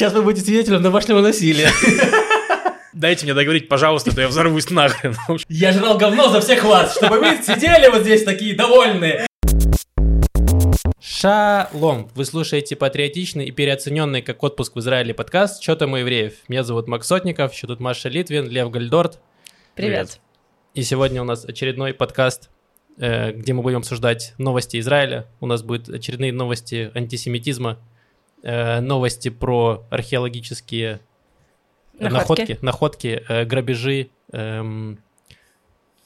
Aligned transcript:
Сейчас 0.00 0.14
вы 0.14 0.22
будете 0.22 0.46
свидетелем 0.46 0.82
домашнего 0.82 1.20
насилия. 1.20 1.68
Дайте 2.94 3.26
мне 3.26 3.34
договорить, 3.34 3.68
пожалуйста, 3.68 4.14
то 4.14 4.22
я 4.22 4.28
взорвусь 4.28 4.70
нахрен. 4.70 5.14
Я 5.50 5.74
жрал 5.74 5.98
говно 5.98 6.30
за 6.30 6.40
всех 6.40 6.64
вас, 6.64 6.96
чтобы 6.96 7.18
вы 7.18 7.36
сидели 7.42 7.86
вот 7.90 8.00
здесь 8.00 8.24
такие 8.24 8.54
довольные. 8.54 9.26
Шалом! 10.98 12.08
Вы 12.14 12.24
слушаете 12.24 12.76
патриотичный 12.76 13.44
и 13.44 13.50
переоцененный 13.50 14.22
как 14.22 14.42
отпуск 14.42 14.74
в 14.74 14.78
Израиле 14.78 15.12
подкаст 15.12 15.60
«Чё 15.60 15.76
там 15.76 15.92
у 15.92 15.96
евреев?». 15.96 16.32
Меня 16.48 16.62
зовут 16.62 16.88
Макс 16.88 17.06
Сотников, 17.06 17.52
еще 17.52 17.66
тут 17.66 17.78
Маша 17.80 18.08
Литвин, 18.08 18.48
Лев 18.48 18.70
Гальдорт. 18.70 19.18
Привет. 19.74 20.18
И 20.72 20.82
сегодня 20.82 21.20
у 21.20 21.26
нас 21.26 21.44
очередной 21.44 21.92
подкаст, 21.92 22.48
э, 22.96 23.32
где 23.32 23.52
мы 23.52 23.60
будем 23.60 23.80
обсуждать 23.80 24.32
новости 24.38 24.80
Израиля. 24.80 25.26
У 25.40 25.46
нас 25.46 25.62
будут 25.62 25.90
очередные 25.90 26.32
новости 26.32 26.90
антисемитизма, 26.94 27.78
э, 28.42 28.80
новости 28.80 29.28
про 29.28 29.84
археологические 29.90 31.00
Находки. 31.98 32.52
находки, 32.52 32.58
находки 32.64 33.22
э, 33.28 33.44
грабежи, 33.44 34.08
эм, 34.32 34.98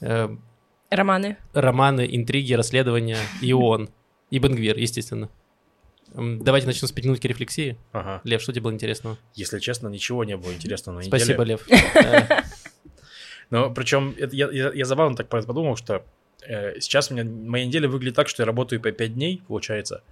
э, 0.00 0.28
Романы. 0.90 1.36
романы, 1.52 2.06
интриги, 2.10 2.52
расследования 2.54 3.18
и 3.40 3.52
ООН. 3.52 3.88
И 4.30 4.38
Бенгвир, 4.38 4.76
естественно. 4.76 5.28
Давайте 6.12 6.66
начнем 6.66 6.86
с 6.88 6.92
пяти 6.92 7.08
минутки 7.08 7.26
рефлексии. 7.26 7.76
Ага. 7.92 8.20
Лев, 8.24 8.40
что 8.42 8.52
тебе 8.52 8.62
было 8.62 8.72
интересного? 8.72 9.18
Если 9.34 9.58
честно, 9.58 9.88
ничего 9.88 10.24
не 10.24 10.36
было 10.36 10.52
интересного 10.52 10.96
на 10.96 11.00
неделе. 11.00 11.18
Спасибо, 11.18 11.42
Лев. 11.42 11.66
Э, 11.94 12.42
Но 13.50 13.70
причем 13.70 14.14
я, 14.32 14.48
я, 14.50 14.72
я 14.72 14.84
забавно 14.84 15.16
так 15.16 15.28
подумал, 15.28 15.76
что 15.76 16.04
э, 16.46 16.80
сейчас 16.80 17.10
у 17.10 17.14
меня 17.14 17.24
моя 17.24 17.66
неделя 17.66 17.88
выглядит 17.88 18.16
так, 18.16 18.28
что 18.28 18.42
я 18.42 18.46
работаю 18.46 18.80
по 18.80 18.90
5 18.90 19.14
дней, 19.14 19.42
получается, 19.46 20.02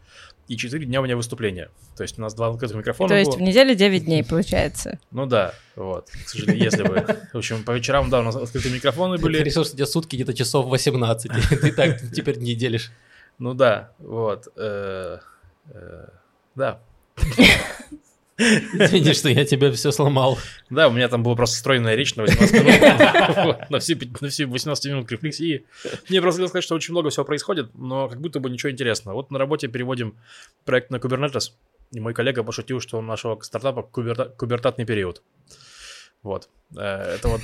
и 0.48 0.56
4 0.56 0.84
дня 0.86 1.00
у 1.00 1.04
меня 1.04 1.16
выступления. 1.16 1.70
То 1.96 2.02
есть 2.02 2.18
у 2.18 2.22
нас 2.22 2.34
два 2.34 2.48
открытых 2.48 2.76
микрофона 2.76 3.08
То 3.08 3.14
есть 3.16 3.30
было. 3.30 3.38
в 3.38 3.42
неделе 3.42 3.74
9 3.74 4.04
дней 4.04 4.24
получается. 4.24 4.98
Ну 5.10 5.26
да, 5.26 5.54
вот, 5.76 6.10
к 6.10 6.28
сожалению, 6.28 6.64
если 6.64 6.82
бы. 6.82 7.06
В 7.32 7.36
общем, 7.36 7.64
по 7.64 7.70
вечерам, 7.72 8.10
да, 8.10 8.20
у 8.20 8.22
нас 8.22 8.36
открытые 8.36 8.74
микрофоны 8.74 9.18
были. 9.18 9.38
у 9.48 9.64
тебя 9.64 9.86
сутки 9.86 10.16
где-то 10.16 10.34
часов 10.34 10.66
18. 10.66 11.30
и 11.52 11.56
Ты 11.56 11.72
так 11.72 12.00
теперь 12.12 12.38
не 12.38 12.54
делишь. 12.54 12.90
Ну 13.38 13.54
да, 13.54 13.92
вот. 13.98 14.48
э, 14.56 15.18
э, 15.70 16.08
Да, 16.54 16.80
Извини, 18.72 19.12
что 19.14 19.28
я 19.28 19.44
тебе 19.44 19.70
все 19.72 19.92
сломал. 19.92 20.38
Да, 20.70 20.88
у 20.88 20.92
меня 20.92 21.08
там 21.08 21.22
была 21.22 21.34
просто 21.36 21.56
стройная 21.56 21.94
речь 21.94 22.14
на 22.16 22.22
18 22.24 22.54
минут. 22.54 23.70
На 23.70 23.78
все 23.78 23.94
пять- 23.94 24.20
на 24.20 24.28
все 24.28 24.46
18 24.46 24.86
минут 24.86 25.10
рефлексии. 25.12 25.64
Мне 26.08 26.20
просто 26.20 26.38
хотел 26.40 26.48
сказать, 26.48 26.64
что 26.64 26.74
очень 26.74 26.92
много 26.92 27.10
всего 27.10 27.24
происходит, 27.24 27.70
но 27.74 28.08
как 28.08 28.20
будто 28.20 28.40
бы 28.40 28.50
ничего 28.50 28.70
интересного. 28.72 29.14
Вот 29.16 29.30
на 29.30 29.38
работе 29.38 29.68
переводим 29.68 30.14
проект 30.64 30.90
на 30.90 30.96
Kubernetes, 30.96 31.52
и 31.92 32.00
мой 32.00 32.14
коллега 32.14 32.42
пошутил, 32.42 32.80
что 32.80 32.98
у 32.98 33.02
нашего 33.02 33.38
стартапа 33.40 33.82
куберта- 33.82 34.30
кубертатный 34.36 34.84
период. 34.86 35.22
Вот. 36.22 36.48
Э, 36.76 37.16
Это 37.16 37.28
вот 37.28 37.40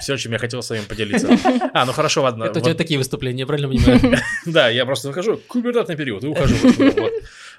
все, 0.00 0.16
чем 0.16 0.32
я 0.32 0.38
хотел 0.38 0.62
с 0.62 0.70
вами 0.70 0.82
поделиться. 0.88 1.28
А, 1.74 1.84
ну 1.84 1.92
хорошо, 1.92 2.22
ладно. 2.22 2.44
Это 2.44 2.60
у 2.60 2.62
тебя 2.62 2.74
такие 2.74 2.96
выступления, 2.96 3.44
правильно 3.44 3.68
понимаю? 3.68 4.18
да, 4.46 4.68
я 4.68 4.86
просто 4.86 5.08
выхожу, 5.08 5.40
кубертатный 5.48 5.96
период, 5.96 6.22
и 6.22 6.28
ухожу. 6.28 6.54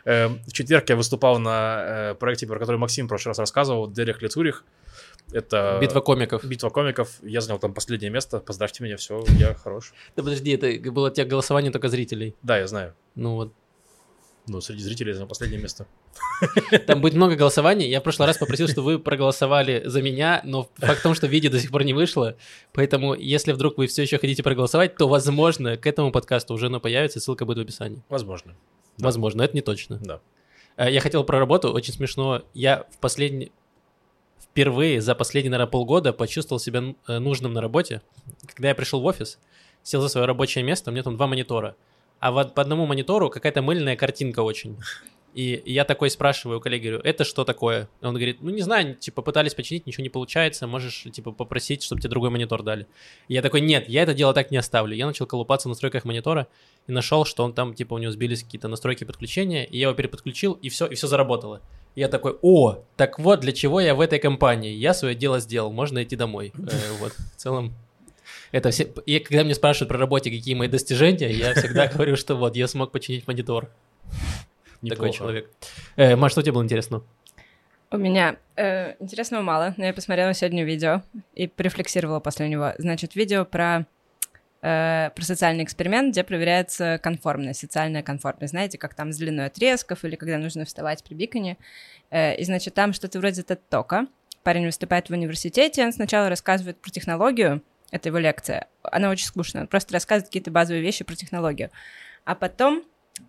Вот. 0.06 0.11
Э, 0.11 0.28
В 0.48 0.52
четверг 0.53 0.89
я 0.89 0.95
выступал 0.95 1.39
на 1.39 2.11
э, 2.11 2.16
проекте, 2.16 2.48
про 2.48 2.59
который 2.59 2.78
Максим 2.78 3.06
в 3.06 3.09
прошлый 3.09 3.31
раз 3.31 3.39
рассказывал, 3.39 3.89
Дерек 3.92 4.22
Лицурих. 4.22 4.64
Это 5.31 5.80
Битва 5.81 6.02
комиков. 6.02 6.44
битва 6.45 6.70
комиков. 6.70 7.09
Я 7.23 7.42
занял 7.42 7.59
там 7.59 7.73
последнее 7.73 8.11
место. 8.11 8.39
Поздравьте 8.39 8.83
меня, 8.83 8.95
все, 8.98 9.23
я 9.39 9.56
хорош. 9.56 9.94
Да 10.16 10.23
подожди, 10.23 10.52
это 10.52 10.92
было 10.92 11.09
тебя 11.09 11.26
голосование 11.26 11.72
только 11.72 11.89
зрителей. 11.89 12.36
Да, 12.44 12.58
я 12.59 12.67
знаю. 12.67 12.94
Ну 13.16 13.33
вот. 13.36 13.53
Ну, 14.48 14.61
среди 14.61 14.83
зрителей 14.83 15.09
я 15.09 15.14
занял 15.16 15.28
последнее 15.28 15.59
место. 15.59 15.88
Там 16.86 17.02
будет 17.02 17.16
много 17.16 17.36
голосований. 17.36 17.89
Я 17.89 18.00
в 18.00 18.03
прошлый 18.03 18.28
раз 18.28 18.38
попросил, 18.38 18.67
чтобы 18.67 18.86
вы 18.86 19.00
проголосовали 19.00 19.81
за 19.86 20.03
меня, 20.03 20.42
но 20.45 20.70
факт 20.76 21.00
в 21.00 21.03
том, 21.03 21.16
что 21.16 21.26
видео 21.26 21.50
до 21.50 21.59
сих 21.59 21.72
пор 21.72 21.83
не 21.83 21.94
вышло. 21.94 22.38
Поэтому, 22.72 23.16
если 23.16 23.53
вдруг 23.53 23.80
вы 23.80 23.88
все 23.88 24.03
еще 24.03 24.20
хотите 24.20 24.44
проголосовать, 24.44 24.98
то, 24.98 25.08
возможно, 25.08 25.78
к 25.78 25.88
этому 25.88 26.11
подкасту 26.11 26.54
уже 26.54 26.67
оно 26.67 26.80
появится, 26.80 27.20
ссылка 27.20 27.45
будет 27.45 27.58
в 27.58 27.61
описании. 27.61 28.04
Возможно. 28.10 28.55
Да. 28.98 29.06
Возможно, 29.06 29.42
это 29.42 29.56
не 29.56 29.61
точно. 29.61 30.00
Да. 30.02 30.20
Э, 30.78 30.92
Я 30.92 31.02
хотел 31.02 31.23
про 31.23 31.39
работу, 31.39 31.72
очень 31.72 31.94
смешно. 31.94 32.44
Я 32.54 32.86
в 32.92 32.98
последний... 33.00 33.52
Впервые 34.39 35.02
за 35.02 35.16
последние, 35.16 35.52
наверное, 35.52 35.70
полгода 35.70 36.14
почувствовал 36.14 36.60
себя 36.60 36.95
э, 37.08 37.20
нужным 37.20 37.54
на 37.54 37.61
работе. 37.61 38.02
Когда 38.48 38.70
я 38.70 38.76
пришел 38.76 39.02
в 39.02 39.05
офис, 39.05 39.38
сел 39.84 40.02
за 40.02 40.08
свое 40.08 40.26
рабочее 40.26 40.64
место, 40.64 40.89
у 40.89 40.94
меня 40.94 41.04
там 41.04 41.16
два 41.17 41.28
монитора. 41.28 41.76
А 42.20 42.32
вот 42.32 42.54
по 42.55 42.61
одному 42.61 42.86
монитору 42.86 43.30
какая-то 43.30 43.61
мыльная 43.61 43.98
картинка 43.98 44.39
очень. 44.39 44.78
И 45.36 45.62
я 45.66 45.84
такой 45.84 46.10
спрашиваю 46.10 46.60
у 46.60 46.62
коллеги, 46.62 46.88
говорю, 46.88 47.02
это 47.04 47.26
что 47.26 47.44
такое? 47.44 47.90
Он 48.02 48.14
говорит, 48.14 48.38
ну 48.40 48.52
не 48.52 48.62
знаю, 48.62 48.96
типа 48.96 49.22
пытались 49.22 49.54
починить, 49.54 49.86
ничего 49.86 50.04
не 50.04 50.10
получается, 50.10 50.66
можешь 50.66 51.04
типа 51.12 51.34
попросить, 51.34 51.84
чтобы 51.84 52.00
тебе 52.00 52.10
другой 52.10 52.30
монитор 52.30 52.64
дали. 52.64 52.88
И 53.28 53.34
я 53.34 53.42
такой, 53.42 53.60
нет, 53.60 53.90
я 53.90 54.04
это 54.04 54.14
дело 54.14 54.34
так 54.34 54.50
не 54.50 54.56
оставлю. 54.56 54.96
Я 54.96 55.06
начал 55.06 55.26
колупаться 55.26 55.68
в 55.68 55.72
настройках 55.72 56.06
монитора 56.06 56.48
и 56.88 56.94
нашел, 56.94 57.26
что 57.26 57.44
он 57.44 57.52
там, 57.52 57.73
типа, 57.73 57.96
у 57.96 57.98
него 57.98 58.14
сбились 58.14 58.44
какие-то 58.44 58.70
настройки 58.70 59.04
подключения, 59.04 59.66
и 59.66 59.78
я 59.78 59.88
его 59.88 59.94
переподключил, 59.94 60.54
и 60.54 60.70
все, 60.70 60.86
и 60.86 60.96
все 60.96 61.08
заработало. 61.08 61.62
И 61.96 62.00
я 62.00 62.08
такой, 62.08 62.38
о, 62.42 62.86
так 62.96 63.20
вот 63.20 63.42
для 63.42 63.52
чего 63.52 63.82
я 63.82 63.94
в 63.94 64.00
этой 64.00 64.20
компании. 64.20 64.72
Я 64.72 64.94
свое 64.94 65.16
дело 65.16 65.42
сделал, 65.42 65.70
можно 65.70 66.02
идти 66.02 66.16
домой. 66.16 66.54
Э, 66.58 66.94
Вот, 67.02 67.12
в 67.12 67.36
целом, 67.36 67.73
это 68.54 68.72
все... 68.72 68.88
И 69.06 69.20
когда 69.20 69.44
мне 69.44 69.54
спрашивают 69.54 69.90
про 69.90 69.98
работе, 69.98 70.32
какие 70.32 70.56
мои 70.56 70.70
достижения, 70.70 71.30
я 71.30 71.54
всегда 71.54 71.88
говорю, 71.94 72.16
что 72.16 72.36
вот, 72.36 72.56
я 72.56 72.70
смог 72.70 72.94
починить 72.94 73.28
монитор. 73.28 73.70
Такой 74.90 75.10
Неплохо. 75.10 75.18
человек. 75.18 75.52
Э, 75.96 76.16
Маш, 76.16 76.32
что 76.32 76.42
тебе 76.42 76.54
было 76.54 76.64
интересно? 76.64 77.04
У 77.92 77.98
меня 77.98 78.38
э, 78.56 78.96
интересного 79.00 79.44
мало, 79.44 79.73
но 79.78 79.86
я 79.86 79.94
посмотрела 79.94 80.34
сегодня 80.34 80.64
видео 80.64 81.04
и 81.34 81.48
порефлексировала 81.48 82.20
после 82.20 82.50
него. 82.50 82.73
Значит, 82.78 83.16
видео 83.16 83.46
про, 83.46 83.86
э, 84.62 85.12
про 85.16 85.23
социальный 85.23 85.64
эксперимент, 85.64 86.12
где 86.12 86.23
проверяется 86.23 87.00
конформность, 87.02 87.60
социальная 87.60 88.04
конформность. 88.04 88.52
Знаете, 88.52 88.78
как 88.78 88.96
там 88.96 89.14
с 89.14 89.18
длиной 89.18 89.46
отрезков 89.46 90.04
или 90.04 90.16
когда 90.16 90.38
нужно 90.38 90.66
вставать 90.66 91.04
при 91.04 91.14
биконе. 91.14 91.58
Э, 92.10 92.36
и, 92.36 92.44
значит, 92.44 92.73
там 92.73 92.92
что-то 92.92 93.20
вроде 93.20 93.44
TED-тока. 93.44 94.08
Парень 94.44 94.66
выступает 94.66 95.10
в 95.10 95.14
университете, 95.14 95.86
он 95.86 95.94
сначала 95.94 96.30
рассказывает 96.30 96.80
про 96.80 96.92
технологию, 96.92 97.64
это 97.92 98.10
его 98.10 98.17
лекция. 98.17 98.67
Она 98.84 99.10
очень 99.10 99.26
скучная, 99.26 99.64
он 99.64 99.67
просто 99.67 99.94
рассказывает 99.94 100.28
какие-то 100.28 100.52
базовые 100.52 100.84
вещи 100.84 101.04
про 101.04 101.16
технологию. 101.16 101.72
А 102.26 102.36
потом 102.36 102.84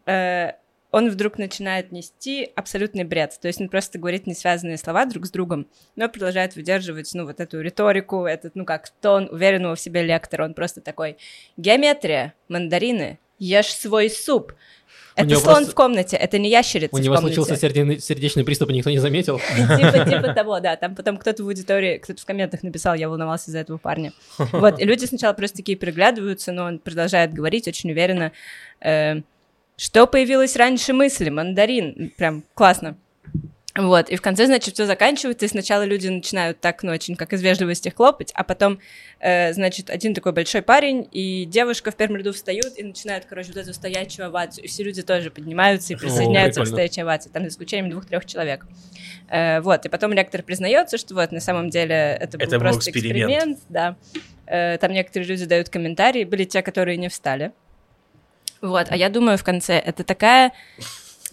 э, 0.06 0.52
он 0.90 1.10
вдруг 1.10 1.38
начинает 1.38 1.92
нести 1.92 2.50
абсолютный 2.54 3.04
бред. 3.04 3.38
То 3.40 3.48
есть 3.48 3.60
он 3.60 3.68
просто 3.68 3.98
говорит 3.98 4.26
несвязанные 4.26 4.78
слова 4.78 5.04
друг 5.06 5.26
с 5.26 5.30
другом, 5.30 5.66
но 5.94 6.08
продолжает 6.08 6.56
выдерживать, 6.56 7.10
ну, 7.14 7.24
вот 7.26 7.40
эту 7.40 7.60
риторику, 7.60 8.24
этот, 8.26 8.54
ну, 8.54 8.64
как 8.64 8.88
тон 9.00 9.28
уверенного 9.30 9.74
в 9.74 9.80
себе 9.80 10.02
лектора. 10.02 10.44
Он 10.44 10.54
просто 10.54 10.80
такой, 10.80 11.16
геометрия, 11.56 12.34
мандарины, 12.48 13.18
ешь 13.38 13.74
свой 13.74 14.10
суп. 14.10 14.52
Это 15.16 15.34
слон 15.36 15.54
просто- 15.54 15.70
в 15.70 15.74
комнате, 15.74 16.16
это 16.16 16.36
не 16.38 16.50
ящерица 16.50 16.94
У 16.94 16.98
него 16.98 17.16
случился 17.16 17.56
сердечный, 17.56 17.98
сердечный 18.00 18.44
приступ, 18.44 18.68
и 18.68 18.74
никто 18.74 18.90
не 18.90 18.98
заметил. 18.98 19.38
Типа, 19.56 20.04
типа 20.04 20.34
того, 20.34 20.60
да. 20.60 20.76
Там 20.76 20.94
потом 20.94 21.16
кто-то 21.16 21.42
в 21.42 21.46
аудитории, 21.46 21.96
кто-то 21.96 22.20
в 22.20 22.26
комментах 22.26 22.62
написал, 22.62 22.94
я 22.94 23.08
волновался 23.08 23.50
за 23.50 23.58
этого 23.58 23.78
парня. 23.78 24.12
Вот, 24.52 24.78
и 24.78 24.84
люди 24.84 25.06
сначала 25.06 25.32
просто 25.32 25.58
такие 25.58 25.78
переглядываются, 25.78 26.52
но 26.52 26.64
он 26.64 26.78
продолжает 26.78 27.32
говорить 27.32 27.66
очень 27.66 27.90
уверенно. 27.90 28.32
Что 29.76 30.06
появилось 30.06 30.56
раньше 30.56 30.92
мысли? 30.92 31.28
Мандарин. 31.30 32.12
Прям 32.16 32.44
классно. 32.54 32.96
Вот, 33.76 34.08
и 34.08 34.16
в 34.16 34.22
конце, 34.22 34.46
значит, 34.46 34.74
все 34.74 34.86
заканчивается, 34.86 35.44
и 35.44 35.48
сначала 35.48 35.82
люди 35.82 36.08
начинают 36.08 36.60
так, 36.60 36.82
ну, 36.82 36.92
очень 36.92 37.14
как 37.14 37.34
из 37.34 37.42
вежливости 37.42 37.90
хлопать, 37.90 38.32
а 38.34 38.42
потом, 38.42 38.78
э, 39.20 39.52
значит, 39.52 39.90
один 39.90 40.14
такой 40.14 40.32
большой 40.32 40.62
парень 40.62 41.06
и 41.12 41.44
девушка 41.44 41.90
в 41.90 41.96
первом 41.96 42.16
ряду 42.16 42.32
встают 42.32 42.78
и 42.78 42.82
начинают, 42.82 43.26
короче, 43.26 43.48
вот 43.48 43.58
эту 43.58 43.74
стоячую 43.74 44.28
овацию, 44.28 44.64
и 44.64 44.68
все 44.68 44.82
люди 44.82 45.02
тоже 45.02 45.30
поднимаются 45.30 45.92
и 45.92 45.96
присоединяются 45.96 46.60
к 46.60 46.64
прикольно. 46.64 46.88
стоячей 46.88 47.02
овации, 47.02 47.28
там, 47.28 47.42
за 47.42 47.48
исключением 47.50 47.90
двух-трех 47.90 48.24
человек. 48.24 48.66
Э, 49.28 49.60
вот, 49.60 49.84
и 49.84 49.90
потом 49.90 50.14
лектор 50.14 50.42
признается, 50.42 50.96
что 50.96 51.14
вот, 51.14 51.30
на 51.30 51.40
самом 51.40 51.68
деле, 51.68 52.16
это 52.18 52.38
был 52.38 52.46
был 52.46 52.58
просто 52.58 52.90
эксперимент. 52.90 53.30
эксперимент, 53.30 53.58
да. 53.68 53.96
Э, 54.46 54.78
там 54.78 54.92
некоторые 54.92 55.28
люди 55.28 55.44
дают 55.44 55.68
комментарии, 55.68 56.24
были 56.24 56.44
те, 56.44 56.62
которые 56.62 56.96
не 56.96 57.10
встали. 57.10 57.52
Вот, 58.60 58.86
а 58.90 58.96
я 58.96 59.08
думаю 59.08 59.38
в 59.38 59.44
конце, 59.44 59.78
это 59.78 60.04
такая... 60.04 60.52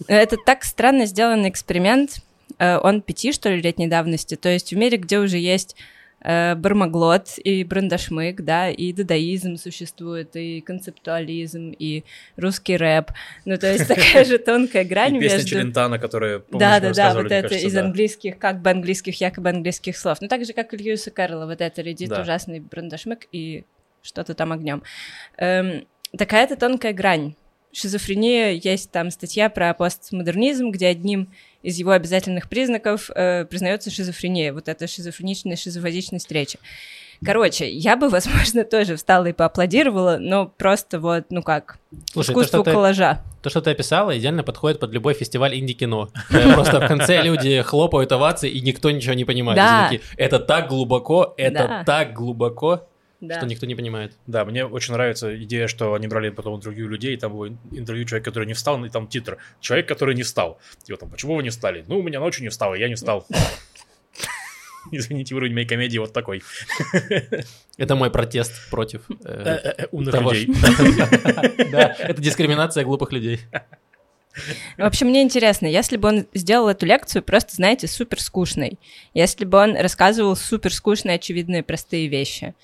Это 0.08 0.36
так 0.44 0.64
странно 0.64 1.06
сделанный 1.06 1.48
эксперимент. 1.48 2.16
Э, 2.58 2.78
Он 2.78 3.00
пяти, 3.00 3.32
что 3.32 3.48
ли, 3.48 3.60
летней 3.60 3.86
давности. 3.86 4.34
То 4.34 4.48
есть 4.48 4.72
в 4.72 4.76
мире, 4.76 4.96
где 4.96 5.18
уже 5.20 5.38
есть 5.38 5.76
э, 6.20 6.56
бармаглот 6.56 7.38
и 7.38 7.62
брандашмык, 7.62 8.40
да, 8.40 8.70
и 8.70 8.92
дадаизм 8.92 9.56
существует, 9.56 10.34
и 10.34 10.60
концептуализм, 10.62 11.74
и 11.78 12.02
русский 12.36 12.76
рэп. 12.76 13.12
Ну, 13.44 13.56
то 13.56 13.72
есть 13.72 13.86
такая 13.86 14.24
же 14.24 14.38
тонкая 14.44 14.84
грань 14.84 15.16
И 15.16 15.20
песня 15.20 15.36
между... 15.36 15.50
Челентана, 15.50 15.98
которая, 16.00 16.40
помнишь, 16.40 16.60
Да, 16.60 16.74
мы 16.74 16.74
да, 16.74 16.80
да, 16.80 16.88
рассказывали, 16.88 17.22
вот 17.22 17.32
это 17.32 17.48
кажется, 17.48 17.68
из 17.68 17.72
да. 17.72 17.80
английских, 17.84 18.38
как 18.38 18.62
бы 18.62 18.70
английских, 18.70 19.20
якобы 19.20 19.48
английских 19.50 19.96
слов. 19.96 20.18
Ну, 20.20 20.28
так 20.28 20.44
же, 20.44 20.52
как 20.54 20.74
и 20.74 20.76
Льюиса 20.76 21.10
Кэрролла, 21.12 21.46
вот 21.46 21.60
это 21.60 21.82
редит 21.82 22.08
Да. 22.08 22.22
ужасный 22.22 22.58
брандашмык 22.60 23.28
и 23.30 23.64
что-то 24.02 24.34
там 24.34 24.52
огнем. 24.52 24.82
Эм, 25.38 25.86
такая-то 26.16 26.56
тонкая 26.56 26.92
грань. 26.92 27.34
Шизофрения, 27.72 28.52
есть 28.52 28.92
там 28.92 29.10
статья 29.10 29.50
про 29.50 29.74
постмодернизм, 29.74 30.70
где 30.70 30.86
одним 30.86 31.28
из 31.62 31.76
его 31.78 31.90
обязательных 31.90 32.48
признаков 32.48 33.10
э, 33.14 33.46
признается 33.46 33.90
шизофрения, 33.90 34.52
вот 34.52 34.68
это 34.68 34.86
шизофреничная 34.86 35.56
шизофазичность 35.56 36.30
речи. 36.30 36.58
Короче, 37.24 37.68
я 37.68 37.96
бы, 37.96 38.08
возможно, 38.10 38.64
тоже 38.64 38.96
встала 38.96 39.26
и 39.26 39.32
поаплодировала, 39.32 40.18
но 40.20 40.46
просто 40.46 41.00
вот, 41.00 41.24
ну 41.30 41.42
как, 41.42 41.78
Слушай, 42.12 42.30
искусство 42.30 42.58
то, 42.58 42.62
что 42.62 42.70
ты- 42.70 42.74
коллажа. 42.74 43.22
То, 43.42 43.50
что 43.50 43.60
ты 43.60 43.70
описала, 43.70 44.16
идеально 44.16 44.42
подходит 44.42 44.80
под 44.80 44.92
любой 44.92 45.12
фестиваль 45.14 45.58
инди-кино. 45.58 46.08
Просто 46.54 46.80
в 46.80 46.88
конце 46.88 47.20
люди 47.22 47.60
хлопают 47.60 48.10
овации, 48.12 48.48
и 48.48 48.60
никто 48.62 48.90
ничего 48.90 49.14
не 49.14 49.24
понимает. 49.24 50.00
Это 50.16 50.38
так 50.38 50.68
глубоко, 50.68 51.34
это 51.36 51.82
так 51.84 52.14
глубоко, 52.14 52.88
Да. 53.20 53.38
что 53.38 53.46
никто 53.46 53.66
не 53.66 53.74
понимает. 53.74 54.12
Да, 54.26 54.44
мне 54.44 54.66
очень 54.66 54.92
нравится 54.92 55.34
идея, 55.44 55.66
что 55.66 55.94
они 55.94 56.08
брали 56.08 56.30
потом 56.30 56.56
интервью 56.56 56.88
людей, 56.88 57.14
и 57.14 57.16
там 57.16 57.32
было 57.32 57.46
интервью 57.72 58.04
человека, 58.04 58.30
который 58.30 58.46
не 58.46 58.54
встал, 58.54 58.84
и 58.84 58.88
там 58.88 59.08
титр. 59.08 59.38
Человек, 59.60 59.88
который 59.88 60.14
не 60.14 60.22
встал. 60.22 60.58
Типа 60.82 60.98
там, 60.98 61.10
почему 61.10 61.36
вы 61.36 61.42
не 61.42 61.50
встали? 61.50 61.84
Ну, 61.86 61.98
у 61.98 62.02
меня 62.02 62.20
ночью 62.20 62.42
не 62.42 62.50
встал, 62.50 62.74
и 62.74 62.78
я 62.78 62.88
не 62.88 62.94
встал. 62.96 63.26
Извините, 64.90 65.34
уровень 65.34 65.54
моей 65.54 65.66
комедии 65.66 65.98
вот 65.98 66.12
такой. 66.12 66.42
Это 67.78 67.94
мой 67.96 68.10
протест 68.10 68.52
против 68.70 69.02
э, 69.08 69.14
Э-э-э, 69.24 69.86
Умных 69.90 70.12
того, 70.12 70.32
людей. 70.32 70.54
Да, 71.70 71.96
это 71.98 72.20
дискриминация 72.20 72.84
глупых 72.84 73.10
людей. 73.10 73.40
В 74.76 74.82
общем, 74.82 75.08
мне 75.08 75.22
интересно, 75.22 75.66
если 75.66 75.96
бы 75.96 76.08
он 76.08 76.26
сделал 76.34 76.68
эту 76.68 76.86
лекцию 76.86 77.22
просто, 77.22 77.54
знаете, 77.54 77.86
супер 77.86 78.20
скучной, 78.20 78.78
если 79.12 79.44
бы 79.44 79.58
он 79.58 79.76
рассказывал 79.76 80.36
супер 80.36 80.72
скучные, 80.72 81.16
очевидные, 81.16 81.62
простые 81.62 82.08
вещи, 82.08 82.54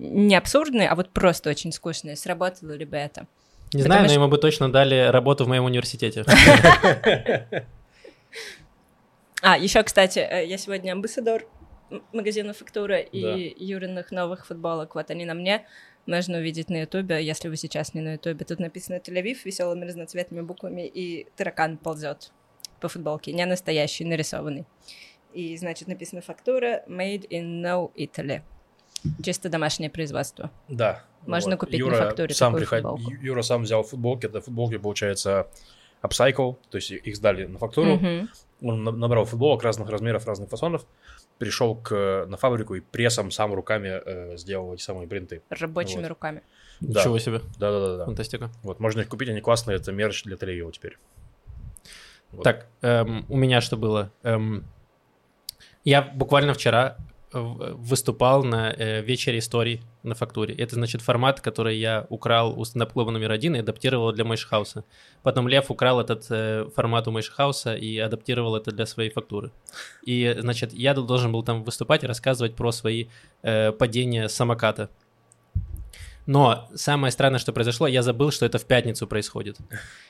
не 0.00 0.34
абсурдные, 0.34 0.88
а 0.88 0.94
вот 0.94 1.10
просто 1.10 1.50
очень 1.50 1.72
скучные, 1.72 2.16
сработало 2.16 2.72
ли 2.72 2.84
бы 2.84 2.96
это? 2.96 3.26
Не 3.72 3.82
Потому 3.82 3.84
знаю, 3.84 4.02
но 4.02 4.08
что- 4.08 4.14
ему 4.14 4.28
бы 4.28 4.38
точно 4.38 4.72
дали 4.72 5.08
работу 5.10 5.44
в 5.44 5.48
моем 5.48 5.64
университете. 5.64 6.24
А, 9.42 9.56
еще, 9.56 9.82
кстати, 9.82 10.18
э, 10.18 10.44
я 10.46 10.58
сегодня 10.58 10.92
амбассадор 10.92 11.46
магазина 12.12 12.52
«Фактура» 12.52 12.98
и. 12.98 13.54
Юриных 13.64 14.10
новых 14.12 14.46
футболок. 14.46 14.94
Вот 14.94 15.10
они 15.10 15.24
на 15.24 15.32
мне. 15.32 15.66
Можно 16.06 16.38
увидеть 16.38 16.68
на 16.68 16.82
Ютубе, 16.82 17.24
если 17.24 17.48
вы 17.48 17.56
сейчас 17.56 17.94
не 17.94 18.00
на 18.02 18.12
Ютубе. 18.12 18.44
Тут 18.44 18.58
написано 18.58 18.96
«Тель-Авив» 18.96 19.38
веселыми 19.44 19.86
разноцветными 19.86 20.42
буквами, 20.42 20.86
и 20.86 21.26
таракан 21.36 21.78
ползет 21.78 22.32
по 22.80 22.88
футболке. 22.88 23.32
Не 23.32 23.46
настоящий, 23.46 24.04
нарисованный. 24.04 24.66
И, 25.32 25.56
значит, 25.56 25.88
написано 25.88 26.20
«Фактура», 26.20 26.82
«Made 26.86 27.26
in 27.30 27.62
no 27.62 27.90
Italy». 27.94 28.42
Чисто 29.22 29.48
домашнее 29.48 29.90
производство. 29.90 30.50
Да. 30.68 31.02
Можно 31.26 31.56
купить 31.56 31.74
на 31.80 31.84
Юра 31.84 31.96
фактуре 31.96 32.34
сам 32.34 32.52
такую 32.54 32.68
приход- 32.68 32.98
футболку. 32.98 33.22
Юра 33.24 33.42
сам 33.42 33.62
взял 33.62 33.82
футболки. 33.82 34.26
Это 34.26 34.40
футболки, 34.40 34.78
получается, 34.78 35.48
upcycle, 36.02 36.56
то 36.70 36.76
есть 36.76 36.90
их 36.90 37.16
сдали 37.16 37.46
на 37.46 37.58
фактуру. 37.58 37.94
Мгм. 37.96 38.28
Он 38.62 38.84
на- 38.84 38.90
набрал 38.92 39.24
футболок 39.24 39.62
разных 39.62 39.88
размеров, 39.88 40.26
разных 40.26 40.50
фасонов, 40.50 40.84
пришел 41.38 41.74
к, 41.76 42.26
на 42.28 42.36
фабрику 42.36 42.74
и 42.74 42.80
прессом 42.80 43.30
сам 43.30 43.54
руками 43.54 43.88
э, 44.04 44.36
сделал 44.36 44.74
эти 44.74 44.82
самые 44.82 45.08
принты. 45.08 45.42
Рабочими 45.48 46.02
Вот. 46.02 46.08
руками. 46.08 46.42
Да. 46.80 47.00
Ничего 47.00 47.18
себе, 47.18 47.40
Да-да-да. 47.58 48.04
фантастика. 48.06 48.50
Вот, 48.62 48.80
можно 48.80 49.00
их 49.00 49.08
купить, 49.08 49.28
они 49.30 49.40
классные, 49.40 49.76
это 49.76 49.92
мерч 49.92 50.24
для 50.24 50.36
Телеева 50.36 50.72
теперь. 50.72 50.98
Вот. 52.32 52.44
Так, 52.44 52.66
эм, 52.82 53.24
у 53.28 53.36
меня 53.36 53.60
что 53.60 53.76
было? 53.76 54.10
Эм, 54.22 54.64
я 55.84 56.02
буквально 56.02 56.54
вчера 56.54 56.96
выступал 57.32 58.42
на 58.42 58.72
э, 58.72 59.02
вечере 59.02 59.38
историй 59.38 59.82
на 60.02 60.14
фактуре. 60.14 60.54
Это, 60.54 60.74
значит, 60.74 61.00
формат, 61.00 61.40
который 61.40 61.78
я 61.78 62.06
украл 62.08 62.58
у 62.58 62.64
стендап-клуба 62.64 63.10
номер 63.10 63.30
один 63.30 63.54
и 63.54 63.60
адаптировал 63.60 64.12
для 64.12 64.24
Мэйшхауса. 64.24 64.84
Потом 65.22 65.46
Лев 65.46 65.70
украл 65.70 66.00
этот 66.00 66.26
э, 66.30 66.66
формат 66.74 67.06
у 67.06 67.12
Мэйшхауса 67.12 67.76
и 67.76 67.98
адаптировал 67.98 68.56
это 68.56 68.72
для 68.72 68.86
своей 68.86 69.10
фактуры. 69.10 69.52
И, 70.04 70.36
значит, 70.40 70.72
я 70.72 70.94
должен 70.94 71.30
был 71.30 71.44
там 71.44 71.62
выступать 71.62 72.02
и 72.02 72.06
рассказывать 72.06 72.56
про 72.56 72.72
свои 72.72 73.06
э, 73.42 73.72
падения 73.72 74.28
самоката. 74.28 74.90
Но 76.30 76.68
самое 76.76 77.10
странное, 77.10 77.40
что 77.40 77.52
произошло, 77.52 77.88
я 77.88 78.02
забыл, 78.02 78.30
что 78.30 78.46
это 78.46 78.58
в 78.58 78.64
пятницу 78.64 79.08
происходит. 79.08 79.56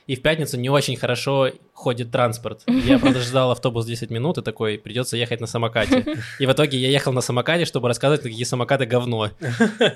И 0.05 0.15
в 0.15 0.21
пятницу 0.21 0.55
не 0.55 0.69
очень 0.69 0.95
хорошо 0.95 1.49
ходит 1.73 2.11
транспорт. 2.11 2.61
Я 2.67 2.99
просто 2.99 3.21
ждал 3.21 3.49
автобус 3.49 3.87
10 3.87 4.11
минут 4.11 4.37
и 4.37 4.43
такой, 4.43 4.77
придется 4.77 5.17
ехать 5.17 5.41
на 5.41 5.47
самокате. 5.47 6.05
И 6.37 6.45
в 6.45 6.51
итоге 6.51 6.77
я 6.77 6.89
ехал 6.89 7.11
на 7.11 7.21
самокате, 7.21 7.65
чтобы 7.65 7.87
рассказывать, 7.87 8.21
какие 8.21 8.43
самокаты 8.43 8.85
говно. 8.85 9.31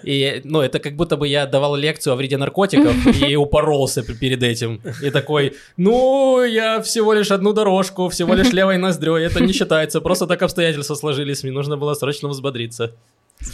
И, 0.01 0.42
ну, 0.45 0.62
это 0.62 0.80
как 0.80 0.95
будто 0.95 1.16
бы 1.16 1.27
я 1.27 1.45
давал 1.45 1.75
лекцию 1.75 2.13
о 2.13 2.16
вреде 2.16 2.38
наркотиков 2.38 3.22
и 3.22 3.36
упоролся 3.36 4.01
перед 4.01 4.42
этим. 4.42 4.81
И 5.04 5.12
такой, 5.12 5.54
ну, 5.77 6.44
я 6.44 6.81
всего 6.81 7.13
лишь 7.13 7.30
одну 7.30 7.54
дорожку, 7.54 8.10
всего 8.10 8.33
лишь 8.33 8.51
левой 8.51 8.80
ноздрёй, 8.80 9.24
это 9.24 9.44
не 9.44 9.54
считается, 9.54 10.01
просто 10.01 10.25
так 10.25 10.42
обстоятельства 10.42 10.95
сложились, 10.95 11.44
мне 11.44 11.51
нужно 11.51 11.77
было 11.77 11.94
срочно 11.94 12.30
взбодриться. 12.30 12.95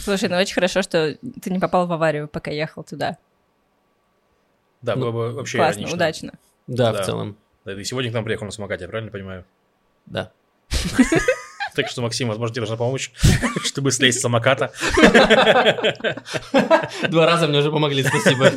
Слушай, 0.00 0.28
ну 0.28 0.36
очень 0.36 0.54
хорошо, 0.54 0.82
что 0.82 1.16
ты 1.42 1.50
не 1.50 1.58
попал 1.58 1.86
в 1.86 1.92
аварию, 1.92 2.28
пока 2.28 2.50
ехал 2.50 2.82
туда. 2.84 3.16
Да, 4.80 4.96
Ну, 4.96 5.02
было 5.02 5.12
бы 5.12 5.32
вообще 5.34 5.58
Классно, 5.58 5.80
иронично. 5.80 5.96
удачно. 5.96 6.32
Да, 6.66 6.92
Да. 6.92 7.02
в 7.02 7.06
целом, 7.06 7.36
Да, 7.64 7.74
ты 7.74 7.84
сегодня 7.84 8.10
к 8.10 8.14
нам 8.14 8.24
приехал 8.24 8.46
на 8.46 8.50
самокате, 8.52 8.84
я 8.84 8.88
правильно 8.88 9.10
понимаю? 9.12 9.44
да. 10.06 10.30
Так 11.74 11.88
что, 11.88 12.02
Максим, 12.02 12.28
возможно, 12.28 12.52
тебе 12.54 12.60
нужна 12.62 12.76
помощь, 12.76 13.10
чтобы 13.64 13.92
слезть 13.92 14.18
с 14.18 14.20
самоката. 14.20 14.72
Два 17.08 17.24
раза 17.24 17.48
мне 17.48 17.60
уже 17.60 17.70
помогли, 17.72 18.02
спасибо. 18.02 18.50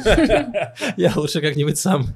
Я 0.97 1.13
лучше 1.15 1.39
как-нибудь 1.39 1.77
сам. 1.77 2.07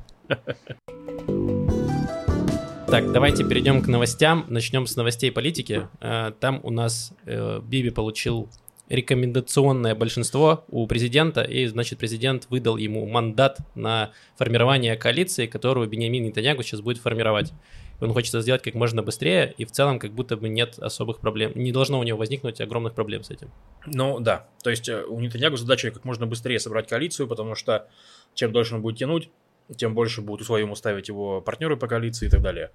Так, 2.87 3.11
давайте 3.13 3.45
перейдем 3.45 3.81
к 3.81 3.87
новостям. 3.87 4.45
Начнем 4.49 4.87
с 4.87 4.95
новостей 4.97 5.31
политики. 5.31 5.87
Э, 6.01 6.31
Там 6.39 6.59
у 6.63 6.71
нас 6.71 7.13
э, 7.25 7.61
Биби 7.63 7.91
получил 7.91 8.49
рекомендационное 8.89 9.95
большинство 9.95 10.65
у 10.67 10.85
президента, 10.87 11.41
и, 11.41 11.67
значит, 11.67 11.99
президент 11.99 12.47
выдал 12.49 12.77
ему 12.77 13.05
мандат 13.05 13.59
на 13.75 14.11
формирование 14.35 14.97
коалиции, 14.97 15.45
которую 15.45 15.87
Бениамин 15.87 16.23
Нетаньягу 16.25 16.63
сейчас 16.63 16.81
будет 16.81 16.97
формировать. 16.97 17.53
Он 18.01 18.13
хочет 18.13 18.29
это 18.29 18.41
сделать 18.41 18.61
как 18.61 18.75
можно 18.75 19.03
быстрее, 19.03 19.53
и 19.57 19.65
в 19.65 19.71
целом 19.71 19.99
как 19.99 20.11
будто 20.13 20.37
бы 20.37 20.49
нет 20.49 20.79
особых 20.79 21.19
проблем. 21.19 21.51
Не 21.55 21.71
должно 21.71 21.99
у 21.99 22.03
него 22.03 22.17
возникнуть 22.17 22.61
огромных 22.61 22.93
проблем 22.93 23.23
с 23.23 23.29
этим. 23.29 23.51
Ну 23.85 24.19
да, 24.19 24.47
то 24.63 24.69
есть 24.69 24.87
э, 24.87 25.03
у 25.03 25.19
Нетаньягу 25.19 25.57
задача 25.57 25.91
как 25.91 26.05
можно 26.05 26.25
быстрее 26.25 26.59
собрать 26.59 26.87
коалицию, 26.87 27.27
потому 27.27 27.55
что 27.55 27.87
чем 28.33 28.51
дольше 28.51 28.75
он 28.75 28.81
будет 28.81 28.97
тянуть, 28.97 29.29
тем 29.75 29.93
больше 29.93 30.21
будут 30.21 30.41
условия 30.41 30.63
ему 30.63 30.75
ставить 30.75 31.09
его 31.09 31.41
партнеры 31.41 31.77
по 31.77 31.87
коалиции 31.87 32.27
и 32.27 32.29
так 32.29 32.41
далее. 32.41 32.71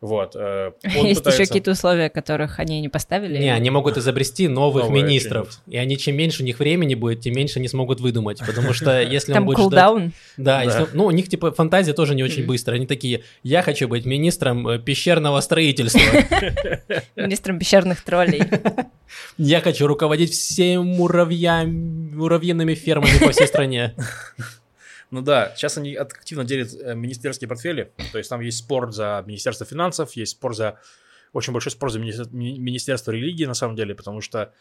Вот. 0.00 0.36
э, 0.36 0.70
он 0.96 1.06
Есть 1.06 1.20
пытается- 1.20 1.30
еще 1.30 1.46
какие-то 1.48 1.72
условия, 1.72 2.08
которых 2.08 2.60
они 2.60 2.80
не 2.80 2.88
поставили. 2.88 3.36
Не, 3.38 3.52
они 3.52 3.70
могут 3.70 3.96
изобрести 3.96 4.46
новых 4.46 4.84
Новое 4.84 5.02
министров. 5.02 5.60
И 5.66 5.76
они, 5.76 5.98
чем 5.98 6.16
меньше 6.16 6.42
у 6.42 6.46
них 6.46 6.60
времени 6.60 6.94
будет, 6.94 7.20
тем 7.20 7.34
меньше 7.34 7.58
они 7.58 7.66
смогут 7.68 8.00
выдумать. 8.00 8.38
Потому 8.46 8.72
что 8.72 9.00
если 9.02 9.32
он 9.32 9.44
будет 9.44 9.56
ждать... 9.58 9.64
кулдаун. 9.64 10.12
Да, 10.36 10.58
Да. 10.58 10.62
если 10.62 10.82
он- 10.82 10.88
ну, 10.92 11.04
у 11.06 11.10
них, 11.10 11.28
типа, 11.28 11.50
фантазия 11.50 11.94
тоже 11.94 12.14
не 12.14 12.22
очень 12.22 12.46
быстро. 12.46 12.74
Они 12.74 12.86
такие, 12.86 13.24
я 13.42 13.62
хочу 13.62 13.88
быть 13.88 14.04
министром 14.06 14.68
э, 14.68 14.78
пещерного 14.78 15.40
строительства. 15.40 16.00
Министром 17.16 17.58
пещерных 17.58 18.02
троллей. 18.02 18.42
Я 19.36 19.60
хочу 19.60 19.86
руководить 19.88 20.32
всеми 20.32 20.82
муравьями, 20.82 22.14
муравьиными 22.14 22.74
фермами 22.74 23.18
по 23.18 23.32
всей 23.32 23.46
стране. 23.48 23.94
Ну 25.10 25.22
да, 25.22 25.52
сейчас 25.56 25.78
они 25.78 25.94
активно 25.94 26.44
делят 26.44 26.74
э, 26.74 26.94
министерские 26.94 27.48
портфели. 27.48 27.92
То 28.12 28.18
есть 28.18 28.28
там 28.30 28.40
есть 28.40 28.58
спор 28.58 28.92
за 28.92 29.22
Министерство 29.26 29.64
финансов, 29.66 30.12
есть 30.12 30.32
спор 30.32 30.54
за... 30.54 30.78
Очень 31.32 31.52
большой 31.52 31.72
спор 31.72 31.90
за 31.90 31.98
министер- 32.00 32.28
ми- 32.32 32.58
Министерство 32.58 33.10
религии, 33.12 33.44
на 33.44 33.54
самом 33.54 33.76
деле, 33.76 33.94
потому 33.94 34.20
что 34.22 34.52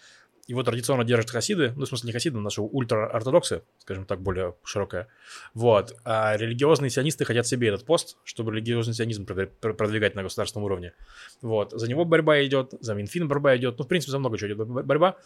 его 0.47 0.63
традиционно 0.63 1.03
держат 1.03 1.29
хасиды, 1.29 1.73
ну, 1.75 1.83
в 1.83 1.87
смысле, 1.87 2.07
не 2.07 2.13
хасиды, 2.13 2.39
наши 2.39 2.61
ультраортодоксы, 2.61 3.63
скажем 3.79 4.05
так, 4.05 4.21
более 4.21 4.53
широкая. 4.63 5.07
Вот. 5.53 5.93
А 6.05 6.35
религиозные 6.37 6.89
сионисты 6.89 7.25
хотят 7.25 7.45
себе 7.47 7.67
этот 7.67 7.85
пост, 7.85 8.17
чтобы 8.23 8.51
религиозный 8.53 8.93
сионизм 8.93 9.25
продвиг- 9.25 9.51
пр- 9.59 9.73
продвигать 9.73 10.15
на 10.15 10.23
государственном 10.23 10.63
уровне. 10.65 10.93
Вот. 11.41 11.71
За 11.71 11.89
него 11.89 12.05
борьба 12.05 12.41
идет, 12.45 12.73
за 12.79 12.95
Минфин 12.95 13.27
борьба 13.27 13.57
идет. 13.57 13.77
Ну, 13.77 13.83
в 13.83 13.87
принципе, 13.89 14.11
за 14.11 14.19
много 14.19 14.37
чего 14.37 14.47
идет 14.53 14.57
бо- 14.67 14.83
борьба. 14.83 15.17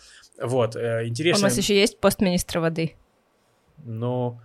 Вот. 0.41 0.75
э, 0.75 1.03
У 1.03 1.07
Интересно. 1.07 1.43
нас 1.43 1.57
еще 1.57 1.75
есть 1.79 1.99
пост 1.99 2.19
министра 2.21 2.59
воды. 2.59 2.95
Но 3.83 4.41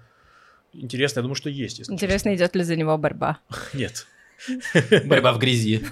интересно, 0.80 1.20
я 1.20 1.22
думаю, 1.22 1.34
что 1.36 1.50
есть. 1.50 1.78
если 1.78 1.92
Интересно, 1.92 2.34
идет 2.34 2.54
ли 2.56 2.62
за 2.62 2.76
него 2.76 2.96
борьба. 2.98 3.38
честно. 3.50 3.68
Нет. 3.78 4.06
Борьба 5.06 5.32
в 5.32 5.38
грязи. 5.38 5.82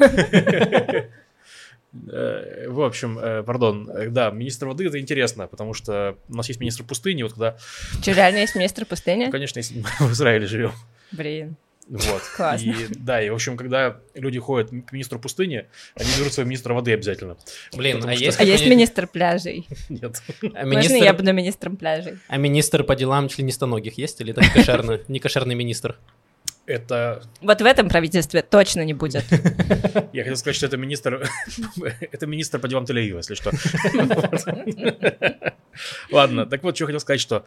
Э, 2.11 2.67
В 2.69 2.81
общем, 2.83 3.19
э, 3.19 3.43
пардон, 3.45 3.89
э, 3.89 4.09
да, 4.11 4.31
министр 4.31 4.67
воды 4.67 4.87
это 4.87 4.99
интересно, 4.99 5.47
потому 5.47 5.75
что 5.75 6.17
у 6.29 6.35
нас 6.35 6.49
есть 6.49 6.59
министр 6.61 6.83
пустыни, 6.83 7.23
вот 7.23 7.33
когда, 7.35 7.57
Че, 8.03 8.15
реально 8.15 8.39
есть 8.39 8.57
министр 8.57 8.85
пустыни? 8.85 9.31
конечно, 9.31 9.59
если 9.61 9.79
мы 9.79 10.09
в 10.09 10.13
Израиле 10.13 10.47
живем, 10.47 10.73
Блин. 11.13 11.57
Вот. 11.89 12.23
Классно. 12.37 12.71
И 12.71 12.75
да, 12.91 13.23
и 13.23 13.29
в 13.31 13.35
общем, 13.35 13.57
когда 13.57 14.01
люди 14.15 14.39
ходят 14.39 14.71
к 14.71 14.93
министру 14.93 15.19
пустыни, 15.19 15.67
они 15.95 16.09
берут 16.19 16.33
своего 16.33 16.49
министра 16.49 16.75
воды 16.75 16.93
обязательно. 16.93 17.37
Блин, 17.77 17.97
Потому 17.97 18.13
а 18.13 18.17
что- 18.17 18.25
есть 18.25 18.41
А 18.41 18.45
есть 18.45 18.67
министр 18.67 19.07
пляжей? 19.07 19.67
Нет. 19.89 20.23
а 20.43 20.65
Можно 20.65 20.79
министр- 20.79 21.05
я 21.05 21.13
буду 21.13 21.33
министром 21.33 21.77
пляжей? 21.77 22.19
А 22.29 22.37
министр 22.37 22.85
по 22.85 22.97
делам 22.97 23.29
членистоногих 23.29 23.99
есть? 23.99 24.21
Или 24.21 24.33
это? 24.37 25.01
Не 25.09 25.19
кошерный 25.19 25.55
министр? 25.55 25.97
Это, 26.67 27.23
Вот 27.43 27.61
в 27.61 27.65
этом 27.67 27.91
правительстве 27.91 28.41
точно 28.41 28.87
не 28.87 28.95
будет. 28.95 29.23
я 30.15 30.23
хотел 30.23 30.37
сказать, 30.37 30.57
что 30.57 30.65
это 30.67 30.79
министр, 30.79 31.29
это 32.11 32.27
министр 32.27 32.59
по 32.59 32.69
делам 32.69 32.85
Тель-Авива, 32.85 33.19
если 33.19 33.35
что. 33.35 33.51
Ладно, 36.11 36.47
так 36.47 36.63
вот, 36.63 36.77
что 36.77 36.87
хотел 36.87 37.01
сказать, 37.01 37.21
что 37.21 37.45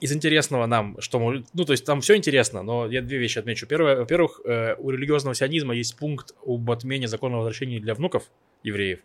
из 0.00 0.12
интересного 0.12 0.66
нам, 0.66 0.96
что 1.00 1.18
может, 1.18 1.46
ну, 1.54 1.64
то 1.64 1.72
есть 1.72 1.84
там 1.84 2.00
все 2.00 2.16
интересно, 2.16 2.62
но 2.62 2.86
я 2.86 3.02
две 3.02 3.18
вещи 3.18 3.38
отмечу. 3.38 3.66
Первое, 3.66 3.96
во-первых, 3.96 4.40
э, 4.44 4.74
у 4.78 4.90
религиозного 4.90 5.34
сионизма 5.34 5.74
есть 5.74 5.96
пункт 5.96 6.34
об 6.46 6.70
отмене 6.70 7.08
закона 7.08 7.36
о 7.36 7.38
возвращении 7.38 7.78
для 7.80 7.94
внуков 7.94 8.24
евреев, 8.62 9.00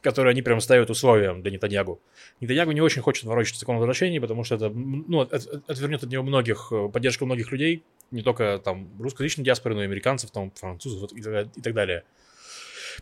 который 0.00 0.30
они 0.32 0.42
прям 0.42 0.60
ставят 0.60 0.88
условием 0.90 1.42
для 1.42 1.50
Нетаньягу. 1.50 2.00
Нетаньягу 2.40 2.72
не 2.72 2.80
очень 2.80 3.02
хочет 3.02 3.24
ворочать 3.24 3.58
закон 3.58 3.76
о 3.76 3.78
возвращении, 3.80 4.20
потому 4.20 4.44
что 4.44 4.54
это, 4.54 4.70
ну, 4.70 5.20
от- 5.20 5.32
от- 5.34 5.68
отвернет 5.68 6.02
от 6.04 6.10
него 6.10 6.22
многих, 6.22 6.68
э, 6.70 6.88
поддержку 6.88 7.26
многих 7.26 7.50
людей, 7.52 7.82
не 8.14 8.22
только 8.22 8.60
там 8.64 8.90
русскоязычной 9.00 9.44
диаспоры, 9.44 9.74
но 9.74 9.82
и 9.82 9.86
американцев, 9.86 10.30
там, 10.30 10.50
французов 10.52 11.12
и 11.12 11.18
и 11.18 11.60
так 11.62 11.74
далее. 11.74 12.04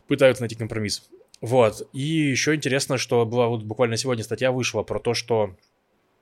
Пытаются 0.09 0.43
найти 0.43 0.55
компромисс. 0.57 1.09
Вот. 1.41 1.89
И 1.93 2.01
еще 2.01 2.55
интересно, 2.55 2.99
что 2.99 3.27
была 3.27 3.49
вот 3.49 3.63
буквально 3.63 3.97
сегодня 3.97 4.25
статья 4.25 4.53
вышла 4.53 4.83
про 4.83 4.99
то, 5.01 5.13
что 5.13 5.57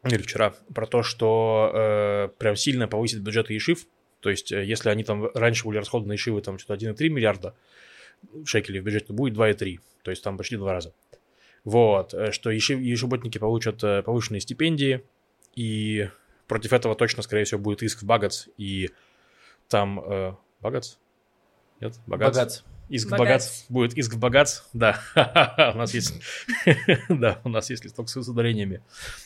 или 0.05 0.23
вчера, 0.23 0.55
про 0.75 0.87
то, 0.87 1.03
что 1.03 1.71
э, 1.75 2.29
прям 2.39 2.57
сильно 2.57 2.89
повысит 2.89 3.21
бюджеты 3.21 3.53
Ешив. 3.53 3.87
То 4.21 4.31
есть, 4.31 4.51
э, 4.51 4.65
если 4.65 4.89
они 4.89 5.05
там 5.05 5.31
раньше 5.35 5.67
были 5.67 5.77
расходы 5.77 6.09
на 6.09 6.13
Ешивы 6.13 6.41
там 6.41 6.59
что-то 6.59 6.75
1,3 6.75 7.09
миллиарда 7.11 7.55
шекелей 8.45 8.81
в 8.81 8.85
бюджете, 8.85 9.07
то 9.07 9.13
будет 9.13 9.35
2,3. 9.35 9.79
То 10.03 10.11
есть, 10.11 10.25
там 10.25 10.39
почти 10.39 10.57
два 10.57 10.73
раза. 10.73 10.95
Вот. 11.65 12.15
э, 12.15 12.33
Что 12.33 12.51
ешив- 12.51 12.81
ешеботники 12.81 13.37
получат 13.37 13.85
э, 13.85 14.03
повышенные 14.03 14.41
стипендии, 14.41 15.03
и 15.55 16.09
против 16.51 16.73
этого 16.73 16.97
точно, 16.97 17.23
скорее 17.23 17.45
всего, 17.45 17.61
будет 17.61 17.81
иск 17.85 18.03
в 18.03 18.07
Багац, 18.07 18.49
и 18.59 18.91
там... 19.69 20.01
э, 20.01 20.35
Багац? 20.61 20.97
Нет? 21.81 21.95
Багац? 22.09 22.65
Иск 22.89 23.07
в 23.07 23.17
Багац. 23.17 23.67
Будет 23.69 23.97
иск 23.97 24.15
в 24.15 24.19
Багац. 24.19 24.63
Да. 24.73 25.01
У 25.75 25.79
нас 25.79 25.95
есть... 25.95 26.21
Да, 27.09 27.41
у 27.45 27.49
нас 27.49 27.71
есть 27.71 27.85
листок 27.85 28.09
с 28.09 28.21
с 28.21 28.29
ударениями. 28.29 28.83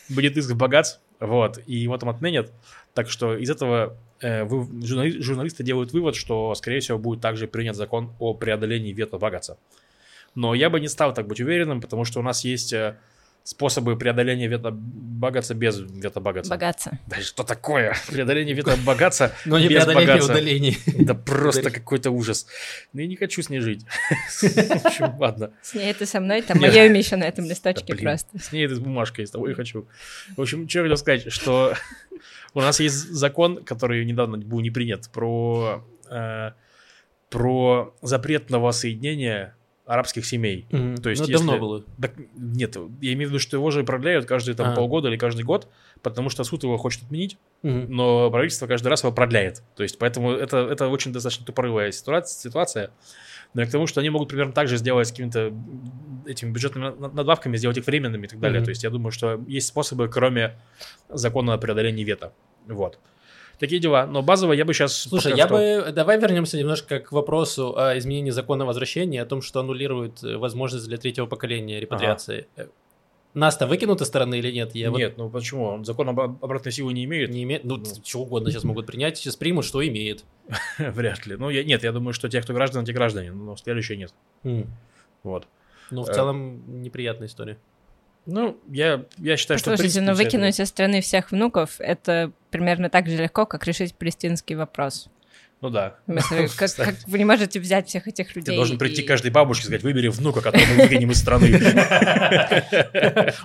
Будет 0.07 0.37
иск 0.37 0.51
в 0.51 0.55
Багац. 0.55 0.99
Вот. 1.19 1.57
И 1.65 1.75
его 1.75 1.97
там 1.97 2.09
отменят. 2.09 2.53
Так 2.93 3.09
что 3.09 3.35
из 3.35 3.49
этого 3.49 3.97
э, 4.21 4.43
вы- 4.43 4.85
журнали- 4.85 5.19
журналисты 5.19 5.63
делают 5.63 5.93
вывод, 5.93 6.15
что, 6.15 6.53
скорее 6.53 6.79
всего, 6.79 6.99
будет 6.99 7.21
также 7.21 7.47
принят 7.47 7.75
закон 7.75 8.13
о 8.19 8.35
преодолении 8.35 8.93
вето 8.93 9.17
Багаца. 9.17 9.57
Но 10.35 10.53
я 10.53 10.69
бы 10.69 10.79
не 10.79 10.89
стал 10.89 11.11
так 11.15 11.25
быть 11.25 11.41
уверенным, 11.41 11.81
потому 11.81 12.05
что 12.05 12.19
у 12.19 12.23
нас 12.23 12.45
есть 12.45 12.71
э, 12.71 12.97
способы 13.45 13.95
преодоления 13.95 14.47
вето 14.47 14.71
Багаца 14.71 15.53
без 15.53 15.79
вето 15.79 16.19
Багаца. 16.19 16.49
Богаться. 16.49 16.99
Да 17.05 17.21
что 17.21 17.43
такое? 17.43 17.95
Преодоление 18.07 18.55
вето 18.55 18.75
Багаца 18.83 19.33
Но 19.45 19.59
не 19.59 19.67
без 19.67 19.85
преодоление 19.85 20.23
удалений. 20.23 20.77
Да 20.87 21.13
просто 21.13 21.69
какой-то 21.69 22.09
ужас. 22.09 22.47
Ну, 22.91 23.01
я 23.01 23.07
не 23.07 23.15
хочу 23.15 23.43
с 23.43 23.49
ней 23.49 23.59
жить. 23.59 23.85
В 24.41 24.85
общем, 24.85 25.15
ладно. 25.19 25.51
С 25.61 25.75
ней 25.75 25.93
ты 25.93 26.07
со 26.07 26.19
мной, 26.19 26.41
там 26.41 26.59
мое 26.59 26.87
имя 26.87 26.97
еще 26.97 27.17
на 27.17 27.25
этом 27.25 27.45
листочке 27.45 27.95
просто. 27.95 28.37
С 28.39 28.51
ней 28.51 28.65
эта 28.65 28.81
бумажка 28.81 29.21
есть, 29.21 29.33
того 29.33 29.47
и 29.47 29.53
хочу. 29.53 29.87
В 30.35 30.41
общем, 30.41 30.67
что 30.67 30.79
я 30.79 30.83
хотел 30.83 30.97
сказать, 30.97 31.31
что 31.31 31.75
у 32.55 32.61
нас 32.61 32.79
есть 32.79 32.95
закон, 32.95 33.63
который 33.63 34.03
недавно 34.05 34.37
был 34.37 34.59
не 34.61 34.71
принят, 34.71 35.07
про, 35.11 35.85
э, 36.09 36.51
про 37.29 37.95
запрет 38.01 38.49
на 38.49 38.57
воссоединение 38.57 39.54
арабских 39.85 40.25
семей. 40.25 40.65
Мгм. 40.71 40.97
То 40.97 41.09
есть, 41.09 41.21
Ну, 41.21 41.27
если- 41.27 41.45
давно 41.45 41.59
было. 41.59 41.83
Так, 42.01 42.13
нет, 42.35 42.75
я 43.01 43.13
имею 43.13 43.29
в 43.29 43.31
виду, 43.31 43.39
что 43.39 43.55
его 43.57 43.69
же 43.71 43.83
продляют 43.83 44.25
каждые 44.25 44.55
там 44.55 44.69
А. 44.71 44.75
полгода 44.75 45.09
или 45.09 45.17
каждый 45.17 45.43
год, 45.43 45.67
потому 46.01 46.29
что 46.29 46.43
суд 46.43 46.63
его 46.63 46.77
хочет 46.77 47.03
отменить, 47.03 47.37
Мгм. 47.61 47.85
но 47.95 48.31
правительство 48.31 48.65
каждый 48.67 48.87
раз 48.87 49.03
его 49.03 49.13
продляет. 49.13 49.61
То 49.75 49.83
есть, 49.83 49.99
поэтому 49.99 50.31
это, 50.31 50.57
это 50.57 50.87
очень 50.87 51.13
достаточно 51.13 51.45
тупорылая 51.45 51.91
ситуация, 51.91 52.39
ситуация. 52.49 52.91
Но 53.53 53.61
и 53.61 53.65
к 53.65 53.71
тому, 53.71 53.87
что 53.87 54.01
они 54.01 54.09
могут 54.09 54.27
примерно 54.29 54.51
так 54.53 54.67
же 54.67 54.77
сделать 54.77 55.07
с 55.07 55.11
какими-то 55.11 55.53
этими 56.25 56.51
бюджетными 56.51 56.93
на- 56.99 57.07
надбавками, 57.09 57.55
сделать 57.55 57.77
их 57.77 57.85
временными 57.85 58.25
и 58.25 58.27
так 58.27 58.39
далее. 58.39 58.59
Мгм. 58.59 58.65
То 58.65 58.69
есть, 58.71 58.83
я 58.83 58.89
думаю, 58.89 59.11
что 59.11 59.39
есть 59.47 59.67
способы, 59.67 60.09
кроме 60.09 60.55
закона 61.09 61.53
о 61.53 61.57
преодолении 61.57 62.03
вето. 62.03 62.33
Вот. 62.67 62.99
Такие 63.59 63.79
дела. 63.79 64.05
Но 64.05 64.21
базово 64.21 64.53
я 64.53 64.65
бы 64.65 64.73
сейчас... 64.73 64.93
Слушай, 64.95 65.33
я 65.35 65.47
бы... 65.47 65.91
Давай 65.93 66.19
вернемся 66.19 66.57
немножко 66.57 66.99
к 66.99 67.11
вопросу 67.11 67.77
о 67.77 67.97
изменении 67.97 68.31
закона 68.31 68.63
о 68.63 68.67
возвращении, 68.67 69.17
о 69.19 69.25
том, 69.25 69.41
что 69.41 69.59
аннулирует 69.61 70.23
э, 70.23 70.37
возможность 70.37 70.87
для 70.87 70.97
третьего 70.97 71.25
поколения 71.25 71.79
репатриации. 71.79 72.47
Э, 72.57 72.67
Нас-то 73.33 73.67
выкинут 73.67 74.01
из 74.01 74.07
страны 74.07 74.39
или 74.39 74.51
нет? 74.51 74.75
Я 74.75 74.91
вот 74.91 74.97
Нет, 74.97 75.17
ну 75.17 75.29
почему? 75.29 75.63
Он 75.65 75.85
закон 75.85 76.09
об 76.09 76.19
обратной 76.19 76.71
силы 76.71 76.93
не 76.93 77.03
имеет? 77.05 77.29
не 77.29 77.43
имею... 77.43 77.61
Ну, 77.63 77.77
Ну. 77.77 77.83
чего 78.03 78.23
угодно 78.23 78.49
сейчас 78.51 78.63
могут 78.63 78.85
принять, 78.87 79.17
сейчас 79.17 79.35
примут, 79.35 79.65
что 79.65 79.85
имеет. 79.87 80.23
Вряд 80.77 81.25
ли. 81.25 81.35
Ну, 81.37 81.49
я, 81.49 81.63
нет, 81.63 81.83
я 81.83 81.91
думаю, 81.91 82.13
что 82.13 82.29
те, 82.29 82.41
кто 82.41 82.53
граждане, 82.53 82.85
те 82.85 82.93
граждане, 82.93 83.31
но 83.31 83.55
следующие 83.55 83.97
нет. 83.97 84.13
М. 84.43 84.67
Вот. 85.23 85.47
Ну, 85.91 86.03
в 86.03 86.09
Э. 86.09 86.13
целом, 86.13 86.81
неприятная 86.81 87.27
история. 87.27 87.57
Ну, 88.25 88.57
я, 88.71 89.05
я 89.17 89.37
считаю, 89.37 89.59
что... 89.59 89.75
Слушайте, 89.75 90.01
ну 90.01 90.15
выкинуть 90.15 90.59
из 90.59 90.67
страны 90.67 91.01
всех 91.01 91.31
внуков— 91.31 91.75
это 91.79 92.31
примерно 92.49 92.89
так 92.89 93.07
же 93.07 93.17
легко, 93.17 93.45
как 93.45 93.65
решить 93.67 93.95
палестинский 93.95 94.55
вопрос. 94.55 95.09
Ну 95.61 95.69
да. 95.69 95.95
Смысле, 96.05 96.49
как, 96.57 96.75
как 96.75 96.95
вы 97.07 97.17
не 97.17 97.25
можете 97.25 97.59
взять 97.59 97.87
всех 97.87 98.07
этих 98.07 98.35
людей? 98.35 98.51
Ты 98.51 98.55
должен 98.55 98.77
прийти 98.77 99.01
и- 99.01 99.05
к 99.05 99.07
каждой 99.07 99.31
бабушке 99.31 99.63
и 99.63 99.65
сказать, 99.67 99.83
выбери 99.83 100.09
внука, 100.09 100.41
которого 100.41 100.67
мы 100.67 100.83
выкинем 100.83 101.11
из 101.11 101.19
страны. 101.19 101.53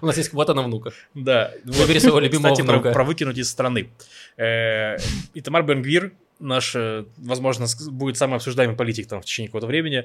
У 0.03 0.07
нас 0.07 0.17
есть 0.17 0.31
квота 0.31 0.55
на 0.55 0.63
внуках. 0.63 0.95
Да. 1.15 1.53
Выбери 1.65 1.99
своего 1.99 2.19
любимого 2.19 2.55
внука. 2.55 2.93
про 2.93 3.05
выкинуть 3.05 3.39
из 3.39 3.49
страны. 3.49 3.91
Э, 4.37 4.97
Итамар 5.35 5.63
Бенгвир, 5.63 6.13
наш, 6.40 6.75
возможно, 7.18 7.66
будет 7.90 8.16
самый 8.16 8.37
обсуждаемый 8.37 8.76
политик 8.76 9.06
там 9.09 9.20
в 9.20 9.25
течение 9.25 9.49
какого-то 9.49 9.66
времени. 9.66 10.04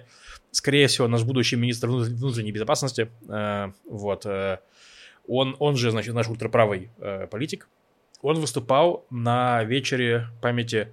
Скорее 0.51 0.87
всего, 0.87 1.07
наш 1.07 1.23
будущий 1.23 1.55
министр 1.55 1.87
внут- 1.87 2.07
внутренней 2.09 2.51
безопасности. 2.51 3.09
Э, 3.29 3.71
Вот. 3.89 4.25
э, 4.25 4.57
Он, 5.27 5.55
он 5.59 5.75
же, 5.75 5.89
значит, 5.91 6.13
наш 6.13 6.27
ультраправый 6.29 6.89
э, 6.99 7.25
политик. 7.27 7.67
Он 8.21 8.39
выступал 8.39 9.05
на 9.09 9.63
вечере 9.63 10.27
памяти 10.41 10.87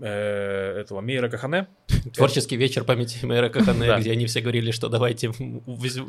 э, 0.00 0.80
этого 0.80 1.00
Мейра 1.00 1.28
Кахане. 1.28 1.66
Творческий 2.14 2.56
вечер 2.56 2.84
памяти 2.84 3.24
мэра 3.24 3.48
Кахане, 3.48 3.86
Да. 3.86 3.98
где 4.00 4.12
они 4.12 4.26
все 4.26 4.40
говорили, 4.40 4.70
что 4.70 4.88
давайте 4.88 5.30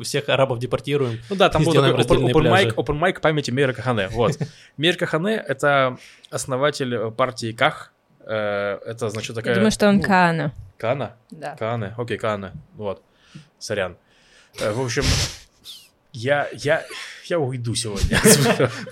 всех 0.03 0.29
арабов 0.29 0.59
депортируем. 0.59 1.19
Ну 1.29 1.35
да, 1.35 1.49
там 1.49 1.63
был 1.63 1.73
такой 1.73 1.91
open, 1.91 2.43
mic, 2.51 2.75
open 2.75 2.99
mic 2.99 3.19
памяти 3.21 3.51
Мейра 3.51 3.73
Кахане. 3.73 4.07
Вот. 4.09 4.37
Мейр 4.77 4.95
Кахане— 4.97 5.35
это 5.47 5.97
основатель 6.29 7.11
партии 7.11 7.51
Ках. 7.51 7.93
Э, 8.31 8.79
Это, 8.85 9.09
значит, 9.09 9.35
такая... 9.35 9.53
Я 9.53 9.55
думаю, 9.59 9.71
что 9.71 9.89
он 9.89 9.97
ну, 9.97 10.03
Каана. 10.03 10.53
Каана? 10.77 11.17
Да. 11.31 11.55
Каане, 11.57 11.93
окей, 11.97 12.17
Каане. 12.17 12.53
Вот. 12.75 13.03
Сорян. 13.59 13.97
Э, 14.59 14.71
В 14.71 14.79
общем, 14.79 15.03
я, 16.13 16.47
я, 16.53 16.85
я 17.25 17.39
уйду 17.39 17.75
сегодня. 17.75 18.17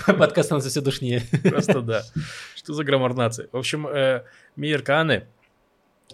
Подкаст 0.17 0.48
становится 0.48 0.69
все 0.69 0.81
душнее. 0.81 1.24
Просто 1.50 1.81
да. 1.81 2.03
Что 2.55 2.74
за 2.74 2.84
граммар 2.84 3.13
нации? 3.13 3.48
В 3.53 3.58
общем, 3.58 3.88
э, 3.88 4.24
Мейер 4.58 4.81
Каане, 4.81 5.25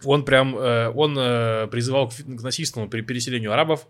он 0.03 0.23
прям, 0.23 0.55
э, 0.55 0.89
он 0.89 1.17
э, 1.17 1.67
призывал 1.67 2.09
к 2.09 2.13
к 2.13 2.41
насильственному 2.43 2.91
пере- 2.91 3.03
переселению 3.03 3.53
арабов. 3.53 3.87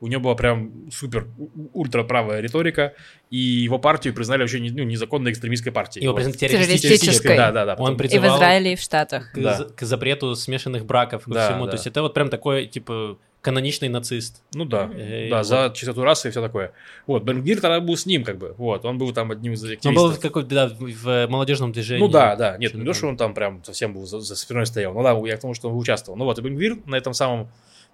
У 0.00 0.08
него 0.08 0.20
была 0.20 0.34
прям 0.34 0.90
супер 0.90 1.26
ультраправая 1.72 2.40
риторика, 2.40 2.92
и 3.30 3.38
его 3.38 3.78
партию 3.78 4.12
признали 4.14 4.40
вообще 4.42 4.60
не- 4.60 4.70
ну, 4.70 4.82
незаконной 4.84 5.30
экстремистской 5.32 5.72
партией. 5.72 6.04
Его 6.04 6.12
Вот. 6.12 6.16
признали 6.22 6.36
Террористической. 6.36 7.36
Да, 7.36 7.50
да, 7.50 7.64
да. 7.64 7.72
Он 7.72 7.78
потом- 7.78 7.94
И 7.94 7.94
в 7.94 7.98
призывал 7.98 8.36
Израиле, 8.36 8.72
и 8.72 8.76
в 8.76 8.80
Штатах. 8.80 9.32
к, 9.32 9.38
Да. 9.40 9.64
к 9.74 9.82
запрету 9.82 10.34
смешанных 10.34 10.84
браков, 10.84 11.24
ко 11.24 11.30
Да, 11.32 11.48
всему. 11.48 11.64
да. 11.64 11.70
То 11.72 11.74
есть 11.76 11.86
это 11.86 12.02
вот 12.02 12.12
прям 12.14 12.28
такой, 12.28 12.66
типа, 12.66 13.16
каноничный 13.40 13.88
нацист. 13.88 14.42
Ну 14.54 14.64
да, 14.64 14.90
Э, 14.92 15.28
да, 15.30 15.38
вот. 15.38 15.46
за 15.46 15.72
чистоту 15.74 16.02
расы 16.02 16.28
и 16.28 16.30
все 16.30 16.42
такое. 16.42 16.72
Вот, 17.06 17.22
Бенгвир 17.22 17.60
тогда 17.60 17.78
был 17.80 17.96
с 17.96 18.04
ним, 18.04 18.24
как 18.24 18.38
бы. 18.38 18.54
Вот, 18.58 18.84
он 18.84 18.98
был 18.98 19.12
там 19.12 19.30
одним 19.30 19.52
из 19.52 19.62
Он 19.64 19.70
активистов. 19.70 19.94
был 20.12 20.20
какой-то, 20.20 20.48
да, 20.54 20.68
в, 20.78 21.26
молодежном 21.28 21.70
движении. 21.72 22.02
Ну 22.02 22.08
да, 22.08 22.34
да. 22.36 22.56
Нет, 22.58 22.74
не 22.74 22.84
то, 22.84 22.92
что 22.92 23.06
он 23.06 23.16
там 23.16 23.34
прям 23.34 23.62
совсем 23.64 23.94
был 23.94 24.04
за, 24.04 24.20
за 24.20 24.34
спиной 24.36 24.66
стоял. 24.66 24.92
Ну 24.94 25.02
да, 25.02 25.12
я 25.26 25.36
к 25.36 25.40
тому, 25.40 25.54
что 25.54 25.70
он 25.70 25.76
участвовал. 25.78 26.18
Ну 26.18 26.24
вот, 26.24 26.38
и 26.38 26.42
Бенгвир 26.42 26.76
на 26.86 26.96
этом 26.96 27.14
самом 27.14 27.48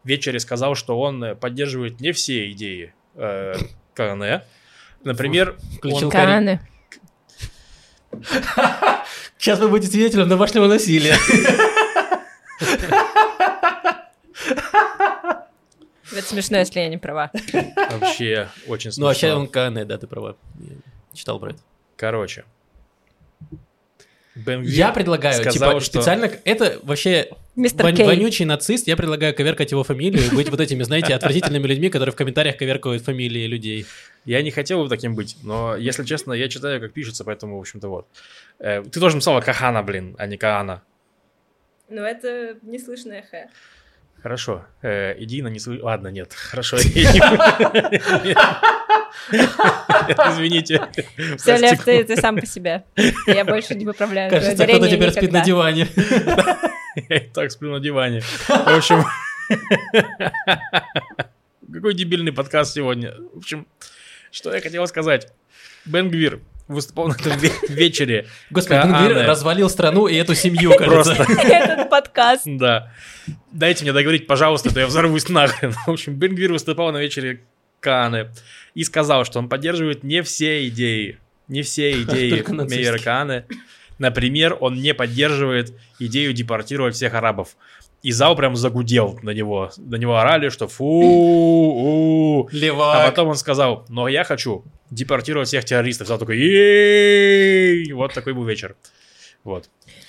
вечере 0.05 0.41
сказал, 0.41 0.75
что 0.75 0.99
он 1.01 1.23
э, 1.25 1.35
поддерживает 1.35 2.01
не 2.01 2.13
все 2.13 2.51
идеи 2.53 2.95
э, 3.15 3.55
КНЭ. 3.95 4.45
Например, 5.05 5.57
Включил 5.79 6.07
он- 6.09 6.11
Кааны. 6.13 6.61
Сейчас 9.39 9.59
вы 9.59 9.69
будете 9.69 9.91
свидетелем 9.91 10.29
домашнего 10.29 10.67
насилия. 10.67 11.17
Это 16.15 16.27
смешно, 16.27 16.59
если 16.59 16.81
я 16.81 16.89
не 16.89 16.99
права. 16.99 17.31
вообще 17.91 18.49
очень 18.67 18.91
Ну, 18.99 19.07
вообще 19.07 19.29
смешно. 19.33 19.41
он 19.41 19.49
КН, 19.49 19.87
да, 19.89 19.97
ты 19.99 20.07
права. 20.07 20.37
Я 20.61 20.71
читал 21.15 21.39
про 21.41 21.51
это. 21.51 21.61
Короче. 21.97 22.45
Я 24.35 24.93
предлагаю, 24.93 25.35
сказал, 25.35 25.53
типа, 25.53 25.81
что- 25.81 26.01
специально... 26.01 26.31
Это 26.45 26.79
вообще 26.83 27.29
Мистер 27.55 27.85
вон- 27.85 27.95
Кей. 27.95 28.07
вонючий 28.07 28.47
нацист. 28.47 28.87
Я 28.87 28.97
предлагаю 28.97 29.35
коверкать 29.35 29.73
его 29.73 29.85
фамилию 29.85 30.25
и 30.25 30.31
быть 30.35 30.49
вот 30.49 30.59
этими, 30.61 30.83
знаете, 30.85 31.15
отвратительными 31.15 31.67
людьми, 31.67 31.91
которые 31.91 32.13
в 32.13 32.17
комментариях 32.17 32.57
коверкают 32.57 33.03
фамилии 33.03 33.47
людей. 33.47 33.85
Я 34.25 34.41
не 34.43 34.51
хотел 34.51 34.83
бы 34.83 34.89
таким 34.89 35.15
быть, 35.15 35.37
но, 35.43 35.77
если 35.77 36.05
честно, 36.05 36.33
я 36.33 36.49
читаю, 36.49 36.81
как 36.81 36.93
пишется, 36.95 37.25
поэтому, 37.25 37.59
в 37.59 37.61
общем-то, 37.61 37.89
вот. 37.89 38.07
Э, 38.59 38.83
ты 38.83 39.01
тоже 39.01 39.17
написала 39.17 39.41
Кахана, 39.43 39.83
блин, 39.83 40.15
а 40.19 40.27
не 40.27 40.39
Каана. 40.39 40.83
Ну, 41.91 42.01
это 42.03 42.57
неслышное 42.63 43.23
хэ. 43.31 43.49
Хорошо. 44.23 44.65
Э, 44.83 45.15
иди 45.19 45.43
на 45.43 45.49
не 45.49 45.59
слы- 45.59 45.81
Ладно, 45.83 46.09
нет. 46.09 46.33
Хорошо. 46.33 46.79
Извините. 49.31 50.87
Все, 51.37 51.57
Лев, 51.57 51.83
ты, 51.85 52.05
ты 52.05 52.17
сам 52.17 52.37
по 52.37 52.47
себе. 52.47 52.85
Я 53.27 53.45
больше 53.45 53.75
не 53.75 53.85
поправляю 53.85 54.31
Кажется, 54.31 54.65
кто-то 54.67 54.89
теперь 54.89 55.11
спит 55.11 55.23
никогда. 55.23 55.39
на 55.41 55.45
диване. 55.45 55.89
Я 57.09 57.17
и 57.17 57.21
так 57.31 57.51
сплю 57.51 57.71
на 57.73 57.81
диване. 57.81 58.21
В 58.21 58.77
общем... 58.77 59.05
Какой 61.73 61.95
дебильный 61.95 62.33
подкаст 62.33 62.75
сегодня. 62.75 63.15
В 63.35 63.39
общем, 63.39 63.67
что 64.31 64.55
я 64.55 64.61
хотел 64.61 64.87
сказать. 64.87 65.33
Бенгвир 65.87 66.41
выступал 66.69 67.09
на 67.09 67.15
этом 67.15 67.33
ве- 67.33 67.53
вечере. 67.69 68.27
Господи. 68.51 68.81
Бенгвир 68.87 69.27
развалил 69.27 69.71
страну 69.71 70.07
и 70.07 70.15
эту 70.17 70.35
семью, 70.35 70.75
кажется. 70.77 71.15
Просто. 71.15 71.33
Этот 71.43 71.91
подкаст. 71.91 72.43
Да. 72.45 72.93
Дайте 73.53 73.85
мне 73.85 73.93
договорить, 73.93 74.27
пожалуйста, 74.27 74.73
то 74.73 74.81
я 74.81 74.87
взорвусь 74.87 75.29
нахрен. 75.29 75.73
В 75.73 75.89
общем, 75.89 76.15
Бенгвир 76.15 76.53
выступал 76.53 76.93
на 76.93 76.99
вечере 76.99 77.43
Кааны 77.83 78.31
и 78.75 78.85
сказал, 78.85 79.25
что 79.25 79.39
он 79.41 79.49
поддерживает 79.49 80.03
не 80.05 80.23
все 80.23 80.67
идеи, 80.69 81.19
не 81.49 81.63
все 81.63 81.93
идеи. 82.03 82.43
Мейера 82.49 82.99
Кааны. 82.99 83.45
Например, 83.99 84.57
он 84.61 84.77
не 84.81 84.95
поддерживает 84.95 85.75
идею 85.99 86.33
депортировать 86.33 86.95
всех 86.95 87.15
арабов. 87.15 87.57
И 88.03 88.11
зал 88.11 88.35
прям 88.35 88.57
загудел 88.57 89.19
на 89.23 89.31
него. 89.31 89.71
На 89.77 89.95
него 89.95 90.17
орали, 90.19 90.49
что 90.49 90.67
фу, 90.67 90.85
у. 90.85 92.49
А 92.81 93.07
потом 93.07 93.29
он 93.29 93.37
сказал, 93.37 93.85
но 93.89 94.09
я 94.09 94.25
хочу 94.25 94.65
депортировать 94.91 95.47
всех 95.49 95.65
террористов. 95.65 96.09
Зал 96.09 96.19
такой, 96.19 96.37
«Ей!» 96.39 97.93
Вот 97.93 98.13
такой 98.13 98.33
был 98.35 98.45
вечер. 98.45 98.75
Вот. 99.45 99.69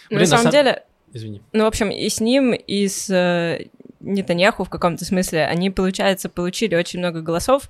Блин, 0.10 0.22
на 0.22 0.26
самом 0.26 0.44
сам- 0.44 0.52
деле, 0.52 0.84
Извини. 1.14 1.42
ну, 1.52 1.66
в 1.66 1.68
общем, 1.68 1.90
и 1.92 2.10
с 2.10 2.20
ним, 2.20 2.54
и 2.54 2.88
с 2.88 3.10
э, 3.12 3.68
Нетаньяху 4.04 4.66
в 4.66 4.70
каком-то 4.70 5.06
смысле, 5.06 5.46
они, 5.46 5.70
получается, 5.70 6.30
получили 6.30 6.76
очень 6.76 7.00
много 7.00 7.22
голосов, 7.22 7.70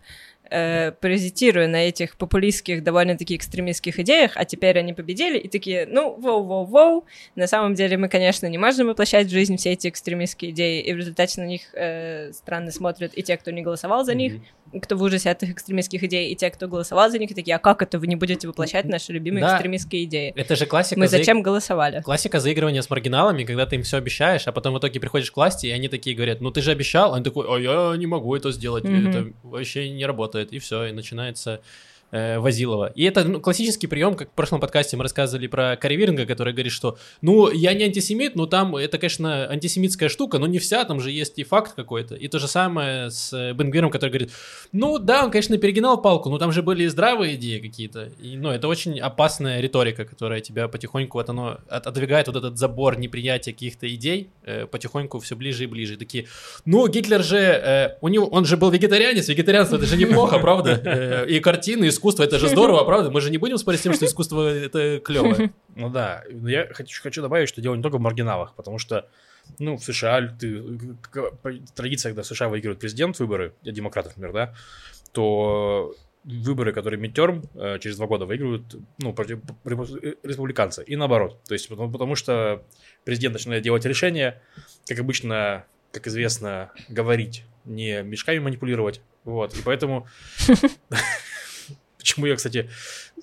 э, 0.49 0.91
паразитируя 0.91 1.67
на 1.67 1.87
этих 1.87 2.17
популистских, 2.17 2.83
довольно-таки 2.83 3.35
экстремистских 3.35 3.99
идеях, 3.99 4.31
а 4.35 4.43
теперь 4.43 4.79
они 4.79 4.93
победили 4.93 5.37
и 5.37 5.47
такие, 5.47 5.85
ну, 5.85 6.17
воу-воу-воу, 6.19 7.03
на 7.35 7.47
самом 7.47 7.75
деле 7.75 7.97
мы, 7.97 8.09
конечно, 8.09 8.47
не 8.47 8.57
можем 8.57 8.87
воплощать 8.87 9.27
в 9.27 9.31
жизнь 9.31 9.57
все 9.57 9.71
эти 9.71 9.87
экстремистские 9.87 10.51
идеи, 10.51 10.81
и 10.81 10.93
в 10.93 10.97
результате 10.97 11.39
на 11.39 11.45
них 11.45 11.61
э, 11.73 12.31
странно 12.33 12.71
смотрят 12.71 13.13
и 13.15 13.21
те, 13.21 13.37
кто 13.37 13.51
не 13.51 13.61
голосовал 13.61 14.03
за 14.03 14.15
них, 14.15 14.33
и 14.62 14.62
кто 14.81 14.95
в 14.97 15.01
ужасе 15.01 15.29
от 15.29 15.43
их 15.43 15.51
экстремистских 15.51 16.03
идей, 16.03 16.31
и 16.31 16.35
те, 16.35 16.49
кто 16.49 16.67
голосовал 16.67 17.09
за 17.09 17.19
них, 17.19 17.31
и 17.31 17.33
такие, 17.33 17.55
а 17.55 17.59
как 17.59 17.81
это 17.81 17.99
вы 17.99 18.07
не 18.07 18.15
будете 18.15 18.47
воплощать 18.47 18.85
наши 18.85 19.11
любимые 19.13 19.41
Да. 19.41 19.53
экстремистские 19.55 20.03
идеи? 20.05 20.33
Это 20.35 20.55
же 20.55 20.65
классика. 20.65 20.99
Мы 20.99 21.07
зачем 21.07 21.41
голосовали? 21.41 22.01
Классика 22.01 22.39
заигрывания 22.39 22.81
с 22.81 22.89
маргиналами, 22.89 23.43
когда 23.43 23.65
ты 23.65 23.75
им 23.75 23.83
все 23.83 23.97
обещаешь, 23.97 24.47
а 24.47 24.51
потом 24.51 24.73
в 24.73 24.79
итоге 24.79 24.99
приходишь 24.99 25.31
к 25.31 25.35
власти, 25.37 25.67
и 25.67 25.71
они 25.71 25.87
такие 25.87 26.15
говорят, 26.15 26.41
ну 26.41 26.51
ты 26.51 26.61
же 26.61 26.71
обещал, 26.71 27.13
а 27.13 27.17
он 27.17 27.23
такой, 27.23 27.45
а 27.47 27.59
я 27.59 27.97
не 27.97 28.07
могу 28.07 28.35
это 28.35 28.51
сделать, 28.51 28.83
Мгм. 28.83 29.07
это 29.09 29.27
вообще 29.43 29.89
не 29.89 30.05
работает, 30.05 30.51
и 30.53 30.59
все, 30.59 30.85
и 30.85 30.91
начинается 30.91 31.61
э, 32.13 32.39
Возилова. 32.39 32.91
И 32.95 33.03
это 33.03 33.23
ну, 33.23 33.39
классический 33.41 33.87
прием, 33.87 34.15
как 34.15 34.29
в 34.29 34.33
прошлом 34.33 34.61
подкасте 34.61 34.95
мы 34.95 35.03
рассказывали 35.03 35.47
про 35.47 35.75
Карри 35.75 35.95
Виринга, 35.95 36.25
который 36.25 36.53
говорит, 36.53 36.71
что 36.71 36.97
ну 37.21 37.49
я 37.51 37.73
не 37.73 37.85
антисемит, 37.85 38.35
но 38.35 38.45
там 38.45 38.75
это, 38.75 38.97
конечно, 38.97 39.49
антисемитская 39.49 40.09
штука, 40.09 40.37
но 40.37 40.47
не 40.47 40.59
вся, 40.59 40.83
там 40.85 40.99
же 40.99 41.11
есть 41.11 41.39
и 41.39 41.43
факт 41.43 41.73
какой-то. 41.73 42.15
И 42.15 42.27
то 42.27 42.39
же 42.39 42.47
самое 42.47 43.09
с 43.09 43.33
э, 43.33 43.53
Бенгвиром, 43.53 43.89
который 43.89 44.11
говорит, 44.11 44.31
ну 44.71 44.99
да, 44.99 45.25
он, 45.25 45.31
конечно, 45.31 45.57
перегинал 45.57 46.01
палку, 46.01 46.29
но 46.29 46.37
там 46.37 46.51
же 46.51 46.61
были 46.61 46.83
и 46.83 46.87
здравые 46.87 47.35
идеи 47.35 47.59
какие-то. 47.59 48.11
И, 48.21 48.37
ну, 48.37 48.49
это 48.49 48.67
очень 48.67 48.99
опасная 48.99 49.59
риторика, 49.59 50.05
которая 50.05 50.41
тебя 50.41 50.67
потихоньку 50.67 51.17
вот 51.17 51.29
оно 51.29 51.57
от- 51.67 51.87
отодвигает 51.87 52.27
вот 52.27 52.35
этот 52.35 52.57
забор 52.57 52.97
неприятия 52.97 53.51
каких-то 53.51 53.93
идей 53.93 54.29
э, 54.43 54.65
потихоньку 54.65 55.19
все 55.19 55.35
ближе 55.35 55.63
и 55.63 55.67
ближе. 55.67 55.97
Такие, 55.97 56.27
ну, 56.65 56.87
Гитлер 56.87 57.23
же, 57.23 57.37
э, 57.37 57.97
у 58.01 58.07
него, 58.07 58.27
он 58.27 58.45
же 58.45 58.57
был 58.57 58.69
вегетарианец, 58.69 59.27
вегетарианство 59.27 59.77
это 59.77 59.85
же 59.85 59.97
неплохо, 59.97 60.39
правда? 60.41 60.81
Э, 60.83 61.25
и 61.27 61.39
картины, 61.39 61.91
искусство 62.03 62.23
это 62.23 62.37
же 62.37 62.49
здорово, 62.49 62.83
правда? 62.83 63.09
Мы 63.09 63.21
же 63.21 63.31
не 63.31 63.37
будем 63.37 63.57
спорить 63.57 63.79
с 63.79 63.83
тем, 63.83 63.93
что 63.93 64.05
искусство 64.05 64.47
это 64.47 64.99
клево. 64.99 65.37
Ну 65.75 65.89
да, 65.89 66.23
я 66.29 66.67
хочу, 66.71 67.01
хочу 67.01 67.23
добавить, 67.23 67.49
что 67.49 67.59
дело 67.59 67.73
не 67.73 67.81
только 67.81 67.97
в 67.97 68.01
маргиналах, 68.01 68.53
потому 68.53 68.77
что, 68.77 69.09
ну, 69.57 69.75
в 69.75 69.83
США, 69.83 70.35
ты, 70.39 70.61
по 71.41 71.51
традиции, 71.73 72.09
когда 72.09 72.21
в 72.21 72.27
США 72.27 72.47
выигрывает 72.47 72.79
президент 72.79 73.17
выборы, 73.17 73.55
э, 73.63 73.71
демократов, 73.71 74.15
например, 74.15 74.33
да, 74.33 74.53
то 75.11 75.95
выборы, 76.23 76.73
которые 76.73 77.01
midterm, 77.01 77.49
э, 77.55 77.79
через 77.79 77.97
два 77.97 78.05
года 78.05 78.27
выигрывают, 78.27 78.75
ну, 78.99 79.13
против- 79.13 79.39
э, 79.65 80.13
республиканцы, 80.21 80.83
и 80.83 80.95
наоборот. 80.95 81.41
То 81.47 81.55
есть, 81.55 81.67
потому, 81.67 81.91
потому 81.91 82.13
что 82.13 82.63
президент 83.03 83.33
начинает 83.33 83.63
делать 83.63 83.83
решения, 83.85 84.39
как 84.87 84.99
обычно, 84.99 85.65
как 85.91 86.05
известно, 86.05 86.71
говорить, 86.87 87.45
не 87.65 88.03
мешками 88.03 88.37
манипулировать, 88.37 89.01
вот, 89.23 89.57
и 89.57 89.61
поэтому... 89.63 90.05
Почему 92.03 92.25
я, 92.25 92.35
кстати, 92.35 92.69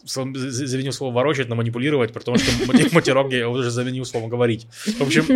заменил 0.05 0.93
слово 0.93 1.13
ворочать 1.15 1.49
на 1.49 1.55
манипулировать, 1.55 2.15
потому 2.15 2.39
что 2.39 2.51
мати- 2.65 2.89
матерок 2.95 3.31
я 3.31 3.47
уже 3.47 3.71
заменил 3.71 4.07
словом 4.07 4.31
говорить. 4.31 4.67
В 4.99 5.03
общем, 5.03 5.27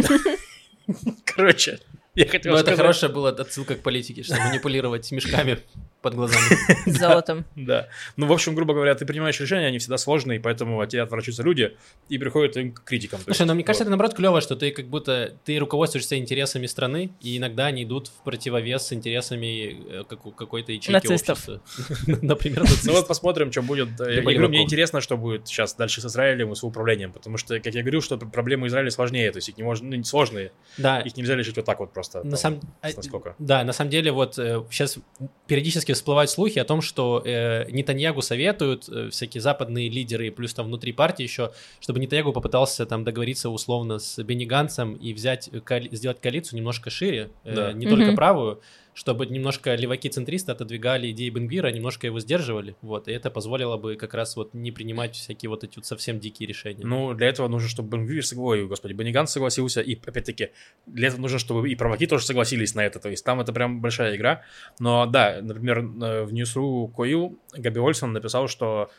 короче, 1.27 1.79
я 2.15 2.27
хотел 2.27 2.53
Но 2.53 2.57
Ну, 2.57 2.63
это 2.63 2.71
сказать- 2.71 2.79
хорошая 2.79 3.11
была 3.11 3.29
отсылка 3.31 3.75
к 3.75 3.83
политике, 3.83 4.23
что 4.23 4.37
манипулировать 4.37 5.11
мешками 5.13 5.59
под 6.05 6.15
глазами. 6.15 6.57
С 6.87 6.99
золотом. 6.99 7.45
Да. 7.57 7.89
Ну, 8.17 8.27
в 8.27 8.33
общем, 8.33 8.55
грубо 8.55 8.75
говоря, 8.75 8.95
ты 8.95 9.05
принимаешь 9.07 9.41
решения, 9.41 9.67
они 9.67 9.79
всегда 9.79 9.97
сложные, 9.99 10.39
поэтому 10.39 10.81
от 10.81 10.91
тебя 10.91 11.03
отворачиваются 11.03 11.43
люди 11.43 11.77
и 12.09 12.19
приходят 12.19 12.57
им 12.57 12.73
к 12.73 12.85
критикам. 12.85 13.21
Слушай, 13.25 13.47
но 13.47 13.55
мне 13.55 13.65
кажется, 13.65 13.85
это 13.85 13.91
наоборот 13.91 14.15
клево, 14.15 14.41
что 14.41 14.55
ты 14.55 14.71
как 14.71 14.87
будто 14.87 15.35
ты 15.45 15.59
руководствуешься 15.59 16.17
интересами 16.19 16.67
страны, 16.67 17.11
и 17.21 17.37
иногда 17.39 17.67
они 17.67 17.83
идут 17.85 18.09
в 18.09 18.23
противовес 18.23 18.87
с 18.87 18.93
интересами 18.93 19.81
э, 20.01 20.05
как- 20.09 20.37
какой-то 20.37 20.73
ячейки 20.73 20.93
Нацистов. 20.93 21.39
общества. 21.49 21.61
Например, 22.23 22.65
Ну 22.85 22.93
вот 22.93 23.09
посмотрим, 23.09 23.51
что 23.51 23.63
будет. 23.63 23.89
Я 23.99 24.21
говорю, 24.21 24.49
мне 24.49 24.63
интересно, 24.63 25.01
что 25.01 25.17
будет 25.17 25.49
сейчас 25.49 25.75
дальше 25.75 26.01
с 26.01 26.05
Израилем 26.05 26.53
и 26.53 26.55
с 26.55 26.63
управлением, 26.63 27.13
потому 27.13 27.39
что, 27.39 27.59
как 27.61 27.75
я 27.75 27.81
говорил, 27.81 28.03
что 28.03 28.19
пр- 28.19 28.29
проблемы 28.31 28.67
Израиля 28.67 28.91
сложнее, 28.91 29.33
то 29.33 29.39
есть 29.39 29.49
их 29.49 29.57
не 29.57 29.63
можно, 29.63 29.89
ну, 29.97 30.05
сложные, 30.05 30.53
Да, 30.79 31.01
их 31.01 31.17
нельзя 31.17 31.35
решить 31.35 31.57
вот 31.57 31.65
так 31.65 31.81
вот 31.81 31.93
просто. 31.95 32.23
на 32.23 32.37
самом 32.37 32.61
насколько. 32.83 33.35
Да, 33.39 33.65
на 33.65 33.73
самом 33.73 33.91
деле 33.91 34.13
вот 34.13 34.35
сейчас 34.35 34.99
периодически 35.47 35.93
всплывают 35.95 36.31
слухи 36.31 36.59
о 36.59 36.65
том, 36.65 36.81
что 36.83 37.23
э, 37.25 37.71
Нетаньягу 37.71 38.23
советуют 38.23 38.89
э, 38.89 39.09
всякие 39.11 39.41
западные 39.41 39.89
лидеры, 39.89 40.31
плюс 40.31 40.55
там 40.55 40.67
внутри 40.67 40.93
партии 40.93 41.23
еще, 41.23 41.53
чтобы 41.81 42.01
Нетаньягу 42.01 42.33
попытался 42.33 42.87
там 42.87 43.05
договориться 43.05 43.51
условно 43.51 43.99
с 43.99 44.23
Бенни 44.23 44.45
Ганцем 44.45 44.95
и 44.95 45.13
взять, 45.13 45.49
коали- 45.65 45.95
сделать 45.95 46.21
коалицию 46.21 46.59
немножко 46.59 46.91
шире, 46.91 47.31
э, 47.45 47.55
Да. 47.55 47.73
не 47.73 47.87
Мгм. 47.87 47.97
только 47.97 48.13
правую, 48.17 48.61
чтобы 48.95 49.27
немножко 49.27 49.75
леваки-центристы 49.75 50.53
отодвигали 50.53 51.11
идеи 51.11 51.29
Бенгвира, 51.29 51.69
немножко 51.69 52.07
его 52.07 52.21
сдерживали, 52.21 52.77
вот, 52.81 53.09
и 53.09 53.13
это 53.13 53.31
позволило 53.31 53.77
бы 53.77 53.97
как 53.97 54.15
раз 54.15 54.37
вот 54.37 54.55
не 54.55 54.71
принимать 54.73 55.17
всякие 55.17 55.51
вот 55.51 55.65
эти 55.65 55.77
вот 55.77 55.87
совсем 55.87 56.21
дикие 56.21 56.49
решения. 56.49 56.87
Ну, 56.87 57.15
для 57.15 57.29
этого 57.29 57.49
нужно, 57.49 57.69
чтобы 57.69 57.91
Бенгвир, 57.99 58.25
ой, 58.37 58.67
господи, 58.67 58.93
Бенниган 58.93 59.27
согласился, 59.27 59.81
и, 59.81 59.95
опять-таки, 59.95 60.51
для 60.87 61.09
этого 61.09 61.21
нужно, 61.21 61.39
чтобы 61.39 61.69
и 61.69 61.75
праваки 61.75 62.07
тоже 62.07 62.25
согласились 62.25 62.75
на 62.75 62.85
это, 62.85 63.01
то 63.01 63.11
есть 63.11 63.25
там 63.25 63.41
это 63.41 63.53
прям 63.53 63.81
большая 63.81 64.17
игра, 64.17 64.43
но 64.79 65.07
да, 65.07 65.41
например, 65.43 65.79
э, 65.79 66.25
в 66.25 66.33
Ньюсру 66.33 66.89
Коил 66.89 67.39
Габи 67.53 67.81
Ольсон 67.81 68.13
написал, 68.13 68.49
что 68.49 68.91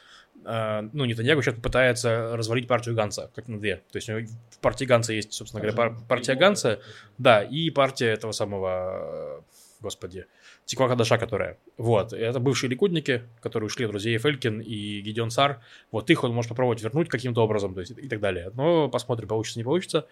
э, 0.44 0.90
ну, 0.94 1.06
Нетаньягу 1.06 1.42
сейчас 1.42 1.56
пытается 1.56 2.36
развалить 2.36 2.68
партию 2.68 2.96
Ганса, 2.96 3.32
как 3.36 3.48
на 3.48 3.60
две. 3.60 3.78
То 3.92 3.98
есть 3.98 4.10
у 4.10 4.14
него 4.18 4.28
в 4.50 4.60
партии 4.60 4.86
Ганса 4.86 5.14
есть, 5.14 5.34
собственно 5.34 5.62
говоря, 5.62 5.78
пар- 5.78 5.98
партия 6.08 6.36
Ганса, 6.36 6.82
да, 7.18 7.44
и 7.44 7.70
партия 7.70 8.08
этого 8.08 8.32
самого, 8.32 9.44
господи, 9.86 10.26
Тиква 10.66 10.90
Хадаша, 10.90 11.18
которая. 11.18 11.58
Вот, 11.78 12.12
это 12.12 12.40
бывшие 12.40 12.70
ликудники, 12.70 13.22
которые 13.40 13.68
ушли 13.68 13.86
от 13.86 13.92
друзей 13.92 14.18
Фелькин 14.18 14.62
и 14.62 15.02
Гидеон 15.02 15.30
Сар. 15.30 15.62
Вот 15.92 16.10
их 16.10 16.24
он 16.24 16.34
может 16.34 16.50
попробовать 16.50 16.82
вернуть 16.82 17.08
каким-то 17.08 17.42
образом, 17.42 17.74
то 17.76 17.82
есть 17.82 17.94
и 17.96 18.08
так 18.08 18.20
далее. 18.20 18.52
Но 18.56 18.90
посмотрим, 18.90 19.28
получится, 19.28 19.60
не 19.60 19.64
получится. 19.64 20.08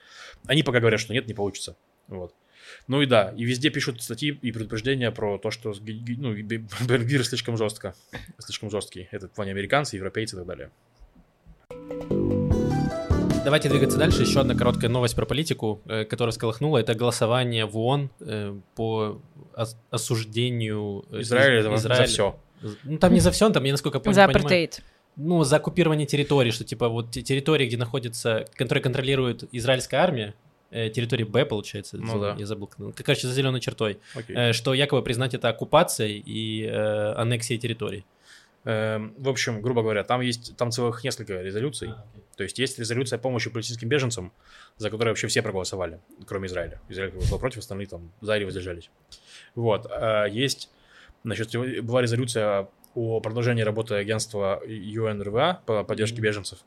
Они 0.45 0.61
пока 0.63 0.79
говорят, 0.79 0.99
что 0.99 1.13
нет, 1.13 1.27
не 1.27 1.33
получится. 1.33 1.75
Вот. 2.07 2.35
Ну 2.87 3.01
и 3.01 3.05
да, 3.07 3.33
и 3.35 3.43
везде 3.43 3.69
пишут 3.69 4.01
статьи 4.01 4.37
и 4.41 4.51
предупреждения 4.51 5.11
про 5.11 5.37
то, 5.37 5.51
что 5.51 5.73
ну, 5.81 6.33
Бе- 6.35 6.63
Бенгвир 6.87 7.25
слишком 7.25 7.57
жестко, 7.57 7.95
слишком 8.37 8.69
жесткий. 8.69 9.07
Это 9.11 9.27
в 9.27 9.31
плане 9.31 9.51
американцы, 9.51 9.97
европейцы 9.97 10.35
и 10.35 10.39
так 10.39 10.47
далее. 10.47 10.69
Давайте 13.43 13.69
двигаться 13.69 13.97
дальше. 13.97 14.21
Еще 14.23 14.39
одна 14.39 14.55
короткая 14.55 14.89
новость 14.89 15.15
про 15.15 15.25
политику, 15.25 15.81
э, 15.85 16.05
которая 16.05 16.31
сколыхнула. 16.31 16.77
Это 16.77 16.93
голосование 16.95 17.65
в 17.65 17.77
ООН 17.77 18.09
э, 18.21 18.55
по 18.75 19.21
ос- 19.55 19.77
осуждению 19.91 21.03
э, 21.11 21.21
Израиль 21.21 21.59
Из- 21.59 21.65
это 21.65 21.77
за 21.77 21.87
Израиля. 21.87 22.05
все. 22.07 22.35
Ну, 22.83 22.97
там 22.97 23.13
не 23.13 23.19
за 23.19 23.31
все, 23.31 23.49
там, 23.49 23.63
я 23.65 23.71
насколько 23.73 23.97
пон- 23.97 24.13
За 24.13 24.21
понимаю... 24.25 24.37
апартеид. 24.37 24.81
Ну, 25.17 25.43
за 25.43 25.57
оккупирование 25.57 26.07
территории, 26.07 26.51
что 26.51 26.63
типа 26.63 26.87
вот 26.87 27.11
те- 27.11 27.21
территории, 27.21 27.67
где 27.67 27.77
находится, 27.77 28.45
которые 28.55 28.81
контролирует 28.81 29.43
израильская 29.51 29.97
армия, 29.97 30.33
территории 30.71 31.23
Б, 31.25 31.45
получается, 31.45 31.97
Ну 31.97 32.13
за- 32.13 32.19
да. 32.19 32.35
я 32.39 32.45
забыл, 32.45 32.67
как- 32.67 32.95
короче, 33.05 33.27
за 33.27 33.33
зеленой 33.33 33.59
чертой, 33.59 33.99
э, 34.29 34.53
что 34.53 34.73
якобы 34.73 35.03
признать 35.03 35.33
это 35.33 35.49
оккупацией 35.49 36.23
и 36.25 36.63
э, 36.65 37.13
аннексией 37.15 37.59
территорий. 37.59 38.05
Эм, 38.65 39.13
в 39.17 39.27
общем, 39.27 39.61
грубо 39.61 39.81
говоря, 39.81 40.03
там 40.03 40.21
есть 40.21 40.55
там 40.55 40.71
целых 40.71 41.03
несколько 41.03 41.41
резолюций. 41.41 41.89
А, 41.89 42.05
То 42.37 42.43
есть 42.43 42.57
есть 42.59 42.79
резолюция 42.79 43.19
помощи 43.19 43.49
палестинским 43.49 43.89
беженцам, 43.89 44.31
за 44.77 44.89
которую 44.89 45.11
вообще 45.11 45.27
все 45.27 45.41
проголосовали, 45.41 45.99
кроме 46.25 46.47
Израиля. 46.47 46.79
Израиль 46.89 47.11
голосовал 47.11 47.39
против, 47.39 47.59
остальные 47.59 47.87
там 47.87 48.11
за 48.21 48.37
или 48.37 48.45
воздержались. 48.45 48.89
Вот. 49.55 49.87
А 49.89 50.25
Есть, 50.25 50.69
значит, 51.23 51.53
была 51.83 52.01
резолюция 52.01 52.69
о 52.95 53.19
продолжении 53.19 53.63
работы 53.63 53.95
агентства 53.95 54.61
ЮНРВА 54.65 55.61
по 55.65 55.83
поддержке 55.83 56.21
беженцев 56.21 56.59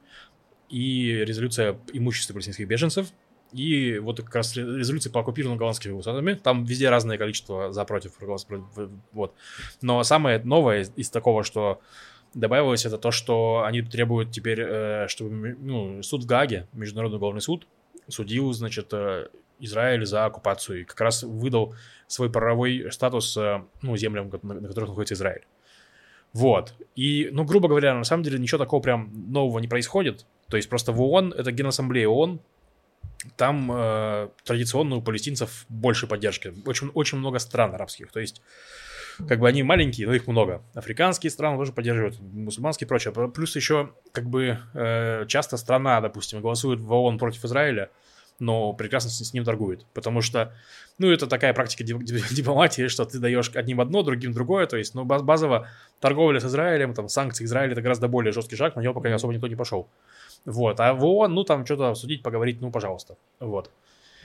и 0.68 1.22
резолюция 1.24 1.70
об 1.70 1.78
имуществе 1.92 2.32
палестинских 2.34 2.66
беженцев. 2.66 3.08
И 3.56 3.98
вот 3.98 4.20
как 4.20 4.34
раз 4.34 4.56
резолюции 4.56 5.08
по 5.08 5.20
оккупированным 5.20 5.58
голландскими 5.58 5.92
высотами. 5.92 6.34
Там 6.34 6.64
везде 6.64 6.90
разное 6.90 7.18
количество 7.18 7.72
за 7.72 7.84
против. 7.84 8.12
Вот. 9.12 9.34
Но 9.80 10.02
самое 10.04 10.38
новое 10.40 10.82
из, 10.82 10.92
из 10.96 11.10
такого, 11.10 11.42
что 11.42 11.80
добавилось, 12.34 12.84
это 12.84 12.98
то, 12.98 13.10
что 13.10 13.64
они 13.64 13.82
требуют 13.82 14.30
теперь, 14.30 14.60
э, 14.60 15.08
чтобы 15.08 15.56
ну, 15.58 16.02
суд 16.02 16.24
в 16.24 16.26
Гааге, 16.26 16.68
Международный 16.72 17.16
уголовный 17.16 17.40
суд, 17.40 17.66
судил, 18.08 18.52
значит, 18.52 18.88
э, 18.92 19.28
Израиль 19.58 20.04
за 20.04 20.26
оккупацию 20.26 20.82
и 20.82 20.84
как 20.84 21.00
раз 21.00 21.22
выдал 21.22 21.74
свой 22.06 22.30
правовой 22.30 22.92
статус 22.92 23.36
э, 23.36 23.62
ну, 23.82 23.96
землям, 23.96 24.30
на 24.42 24.68
которых 24.68 24.90
находится 24.90 25.14
Израиль. 25.14 25.46
Вот. 26.32 26.74
И, 26.94 27.30
ну, 27.32 27.44
грубо 27.44 27.68
говоря, 27.68 27.94
на 27.94 28.04
самом 28.04 28.22
деле 28.22 28.38
ничего 28.38 28.58
такого 28.58 28.82
прям 28.82 29.10
нового 29.32 29.58
не 29.58 29.68
происходит. 29.68 30.26
То 30.50 30.58
есть 30.58 30.68
просто 30.68 30.92
в 30.92 31.00
ООН, 31.00 31.32
это 31.32 31.50
Генассамблея 31.50 32.08
ООН, 32.08 32.40
там 33.36 33.70
э, 33.72 34.28
традиционно 34.44 34.96
у 34.96 35.02
палестинцев 35.02 35.64
больше 35.68 36.06
поддержки. 36.06 36.54
Очень, 36.64 36.90
очень 36.94 37.18
много 37.18 37.38
стран 37.38 37.74
арабских. 37.74 38.12
То 38.12 38.20
есть, 38.20 38.42
как 39.28 39.40
бы 39.40 39.48
они 39.48 39.62
маленькие, 39.62 40.06
но 40.06 40.14
их 40.14 40.26
много. 40.26 40.62
Африканские 40.74 41.30
страны 41.30 41.56
тоже 41.56 41.72
поддерживают, 41.72 42.20
мусульманские 42.20 42.86
и 42.86 42.88
прочее. 42.88 43.12
Плюс 43.12 43.56
еще, 43.56 43.92
как 44.12 44.28
бы, 44.28 44.58
э, 44.74 45.24
часто 45.26 45.56
страна, 45.56 46.00
допустим, 46.00 46.40
голосует 46.40 46.80
в 46.80 46.92
ООН 46.92 47.18
против 47.18 47.44
Израиля, 47.44 47.90
но 48.38 48.74
прекрасно 48.74 49.10
с, 49.10 49.32
ним 49.32 49.44
торгует. 49.44 49.86
Потому 49.94 50.20
что, 50.20 50.54
ну, 50.98 51.10
это 51.10 51.26
такая 51.26 51.54
практика 51.54 51.84
ди- 51.84 51.94
ди- 51.94 52.22
дипломатии, 52.34 52.88
что 52.88 53.06
ты 53.06 53.18
даешь 53.18 53.50
одним 53.54 53.80
одно, 53.80 54.02
другим 54.02 54.32
другое. 54.32 54.66
То 54.66 54.76
есть, 54.76 54.94
ну, 54.94 55.04
баз- 55.04 55.22
базово 55.22 55.68
торговля 56.00 56.38
с 56.38 56.44
Израилем, 56.44 56.92
там, 56.92 57.08
санкции 57.08 57.44
Израиля, 57.44 57.72
это 57.72 57.82
гораздо 57.82 58.08
более 58.08 58.32
жесткий 58.32 58.56
шаг, 58.56 58.76
на 58.76 58.80
него 58.80 58.92
пока 58.92 59.12
особо 59.14 59.32
никто 59.32 59.48
не 59.48 59.56
пошел. 59.56 59.88
Вот, 60.46 60.80
а 60.80 60.94
в 60.94 61.04
ООН, 61.04 61.34
ну, 61.34 61.44
там 61.44 61.66
что-то 61.66 61.90
обсудить, 61.90 62.22
поговорить, 62.22 62.60
ну, 62.60 62.70
пожалуйста. 62.70 63.16
Вот. 63.40 63.70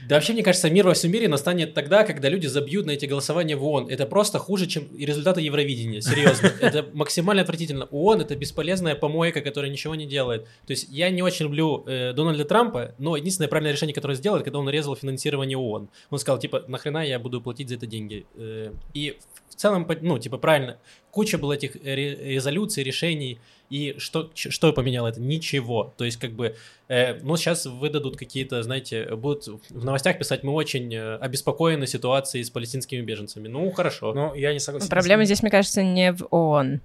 Да 0.07 0.15
вообще, 0.15 0.33
мне 0.33 0.43
кажется, 0.43 0.69
мир 0.69 0.85
во 0.87 0.93
всем 0.93 1.11
мире 1.11 1.27
настанет 1.27 1.73
тогда, 1.73 2.03
когда 2.03 2.27
люди 2.27 2.47
забьют 2.47 2.85
на 2.85 2.91
эти 2.91 3.05
голосования 3.05 3.55
в 3.55 3.63
ООН. 3.63 3.87
Это 3.89 4.05
просто 4.05 4.39
хуже, 4.39 4.65
чем 4.65 4.87
результаты 4.97 5.41
Евровидения. 5.41 6.01
Серьезно. 6.01 6.47
Это 6.61 6.87
максимально 6.93 7.43
отвратительно. 7.43 7.85
ООН— 7.91 8.21
это 8.21 8.35
бесполезная 8.35 8.95
помойка, 8.95 9.41
которая 9.41 9.69
ничего 9.71 9.95
не 9.95 10.05
делает. 10.05 10.45
То 10.65 10.71
есть 10.71 10.87
я 10.89 11.09
не 11.09 11.21
очень 11.21 11.45
люблю 11.45 11.83
э, 11.85 12.13
Дональда 12.13 12.45
Трампа, 12.45 12.95
но 12.97 13.15
единственное 13.15 13.47
правильное 13.47 13.73
решение, 13.73 13.93
которое 13.93 14.15
сделал, 14.15 14.41
когда 14.41 14.59
он 14.59 14.69
резал 14.69 14.95
финансирование 14.95 15.57
ООН. 15.57 15.89
Он 16.09 16.19
сказал, 16.19 16.39
типа, 16.39 16.63
нахрена 16.67 17.05
я 17.05 17.19
буду 17.19 17.41
платить 17.41 17.69
за 17.69 17.75
это 17.75 17.85
деньги? 17.85 18.25
Э, 18.35 18.71
и 18.93 19.17
целом, 19.61 19.87
ну, 20.01 20.19
типа, 20.19 20.37
правильно. 20.37 20.77
Куча 21.11 21.37
было 21.37 21.53
этих 21.53 21.75
ре- 21.75 22.15
резолюций, 22.33 22.83
решений. 22.83 23.39
И 23.69 23.95
что, 23.97 24.29
что 24.33 24.73
поменяло 24.73 25.07
это? 25.07 25.21
Ничего. 25.21 25.93
То 25.97 26.03
есть, 26.03 26.17
как 26.17 26.31
бы, 26.31 26.55
э, 26.89 27.19
ну, 27.23 27.37
сейчас 27.37 27.65
выдадут 27.65 28.17
какие-то, 28.17 28.61
знаете, 28.63 29.15
будут 29.15 29.47
в 29.69 29.85
новостях 29.85 30.17
писать, 30.17 30.43
мы 30.43 30.51
очень 30.51 30.93
э, 30.93 31.15
обеспокоены 31.17 31.87
ситуацией 31.87 32.43
с 32.43 32.49
палестинскими 32.49 33.01
беженцами. 33.01 33.47
Ну, 33.47 33.71
хорошо. 33.71 34.13
Ну, 34.13 34.35
я 34.35 34.51
не 34.51 34.59
согласен. 34.59 34.89
Проблема 34.89 35.23
здесь, 35.25 35.41
мне 35.41 35.51
кажется, 35.51 35.83
не 35.83 36.11
в 36.11 36.27
ООН. 36.31 36.81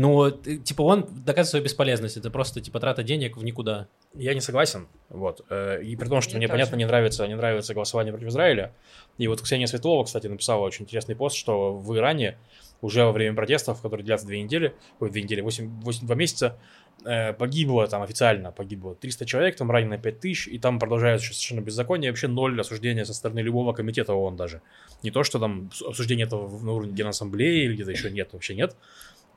Ну, 0.00 0.30
типа, 0.30 0.82
он 0.82 1.08
доказывает 1.24 1.48
свою 1.48 1.64
бесполезность. 1.64 2.16
Это 2.16 2.30
просто, 2.30 2.60
типа, 2.60 2.78
трата 2.78 3.02
денег 3.02 3.36
в 3.36 3.42
никуда. 3.42 3.88
Я 4.14 4.32
не 4.32 4.40
согласен. 4.40 4.86
Вот. 5.08 5.44
Э, 5.50 5.82
И 5.82 5.96
при 5.96 6.06
том, 6.06 6.20
что 6.20 6.36
Мне 6.36 6.46
мне, 6.46 6.48
понятно, 6.48 6.76
не 6.76 6.84
нравится, 6.84 7.26
не 7.26 7.34
нравится 7.34 7.74
голосование 7.74 8.12
против 8.12 8.28
Израиля. 8.28 8.72
И 9.16 9.26
вот 9.26 9.42
Ксения 9.42 9.66
Светлова, 9.66 10.04
кстати, 10.04 10.28
написала 10.28 10.60
очень 10.60 10.84
интересный 10.84 11.16
пост, 11.16 11.34
что 11.34 11.72
в 11.74 11.96
Иране 11.96 12.38
уже 12.80 13.02
во 13.02 13.10
время 13.10 13.34
протестов, 13.34 13.82
которые 13.82 14.04
длятся 14.04 14.28
две 14.28 14.40
недели, 14.40 14.72
ой, 15.00 15.10
две 15.10 15.20
недели, 15.20 15.40
8, 15.40 15.80
8 15.82 16.06
два 16.06 16.14
месяца, 16.14 16.56
э, 17.04 17.32
погибло 17.32 17.84
там 17.88 18.02
официально, 18.02 18.52
погибло 18.52 18.94
300 18.94 19.26
человек, 19.26 19.56
там 19.56 19.68
ранено 19.68 19.98
5 19.98 20.20
тысяч, 20.20 20.46
и 20.46 20.60
там 20.60 20.78
продолжается 20.78 21.24
еще 21.24 21.34
совершенно 21.34 21.60
беззаконие, 21.60 22.12
вообще 22.12 22.28
ноль 22.28 22.60
осуждения 22.60 23.04
со 23.04 23.14
стороны 23.14 23.40
любого 23.40 23.72
комитета 23.72 24.14
ООН 24.14 24.36
даже. 24.36 24.62
Не 25.02 25.10
то, 25.10 25.24
что 25.24 25.40
там 25.40 25.70
обсуждение 25.84 26.26
этого 26.26 26.48
на 26.64 26.72
уровне 26.72 26.92
Генассамблеи 26.92 27.64
или 27.64 27.74
где-то 27.74 27.90
еще 27.90 28.12
нет, 28.12 28.28
вообще 28.32 28.54
нет. 28.54 28.76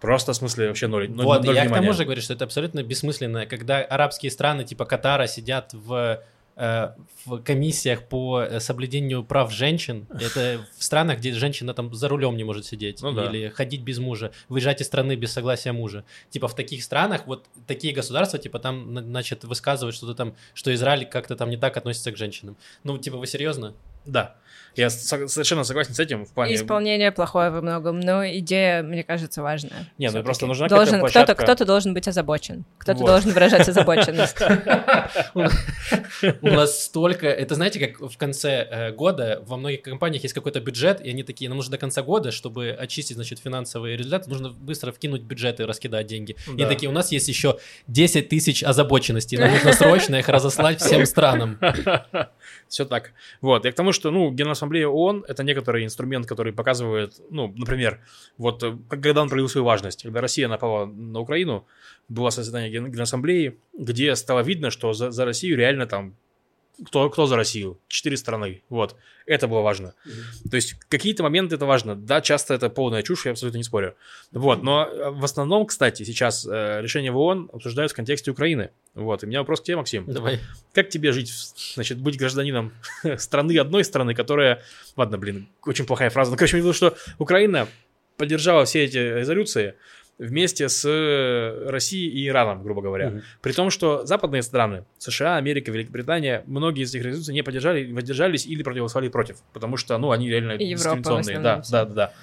Просто, 0.02 0.34
в 0.34 0.36
смысле, 0.36 0.68
вообще 0.70 0.88
ноль, 0.88 1.10
ноль, 1.10 1.26
вот, 1.26 1.44
ноль 1.46 1.56
я 1.56 1.62
к 1.62 1.66
внимания. 1.68 1.84
тому 1.88 1.94
же 1.98 2.04
говорю, 2.06 2.22
что 2.22 2.34
это 2.34 2.44
абсолютно 2.46 2.84
бессмысленно, 2.84 3.46
когда 3.46 3.78
арабские 3.80 4.32
страны, 4.32 4.64
типа 4.66 4.86
Катара, 4.86 5.28
сидят 5.28 5.74
в, 5.74 6.22
э, 6.56 6.90
в 7.26 7.38
комиссиях 7.44 8.04
по 8.10 8.42
э, 8.42 8.60
соблюдению 8.60 9.24
прав 9.24 9.52
женщин. 9.54 10.08
Это 10.20 10.66
в 10.78 10.84
странах, 10.84 11.20
где 11.20 11.32
женщина 11.34 11.74
там 11.76 11.94
за 11.94 12.08
рулем 12.08 12.36
не 12.36 12.44
может 12.44 12.66
сидеть 12.66 13.02
Ну 13.04 13.12
да. 13.12 13.26
или 13.26 13.50
ходить 13.50 13.82
без 13.84 14.00
мужа, 14.00 14.32
выезжать 14.50 14.82
из 14.82 14.88
страны 14.88 15.16
без 15.16 15.32
согласия 15.34 15.72
мужа. 15.72 16.04
Типа 16.32 16.48
в 16.48 16.56
таких 16.56 16.84
странах, 16.84 17.28
вот 17.28 17.46
такие 17.68 17.94
государства, 17.94 18.40
типа 18.40 18.58
там, 18.60 18.94
на- 18.94 19.02
значит, 19.04 19.44
высказывают 19.44 19.96
что-то 19.96 20.16
там, 20.16 20.36
что 20.56 20.74
Израиль 20.74 21.06
как-то 21.06 21.36
там 21.36 21.50
не 21.52 21.58
так 21.58 21.78
относится 21.78 22.12
к 22.12 22.18
женщинам. 22.18 22.58
Ну, 22.84 22.98
типа, 22.98 23.18
вы 23.18 23.28
серьезно? 23.28 23.76
Да. 24.06 24.36
Я 24.76 24.90
со- 24.90 25.28
совершенно 25.28 25.64
согласен 25.64 25.94
с 25.94 26.00
этим 26.00 26.26
в 26.26 26.34
плане... 26.34 26.56
Исполнение 26.56 27.12
плохое 27.12 27.50
во 27.50 27.62
многом, 27.62 28.00
но 28.00 28.26
идея, 28.26 28.84
мне 28.84 29.04
кажется, 29.04 29.42
важная. 29.42 29.88
Не, 29.98 30.10
ну 30.12 30.24
просто 30.24 30.48
нужна 30.48 30.68
должен, 30.68 31.02
какая-то 31.02 31.04
кто-то, 31.04 31.26
площадка. 31.26 31.44
кто-то 31.44 31.66
должен 31.66 31.94
быть 31.94 32.08
озабочен, 32.08 32.66
кто-то 32.78 33.00
Вот. 33.00 33.08
должен 33.08 33.32
выражать 33.32 33.68
озабоченность. 33.68 34.38
У 36.42 36.48
нас 36.48 36.86
столько... 36.86 37.28
Это 37.28 37.56
знаете, 37.56 37.86
как 37.86 38.00
в 38.00 38.18
конце 38.18 38.68
э, 38.70 38.92
года 38.92 39.44
во 39.46 39.58
многих 39.58 39.82
компаниях 39.82 40.24
есть 40.24 40.34
какой-то 40.34 40.60
бюджет, 40.60 41.02
и 41.02 41.10
они 41.10 41.24
такие, 41.24 41.50
нам 41.50 41.58
нужно 41.58 41.72
до 41.72 41.78
конца 41.78 42.02
года, 42.02 42.32
чтобы 42.32 42.72
очистить, 42.72 43.16
значит, 43.16 43.40
финансовые 43.40 43.98
результаты, 43.98 44.30
нужно 44.30 44.50
быстро 44.50 44.92
вкинуть 44.92 45.22
бюджет 45.22 45.60
и 45.60 45.64
раскидать 45.64 46.08
деньги. 46.08 46.36
И 46.58 46.66
такие, 46.66 46.90
у 46.90 46.94
нас 46.94 47.12
есть 47.12 47.28
еще 47.28 47.58
10 47.88 48.30
тысяч 48.30 48.64
озабоченностей, 48.64 49.38
нам 49.38 49.52
нужно 49.52 49.74
срочно 49.74 50.16
их 50.16 50.30
разослать 50.30 50.82
всем 50.82 51.06
странам. 51.06 51.60
Все 52.68 52.86
так. 52.86 53.12
Вот. 53.42 53.66
Я 53.66 53.72
к 53.72 53.76
тому, 53.76 53.92
что, 53.92 54.12
ну, 54.12 54.32
Генассамблея 54.43 54.88
ООН— 54.88 55.25
это 55.27 55.43
некоторый 55.43 55.84
инструмент, 55.86 56.25
который 56.27 56.54
показывает, 56.54 57.21
ну, 57.30 57.54
например, 57.56 57.99
вот 58.38 58.63
э, 58.63 58.77
когда 58.89 59.21
он 59.21 59.30
проявил 59.30 59.49
свою 59.49 59.65
важность. 59.65 60.04
Когда 60.04 60.21
Россия 60.21 60.47
напала 60.47 60.86
на 60.86 61.19
Украину, 61.19 61.65
было 62.10 62.32
создание 62.32 62.71
Ген- 62.71 62.91
Генассамблеи, 62.91 63.58
где 63.77 64.15
стало 64.15 64.41
видно, 64.41 64.71
что 64.71 64.93
за, 64.93 65.12
за 65.12 65.25
Россию 65.25 65.58
реально 65.58 65.86
там 65.86 66.15
кто, 66.86 67.10
кто 67.10 67.26
за 67.26 67.36
Россию? 67.36 67.80
Четыре 67.88 68.18
страны. 68.18 68.64
Вот. 68.70 68.96
Это 69.26 69.48
было 69.48 69.62
важно. 69.62 69.94
То 70.50 70.56
есть 70.56 70.74
какие-то 70.90 71.24
моменты 71.24 71.56
это 71.56 71.66
важно. 71.66 71.96
Да, 71.96 72.22
часто 72.22 72.54
это 72.54 72.70
полная 72.70 73.04
чушь, 73.04 73.26
я 73.26 73.32
абсолютно 73.32 73.58
не 73.58 73.64
спорю. 73.64 73.96
Вот. 74.32 74.64
Но 74.64 74.86
э, 74.86 75.12
в 75.12 75.24
основном, 75.24 75.66
кстати, 75.66 76.04
сейчас 76.04 76.46
э, 76.46 76.82
решения 76.82 77.12
в 77.12 77.18
ООН 77.18 77.52
обсуждают 77.54 77.92
в 77.92 77.96
контексте 77.96 78.32
Украины. 78.32 78.72
Вот. 78.96 79.24
И 79.24 79.26
у 79.26 79.30
меня 79.30 79.40
вопрос 79.40 79.62
к 79.62 79.64
тебе, 79.64 79.78
Максим. 79.78 80.06
Давай. 80.08 80.40
Как 80.74 80.90
тебе 80.90 81.12
жить, 81.12 81.32
значит, 81.76 82.00
быть 82.00 82.18
гражданином 82.18 82.74
страны, 83.18 83.58
одной 83.58 83.84
страны, 83.84 84.16
которая... 84.16 84.64
Ладно, 84.96 85.18
блин, 85.18 85.48
очень 85.66 85.86
плохая 85.86 86.10
фраза. 86.10 86.32
Ну, 86.32 86.38
короче, 86.38 86.58
я 86.58 86.62
видел, 86.62 86.74
что 86.74 86.96
Украина 87.20 87.68
поддержала 88.18 88.66
все 88.66 88.84
эти 88.84 88.98
резолюции 88.98 89.76
вместе 90.22 90.70
с 90.70 90.88
э, 90.88 91.70
Россией 91.70 92.10
и 92.10 92.28
Ираном, 92.28 92.62
грубо 92.64 92.82
говоря. 92.82 93.10
Мгм. 93.10 93.22
При 93.42 93.54
том, 93.54 93.70
что 93.72 94.06
западные 94.06 94.44
страны, 94.44 94.86
США, 95.00 95.38
Америка, 95.38 95.72
Великобритания, 95.72 96.44
многие 96.46 96.84
из 96.84 96.94
этих 96.94 97.06
резолюций 97.06 97.34
не 97.34 97.42
поддержали, 97.42 97.92
воздержались 97.92 98.46
или 98.46 98.62
проголосовали 98.62 99.10
против, 99.10 99.38
потому 99.52 99.78
что, 99.78 99.98
ну, 99.98 100.12
они 100.12 100.30
реально 100.30 100.54
И 100.54 100.70
дискриминационные. 100.70 101.40
Да, 101.40 101.64
да, 101.70 101.86
да, 101.86 101.94
да. 101.94 102.14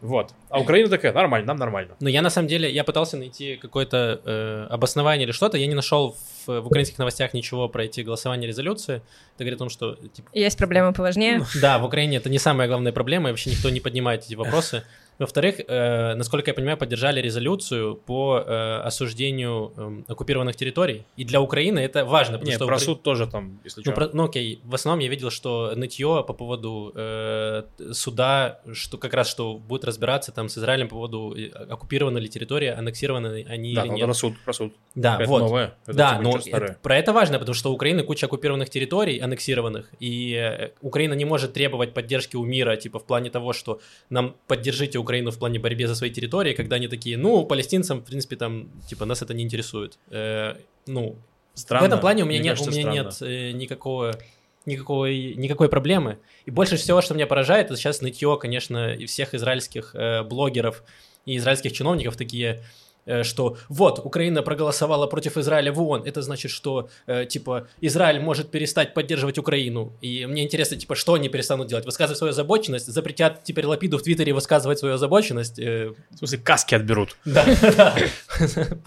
Вот. 0.00 0.32
А 0.50 0.60
Украина 0.60 0.88
такая, 0.88 1.12
нормально, 1.12 1.48
нам 1.48 1.56
нормально. 1.56 1.94
Но 2.00 2.08
я 2.08 2.22
на 2.22 2.30
самом 2.30 2.48
деле, 2.48 2.70
я 2.70 2.84
пытался 2.84 3.16
найти 3.16 3.56
какое-то 3.56 4.20
э, 4.24 4.66
обоснование 4.70 5.24
или 5.24 5.32
что-то, 5.32 5.56
я 5.56 5.66
не 5.66 5.74
нашел 5.74 6.16
в, 6.48 6.66
украинских 6.66 6.98
новостях 6.98 7.34
ничего 7.34 7.68
про 7.68 7.84
эти 7.84 8.00
голосования 8.00 8.46
резолюции. 8.46 9.02
Это 9.34 9.44
говорит 9.44 9.56
о 9.56 9.58
том, 9.58 9.70
что 9.70 9.94
типа, 9.94 10.28
Есть 10.32 10.58
проблемы 10.58 10.92
поважнее. 10.92 11.42
Да, 11.60 11.78
в 11.78 11.84
Украине 11.84 12.16
это 12.16 12.28
не 12.28 12.38
самая 12.38 12.68
главная 12.68 12.92
проблема, 12.92 13.28
и 13.28 13.32
вообще 13.32 13.50
никто 13.50 13.70
не 13.70 13.80
поднимает 13.80 14.24
эти 14.24 14.34
вопросы. 14.34 14.82
Во-вторых, 15.18 15.56
э, 15.66 16.14
насколько 16.14 16.50
я 16.50 16.54
понимаю, 16.54 16.78
поддержали 16.78 17.20
резолюцию 17.20 17.96
по 17.96 18.38
э, 18.46 18.80
осуждению 18.84 19.72
эм, 19.76 20.04
оккупированных 20.06 20.54
территорий. 20.54 21.06
И 21.16 21.24
для 21.24 21.40
Украины 21.40 21.80
это 21.80 22.04
важно, 22.04 22.38
потому 22.38 22.50
Не, 22.50 22.56
что... 22.56 22.66
про 22.66 22.76
Укра- 22.76 22.84
суд 22.84 23.02
тоже 23.02 23.26
там, 23.26 23.58
если 23.64 23.80
Ну, 23.80 23.82
что. 23.82 23.92
про- 23.92 24.10
ну, 24.12 24.24
окей, 24.24 24.60
в 24.64 24.74
основном 24.74 25.00
я 25.00 25.08
видел, 25.08 25.30
что 25.30 25.72
нытье 25.74 26.24
по 26.24 26.34
поводу 26.34 26.92
э, 26.94 27.64
суда, 27.92 28.60
что 28.72 28.96
как 28.96 29.12
раз 29.12 29.28
что 29.28 29.54
будет 29.54 29.84
разбираться 29.84 30.30
там 30.30 30.48
с 30.48 30.56
Израилем 30.56 30.88
по 30.88 30.94
поводу 30.94 31.34
э, 31.36 31.48
оккупирована 31.48 32.18
ли 32.18 32.28
территория, 32.28 32.74
аннексированы 32.74 33.44
они 33.48 33.74
да, 33.74 33.80
или 33.82 33.88
там 33.88 33.96
нет. 33.96 34.04
про 34.04 34.14
суд, 34.14 34.34
про 34.44 34.52
суд. 34.52 34.72
Да, 34.94 35.16
это 35.16 35.28
вот. 35.28 35.40
новое. 35.40 35.74
Это, 35.86 35.96
да, 35.96 36.10
типа, 36.10 36.22
но 36.22 36.37
это- 36.46 36.78
про 36.82 36.96
это 36.98 37.12
важно, 37.12 37.38
потому 37.38 37.54
что 37.54 37.70
у 37.70 37.74
Украины 37.74 38.02
куча 38.02 38.26
оккупированных 38.26 38.70
территорий, 38.70 39.18
аннексированных, 39.18 39.90
и 40.00 40.34
э, 40.34 40.70
Украина 40.82 41.14
не 41.14 41.24
может 41.24 41.52
требовать 41.52 41.94
поддержки 41.94 42.36
у 42.36 42.44
мира, 42.44 42.76
типа 42.76 42.98
в 42.98 43.04
плане 43.04 43.30
того, 43.30 43.52
что 43.52 43.80
нам 44.10 44.36
поддержите 44.46 44.98
Украину 44.98 45.30
в 45.30 45.38
плане 45.38 45.58
борьбы 45.58 45.86
за 45.86 45.94
свои 45.94 46.10
территории, 46.10 46.52
когда 46.54 46.76
они 46.76 46.88
такие, 46.88 47.16
ну, 47.18 47.44
палестинцам, 47.44 48.00
в 48.00 48.04
принципе, 48.04 48.36
там, 48.36 48.68
типа, 48.88 49.04
нас 49.04 49.22
это 49.22 49.34
не 49.34 49.42
интересует. 49.42 49.98
Э, 50.10 50.54
ну, 50.86 51.16
Странно. 51.54 51.84
в 51.84 51.88
этом 51.88 52.00
плане 52.00 52.22
у 52.22 52.26
меня, 52.26 52.38
Мне 52.40 52.48
нет, 52.50 52.58
кажется, 52.58 52.70
у 52.70 52.72
меня 52.74 53.10
странно. 53.10 53.30
нет 53.30 53.50
э, 53.50 53.52
никакого 53.52 54.18
никакой, 54.66 55.34
никакой 55.34 55.68
проблемы. 55.68 56.18
И 56.44 56.50
больше 56.50 56.76
всего, 56.76 57.00
что 57.00 57.14
меня 57.14 57.26
поражает, 57.26 57.66
это 57.66 57.76
сейчас 57.76 58.02
нытье, 58.02 58.36
конечно, 58.40 58.92
и 58.92 59.06
всех 59.06 59.34
израильских 59.34 59.94
э, 59.94 60.22
блогеров 60.22 60.82
и 61.26 61.36
израильских 61.38 61.72
чиновников 61.72 62.16
такие, 62.16 62.50
э, 62.50 62.62
что 63.22 63.56
вот, 63.68 63.98
Украина 64.04 64.42
проголосовала 64.42 65.06
против 65.06 65.36
Израиля 65.36 65.72
в 65.72 65.80
ООН, 65.80 66.02
это 66.04 66.22
значит, 66.22 66.50
что, 66.50 66.88
э, 67.06 67.24
типа, 67.26 67.66
Израиль 67.80 68.20
может 68.20 68.50
перестать 68.50 68.94
поддерживать 68.94 69.38
Украину. 69.38 69.92
И 70.00 70.26
мне 70.26 70.44
интересно, 70.44 70.76
типа, 70.76 70.94
что 70.94 71.14
они 71.14 71.28
перестанут 71.28 71.68
делать? 71.68 71.84
Высказывать 71.84 72.18
свою 72.18 72.30
озабоченность? 72.30 72.86
Запретят 72.86 73.44
теперь 73.44 73.66
Лапиду 73.66 73.98
в 73.98 74.02
Твиттере 74.02 74.32
высказывать 74.32 74.78
свою 74.78 74.94
озабоченность? 74.94 75.58
Э, 75.58 75.92
В 76.10 76.18
смысле, 76.18 76.38
каски 76.38 76.74
отберут. 76.74 77.16
Да. 77.24 77.94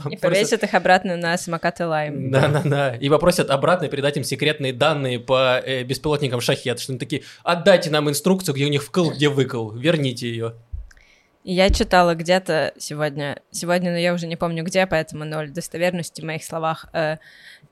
И 0.09 0.17
повесят 0.17 0.63
их 0.63 0.73
обратно 0.73 1.15
на 1.15 1.37
самокаты 1.37 1.85
Лайм. 1.85 2.31
Да, 2.31 2.47
да, 2.47 2.61
да. 2.65 2.95
И 2.95 3.09
попросят 3.09 3.49
обратно 3.49 3.87
передать 3.87 4.17
им 4.17 4.23
секретные 4.23 4.73
данные 4.73 5.19
по 5.19 5.59
э, 5.59 5.83
беспилотникам 5.83 6.41
Шахет, 6.41 6.79
что 6.79 6.91
они 6.91 6.99
такие, 6.99 7.23
отдайте 7.43 7.89
нам 7.89 8.09
инструкцию, 8.09 8.55
где 8.55 8.65
у 8.65 8.69
них 8.69 8.83
вкл, 8.83 9.11
где 9.11 9.29
выкл, 9.29 9.71
верните 9.71 10.29
ее. 10.29 10.53
Я 11.43 11.71
читала 11.71 12.13
где-то 12.13 12.73
сегодня, 12.77 13.41
сегодня, 13.49 13.91
но 13.91 13.97
я 13.97 14.13
уже 14.13 14.27
не 14.27 14.35
помню 14.35 14.63
где, 14.63 14.85
поэтому 14.85 15.25
ноль 15.25 15.49
достоверности 15.49 16.21
в 16.21 16.23
моих 16.23 16.43
словах, 16.43 16.85
э, 16.93 17.17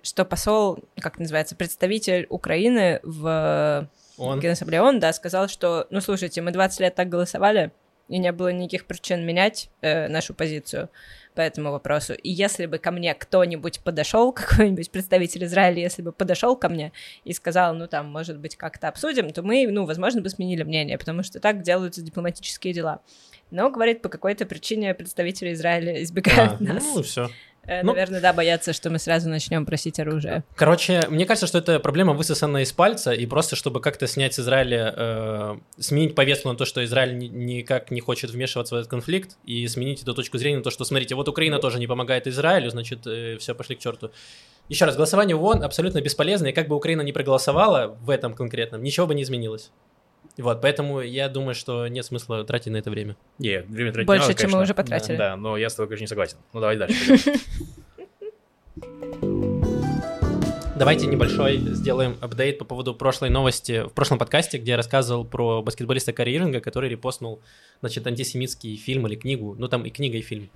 что 0.01 0.25
посол, 0.25 0.79
как 0.99 1.19
называется, 1.19 1.55
представитель 1.55 2.25
Украины 2.29 2.99
в 3.03 3.87
Он. 4.17 4.39
Генассамблее 4.39 4.81
ООН, 4.81 4.99
да, 4.99 5.13
сказал, 5.13 5.47
что, 5.47 5.85
ну, 5.91 6.01
слушайте, 6.01 6.41
мы 6.41 6.51
20 6.51 6.79
лет 6.79 6.95
так 6.95 7.09
голосовали, 7.09 7.71
и 8.07 8.17
не 8.17 8.31
было 8.31 8.51
никаких 8.51 8.85
причин 8.85 9.23
менять 9.23 9.69
э, 9.81 10.07
нашу 10.07 10.33
позицию 10.33 10.89
по 11.35 11.41
этому 11.41 11.71
вопросу. 11.71 12.13
И 12.13 12.31
если 12.31 12.65
бы 12.65 12.79
ко 12.79 12.89
мне 12.89 13.13
кто-нибудь 13.13 13.81
подошел, 13.81 14.33
какой-нибудь 14.33 14.89
представитель 14.89 15.45
Израиля, 15.45 15.83
если 15.83 16.01
бы 16.01 16.11
подошел 16.11 16.55
ко 16.55 16.69
мне 16.69 16.91
и 17.23 17.33
сказал, 17.33 17.75
ну, 17.75 17.87
там, 17.87 18.07
может 18.07 18.39
быть, 18.39 18.55
как-то 18.55 18.87
обсудим, 18.87 19.29
то 19.29 19.43
мы, 19.43 19.67
ну, 19.69 19.85
возможно, 19.85 20.21
бы 20.21 20.29
сменили 20.29 20.63
мнение, 20.63 20.97
потому 20.97 21.21
что 21.21 21.39
так 21.39 21.61
делаются 21.61 22.01
дипломатические 22.01 22.73
дела. 22.73 23.01
Но, 23.51 23.69
говорит, 23.69 24.01
по 24.01 24.09
какой-то 24.09 24.45
причине 24.45 24.93
представители 24.93 25.53
Израиля 25.53 26.01
избегают 26.03 26.53
А, 26.59 26.63
нас. 26.63 26.83
ну, 26.83 27.01
все. 27.03 27.29
Э, 27.65 27.83
ну- 27.83 27.91
Наверное, 27.93 28.19
да, 28.21 28.33
боятся, 28.33 28.73
что 28.73 28.89
мы 28.89 28.97
сразу 28.97 29.29
начнем 29.29 29.63
просить 29.65 29.99
оружие. 29.99 30.43
Короче, 30.55 31.03
мне 31.09 31.25
кажется, 31.25 31.45
что 31.45 31.59
это 31.59 31.79
проблема 31.79 32.13
высосанная 32.13 32.63
из 32.63 32.71
пальца, 32.71 33.11
и 33.11 33.25
просто 33.27 33.55
чтобы 33.55 33.79
как-то 33.79 34.07
снять 34.07 34.33
с 34.33 34.39
Израиля, 34.39 34.93
э, 34.97 35.57
сменить 35.77 36.15
повестку 36.15 36.49
на 36.49 36.55
то, 36.55 36.65
что 36.65 36.83
Израиль 36.83 37.15
ни- 37.17 37.27
никак 37.27 37.91
не 37.91 38.01
хочет 38.01 38.31
вмешиваться 38.31 38.73
в 38.75 38.77
этот 38.79 38.89
конфликт, 38.89 39.37
и 39.45 39.67
сменить 39.67 40.01
эту 40.01 40.15
точку 40.15 40.37
зрения 40.39 40.57
на 40.57 40.63
то, 40.63 40.71
что, 40.71 40.83
смотрите, 40.83 41.13
вот 41.15 41.27
Украина 41.27 41.59
тоже 41.59 41.79
не 41.79 41.85
помогает 41.87 42.25
Израилю, 42.27 42.69
значит, 42.71 43.01
все, 43.39 43.53
пошли 43.53 43.75
к 43.75 43.79
черту. 43.79 44.09
Еще 44.69 44.85
раз, 44.85 44.95
голосование 44.95 45.35
в 45.35 45.43
ООН 45.43 45.63
абсолютно 45.63 46.01
бесполезно, 46.01 46.47
и 46.47 46.51
как 46.53 46.67
бы 46.67 46.75
Украина 46.75 47.01
не 47.01 47.11
проголосовала 47.11 47.97
в 48.01 48.09
этом 48.09 48.33
конкретном, 48.33 48.81
ничего 48.81 49.05
бы 49.05 49.13
не 49.15 49.23
изменилось. 49.23 49.69
Вот, 50.39 50.61
поэтому 50.61 51.01
я 51.01 51.27
думаю, 51.29 51.53
что 51.53 51.87
нет 51.87 52.05
смысла 52.05 52.43
тратить 52.43 52.71
на 52.71 52.77
это 52.77 52.89
время. 52.89 53.15
Не, 53.37 53.61
время 53.61 53.91
тратить 53.91 54.07
Больше, 54.07 54.27
надо, 54.29 54.41
чем 54.41 54.51
мы 54.51 54.61
уже 54.61 54.73
потратили. 54.73 55.17
Да, 55.17 55.35
но 55.35 55.57
я 55.57 55.69
с 55.69 55.75
тобой, 55.75 55.89
конечно, 55.89 56.03
не 56.03 56.07
согласен. 56.07 56.37
Ну, 56.53 56.61
давай 56.61 56.77
дальше. 56.77 57.17
Давайте 60.79 61.07
небольшой 61.07 61.57
сделаем 61.57 62.17
апдейт 62.21 62.57
по 62.57 62.63
поводу 62.63 62.95
прошлой 62.95 63.29
новости 63.29 63.83
в 63.83 63.89
прошлом 63.89 64.17
подкасте, 64.17 64.57
где 64.57 64.71
я 64.71 64.77
рассказывал 64.77 65.25
про 65.25 65.61
баскетболиста 65.61 66.13
Карри 66.13 66.37
Ирвинга, 66.37 66.61
который 66.61 66.89
репостнул, 66.89 67.41
значит, 67.81 68.07
антисемитский 68.07 68.77
фильм 68.77 69.05
или 69.05 69.15
книгу, 69.15 69.55
ну 69.59 69.67
там 69.67 69.83
и 69.83 69.89
книга, 69.89 70.17
и 70.17 70.21
фильм. 70.21 70.49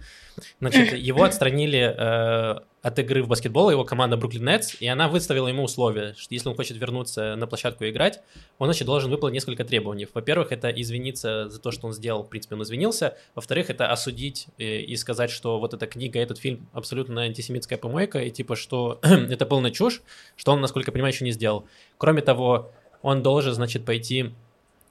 Значит, 0.61 0.93
его 0.97 1.23
отстранили 1.23 1.93
э, 1.93 2.59
от 2.83 2.99
игры 2.99 3.23
в 3.23 3.29
баскетбол, 3.29 3.71
его 3.71 3.85
команда 3.85 4.17
Бруклин 4.17 4.43
Нетс, 4.43 4.75
и 4.81 4.87
она 4.87 5.07
выставила 5.07 5.47
ему 5.47 5.63
условие, 5.63 6.13
что 6.17 6.33
если 6.33 6.49
он 6.49 6.55
хочет 6.55 6.77
вернуться 6.77 7.35
на 7.37 7.47
площадку 7.47 7.85
играть, 7.85 8.19
он, 8.59 8.67
значит, 8.67 8.85
должен 8.85 9.09
выполнить 9.09 9.35
несколько 9.35 9.63
требований. 9.63 10.05
Во-первых, 10.13 10.51
это 10.51 10.69
извиниться 10.69 11.49
за 11.49 11.61
то, 11.61 11.71
что 11.71 11.87
он 11.87 11.93
сделал, 11.93 12.23
в 12.23 12.29
принципе, 12.29 12.55
он 12.55 12.63
извинился. 12.63 13.17
Во-вторых, 13.35 13.69
это 13.69 13.89
осудить 13.89 14.47
э, 14.57 14.81
и 14.81 14.97
сказать, 14.97 15.31
что 15.31 15.59
вот 15.59 15.73
эта 15.73 15.87
книга, 15.87 16.19
этот 16.19 16.37
фильм 16.37 16.67
абсолютно 16.73 17.21
антисемитская 17.21 17.77
помойка, 17.77 18.19
и 18.19 18.29
типа, 18.29 18.57
что 18.57 18.99
это 19.01 19.45
полная 19.45 19.71
чушь, 19.71 20.01
что 20.35 20.51
он, 20.51 20.59
насколько 20.59 20.89
я 20.89 20.93
понимаю, 20.93 21.13
еще 21.13 21.23
не 21.23 21.31
сделал. 21.31 21.65
Кроме 21.97 22.21
того, 22.21 22.69
он 23.01 23.23
должен, 23.23 23.53
значит, 23.53 23.85
пойти, 23.85 24.33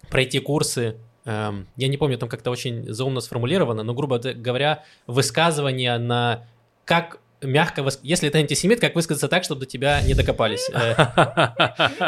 пройти 0.09 0.39
курсы, 0.39 0.97
эм, 1.27 1.69
я 1.77 1.89
не 1.89 1.99
помню, 1.99 2.17
там 2.17 2.31
как-то 2.31 2.51
очень 2.51 2.91
заумно 2.91 3.21
сформулировано, 3.21 3.83
но, 3.83 3.93
грубо 3.93 4.19
говоря, 4.19 4.83
высказывания 5.07 5.99
на 5.99 6.47
как 6.87 7.22
мягко, 7.43 7.81
выс- 7.83 7.99
если 8.03 8.29
это 8.29 8.39
антисемит, 8.39 8.81
как 8.81 8.95
высказаться 8.95 9.29
так, 9.29 9.45
чтобы 9.45 9.61
до 9.61 9.67
тебя 9.67 10.01
не 10.03 10.15
докопались. 10.15 10.69
Э, 10.73 10.95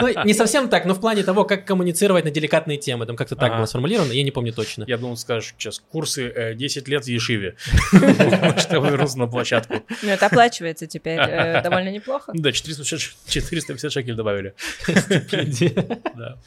Ну, 0.01 0.25
не 0.25 0.35
совсем 0.35 0.68
так, 0.68 0.85
но 0.87 0.94
в 0.94 1.01
плане 1.01 1.23
того, 1.23 1.44
как 1.44 1.64
коммуницировать 1.66 2.25
на 2.25 2.31
деликатные 2.31 2.79
темы, 2.79 3.07
там 3.07 3.16
как-то 3.16 3.37
так 3.37 3.57
было 3.57 3.66
сформулировано, 3.66 4.12
я 4.12 4.23
не 4.23 4.31
помню 4.31 4.53
точно. 4.53 4.85
Я 4.87 4.97
думал, 4.99 5.16
скажешь 5.16 5.55
сейчас, 5.59 5.81
курсы 5.90 6.29
э, 6.29 6.55
10 6.55 6.88
лет 6.88 7.05
в 7.05 7.09
Ешиве. 7.09 7.57
Чтобы 8.59 8.88
вернуться 8.88 9.18
на 9.18 9.27
площадку. 9.27 9.75
Ну, 10.03 10.09
это 10.11 10.27
оплачивается 10.27 10.87
теперь 10.87 11.18
э, 11.18 11.62
довольно 11.62 11.90
неплохо. 11.90 12.33
Да, 12.35 12.53
450 12.53 13.01
450 13.29 13.92
шекелей 13.92 14.16
добавили. 14.16 14.55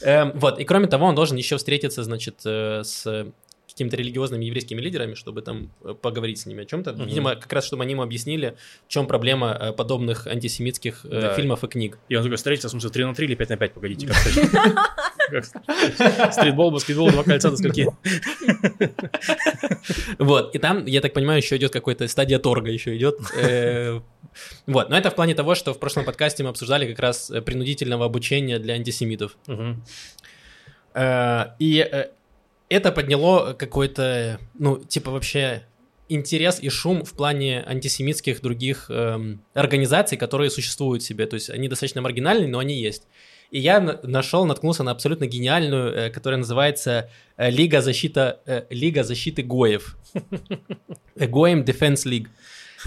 Эм, 0.00 0.32
Вот, 0.38 0.60
и 0.60 0.64
кроме 0.64 0.86
того, 0.86 1.06
он 1.06 1.14
должен 1.14 1.36
еще 1.36 1.56
встретиться, 1.56 2.02
значит, 2.04 2.40
э, 2.44 2.82
с 2.84 3.26
какими-то 3.78 3.96
религиозными 3.96 4.44
еврейскими 4.44 4.80
лидерами, 4.80 5.14
чтобы 5.14 5.40
там 5.42 5.70
э, 5.84 5.94
поговорить 5.94 6.40
с 6.40 6.46
ними 6.46 6.64
о 6.64 6.66
чем-то. 6.66 6.94
Мгм. 6.94 7.06
Видимо, 7.06 7.36
как 7.36 7.52
раз, 7.52 7.64
чтобы 7.64 7.84
они 7.84 7.92
ему 7.92 8.02
объяснили, 8.02 8.56
в 8.86 8.88
чем 8.88 9.06
проблема 9.06 9.56
э, 9.60 9.72
подобных 9.72 10.26
антисемитских 10.26 11.04
э, 11.04 11.20
Да. 11.20 11.34
фильмов 11.34 11.62
и 11.62 11.68
книг. 11.68 11.98
И 12.08 12.16
он 12.16 12.24
такой, 12.24 12.36
встретиться, 12.36 12.66
в 12.66 12.70
смысле, 12.72 12.90
3 12.90 13.04
на 13.04 13.14
3 13.14 13.26
или 13.26 13.34
5 13.36 13.50
на 13.50 13.56
5, 13.56 13.72
погодите. 13.74 14.08
как 14.08 14.16
Стритбол, 16.32 16.70
баскетбол, 16.72 17.10
два 17.10 17.22
кольца 17.22 17.50
до 17.50 17.56
скольки? 17.56 17.86
Вот, 20.18 20.54
и 20.54 20.58
там, 20.58 20.84
я 20.86 21.00
так 21.00 21.12
понимаю, 21.14 21.38
еще 21.38 21.56
идет 21.56 21.72
какая-то 21.72 22.08
стадия 22.08 22.38
торга 22.38 22.70
еще 22.70 22.96
идет. 22.96 23.18
Вот, 24.66 24.90
но 24.90 24.98
это 24.98 25.10
в 25.10 25.14
плане 25.14 25.34
того, 25.34 25.54
что 25.54 25.72
в 25.72 25.78
прошлом 25.78 26.04
подкасте 26.04 26.42
мы 26.42 26.50
обсуждали 26.50 26.86
как 26.90 26.98
раз 26.98 27.32
принудительного 27.46 28.04
обучения 28.04 28.58
для 28.58 28.74
антисемитов. 28.74 29.36
И 31.58 32.08
это 32.68 32.92
подняло 32.92 33.54
какой-то, 33.54 34.38
ну, 34.58 34.78
типа 34.78 35.10
вообще 35.10 35.64
интерес 36.08 36.58
и 36.60 36.68
шум 36.68 37.04
в 37.04 37.12
плане 37.14 37.62
антисемитских 37.66 38.40
других 38.40 38.86
эм, 38.90 39.42
организаций, 39.54 40.16
которые 40.16 40.50
существуют 40.50 41.02
себе. 41.02 41.26
То 41.26 41.34
есть 41.34 41.50
они 41.50 41.68
достаточно 41.68 42.00
маргинальные, 42.00 42.48
но 42.48 42.58
они 42.58 42.80
есть. 42.80 43.04
И 43.50 43.58
я 43.60 43.80
на- 43.80 43.98
нашел, 44.02 44.44
наткнулся 44.44 44.82
на 44.82 44.90
абсолютно 44.90 45.26
гениальную, 45.26 45.92
э, 45.92 46.10
которая 46.10 46.38
называется 46.38 47.10
э, 47.36 47.50
Лига, 47.50 47.80
защита, 47.80 48.40
э, 48.46 48.64
Лига 48.70 49.04
защиты 49.04 49.42
Гоев. 49.42 49.96
Goem 51.16 51.64
Defense 51.64 52.04
League. 52.06 52.28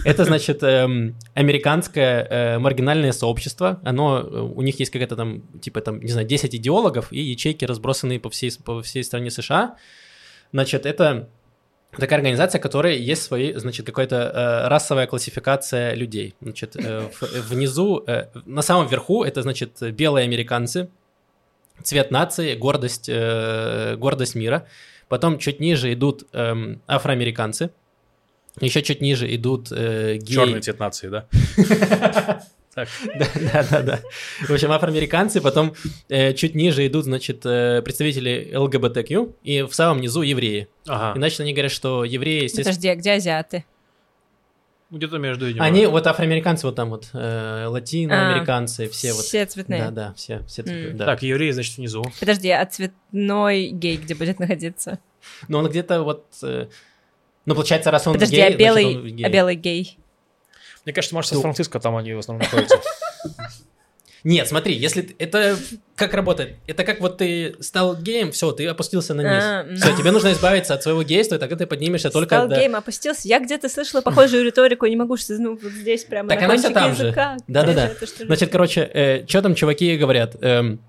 Это, 0.05 0.25
значит, 0.25 0.63
эм, 0.63 1.15
американское 1.33 2.23
э, 2.29 2.59
маргинальное 2.59 3.11
сообщество. 3.11 3.79
Оно, 3.83 4.19
э, 4.19 4.39
у 4.39 4.61
них 4.61 4.79
есть 4.79 4.91
какая-то 4.91 5.15
там, 5.15 5.41
типа 5.61 5.81
там, 5.81 5.99
не 6.01 6.11
знаю, 6.11 6.27
10 6.27 6.55
идеологов 6.55 7.11
и 7.11 7.19
ячейки, 7.19 7.65
разбросанные 7.65 8.19
по 8.19 8.29
всей, 8.29 8.51
по 8.63 8.81
всей 8.81 9.03
стране 9.03 9.29
США. 9.29 9.75
Значит, 10.53 10.85
это 10.85 11.27
такая 11.97 12.19
организация, 12.19 12.59
которая 12.59 12.95
есть 12.95 13.21
свои, 13.23 13.53
значит, 13.53 13.85
какая-то 13.85 14.15
э, 14.15 14.67
расовая 14.69 15.07
классификация 15.07 15.93
людей. 15.93 16.35
Значит, 16.41 16.75
э, 16.77 17.09
в- 17.19 17.49
внизу, 17.49 18.03
э, 18.07 18.27
на 18.45 18.61
самом 18.61 18.87
верху, 18.87 19.23
это, 19.23 19.41
значит, 19.41 19.81
белые 19.93 20.23
американцы, 20.23 20.89
цвет 21.83 22.11
нации, 22.11 22.55
гордость, 22.55 23.09
э, 23.09 23.95
гордость 23.97 24.35
мира. 24.35 24.67
Потом 25.09 25.37
чуть 25.37 25.59
ниже 25.59 25.91
идут 25.91 26.23
эм, 26.31 26.81
афроамериканцы. 26.87 27.71
Еще 28.59 28.81
чуть 28.81 29.01
ниже 29.01 29.33
идут 29.33 29.71
э, 29.71 30.17
геи. 30.17 30.35
Черный 30.35 30.61
цвет 30.61 30.79
нации, 30.79 31.07
да? 31.07 31.27
Так. 32.73 32.87
Да, 33.19 33.27
да, 33.35 33.67
да, 33.69 33.81
да. 33.81 33.99
В 34.47 34.49
общем, 34.49 34.71
афроамериканцы, 34.71 35.41
потом 35.41 35.73
э, 36.07 36.33
чуть 36.33 36.55
ниже 36.55 36.87
идут, 36.87 37.03
значит, 37.03 37.45
э, 37.45 37.81
представители 37.81 38.53
ЛГБТQ, 38.55 39.33
и 39.43 39.63
в 39.63 39.73
самом 39.73 39.99
низу 39.99 40.21
евреи. 40.21 40.69
Ага. 40.87 41.19
Иначе 41.19 41.43
они 41.43 41.51
говорят, 41.51 41.73
что 41.73 42.05
евреи, 42.05 42.43
естественно... 42.43 42.73
Подожди, 42.73 42.87
а 42.87 42.95
где 42.95 43.11
азиаты? 43.11 43.65
Где-то 44.89 45.17
между, 45.17 45.47
видимо. 45.47 45.65
Они, 45.65 45.85
вот 45.85 46.07
афроамериканцы 46.07 46.65
вот 46.65 46.77
там 46.77 46.91
вот, 46.91 47.09
э, 47.11 47.65
латиноамериканцы, 47.67 48.87
все 48.87 49.11
вот. 49.11 49.25
Все 49.25 49.45
цветные. 49.45 49.81
Да, 49.81 49.91
да, 49.91 50.13
все, 50.13 50.41
все 50.47 50.63
цветные, 50.63 50.93
да. 50.93 51.07
Так, 51.07 51.23
евреи, 51.23 51.51
значит, 51.51 51.75
внизу. 51.75 52.05
Подожди, 52.21 52.51
а 52.51 52.65
цветной 52.65 53.67
гей 53.67 53.97
где 53.97 54.15
будет 54.15 54.39
находиться? 54.39 54.99
Но 55.49 55.59
он 55.59 55.67
где-то 55.67 56.03
вот... 56.03 56.25
э, 56.41 56.67
ну, 57.45 57.55
получается, 57.55 57.91
раз 57.91 58.05
он 58.07 58.13
Подожди, 58.13 58.35
гей, 58.35 58.43
а 58.43 58.45
значит, 58.47 58.59
белый, 58.59 58.95
он 58.97 59.07
гей. 59.07 59.25
а 59.25 59.29
белый 59.29 59.55
гей? 59.55 59.97
Мне 60.85 60.93
кажется, 60.93 61.15
может, 61.15 61.31
Ну. 61.31 61.37
Сан-Франциско 61.37 61.79
там 61.79 61.95
они 61.95 62.13
в 62.13 62.19
основном 62.19 62.43
находятся. 62.45 62.79
Нет, 64.23 64.47
смотри, 64.47 64.75
если 64.75 65.15
это 65.17 65.57
как 65.95 66.13
работает? 66.13 66.57
Это 66.67 66.83
как 66.83 67.01
вот 67.01 67.17
ты 67.17 67.55
стал 67.59 67.95
геем, 67.95 68.31
все, 68.31 68.51
ты 68.51 68.67
опустился 68.67 69.15
на 69.15 69.23
А, 69.23 69.63
низ. 69.63 69.81
Все, 69.81 69.97
тебе 69.97 70.11
нужно 70.11 70.31
избавиться 70.31 70.75
от 70.75 70.83
своего 70.83 71.01
гейства, 71.01 71.35
и 71.35 71.37
тогда 71.39 71.55
ты 71.55 71.65
поднимешься 71.65 72.11
только 72.11 72.35
Стал 72.35 72.47
до... 72.47 72.55
гейм, 72.55 72.75
опустился. 72.75 73.27
Я 73.27 73.39
где-то 73.39 73.67
слышала 73.67 74.01
похожую 74.01 74.45
риторику, 74.45 74.85
не 74.85 74.95
могу, 74.95 75.17
что 75.17 75.33
ну, 75.39 75.57
вот 75.61 75.71
здесь 75.71 76.03
прямо 76.03 76.29
Так 76.29 76.39
на 76.39 76.45
она 76.45 76.53
кончике 76.53 76.73
там 76.73 76.95
же. 76.95 77.13
Да-да-да. 77.47 77.93
Значит, 78.19 78.51
короче, 78.51 79.25
что 79.27 79.41
там 79.41 79.55
чуваки 79.55 79.97
говорят? 79.97 80.35
Эм, 80.41 80.79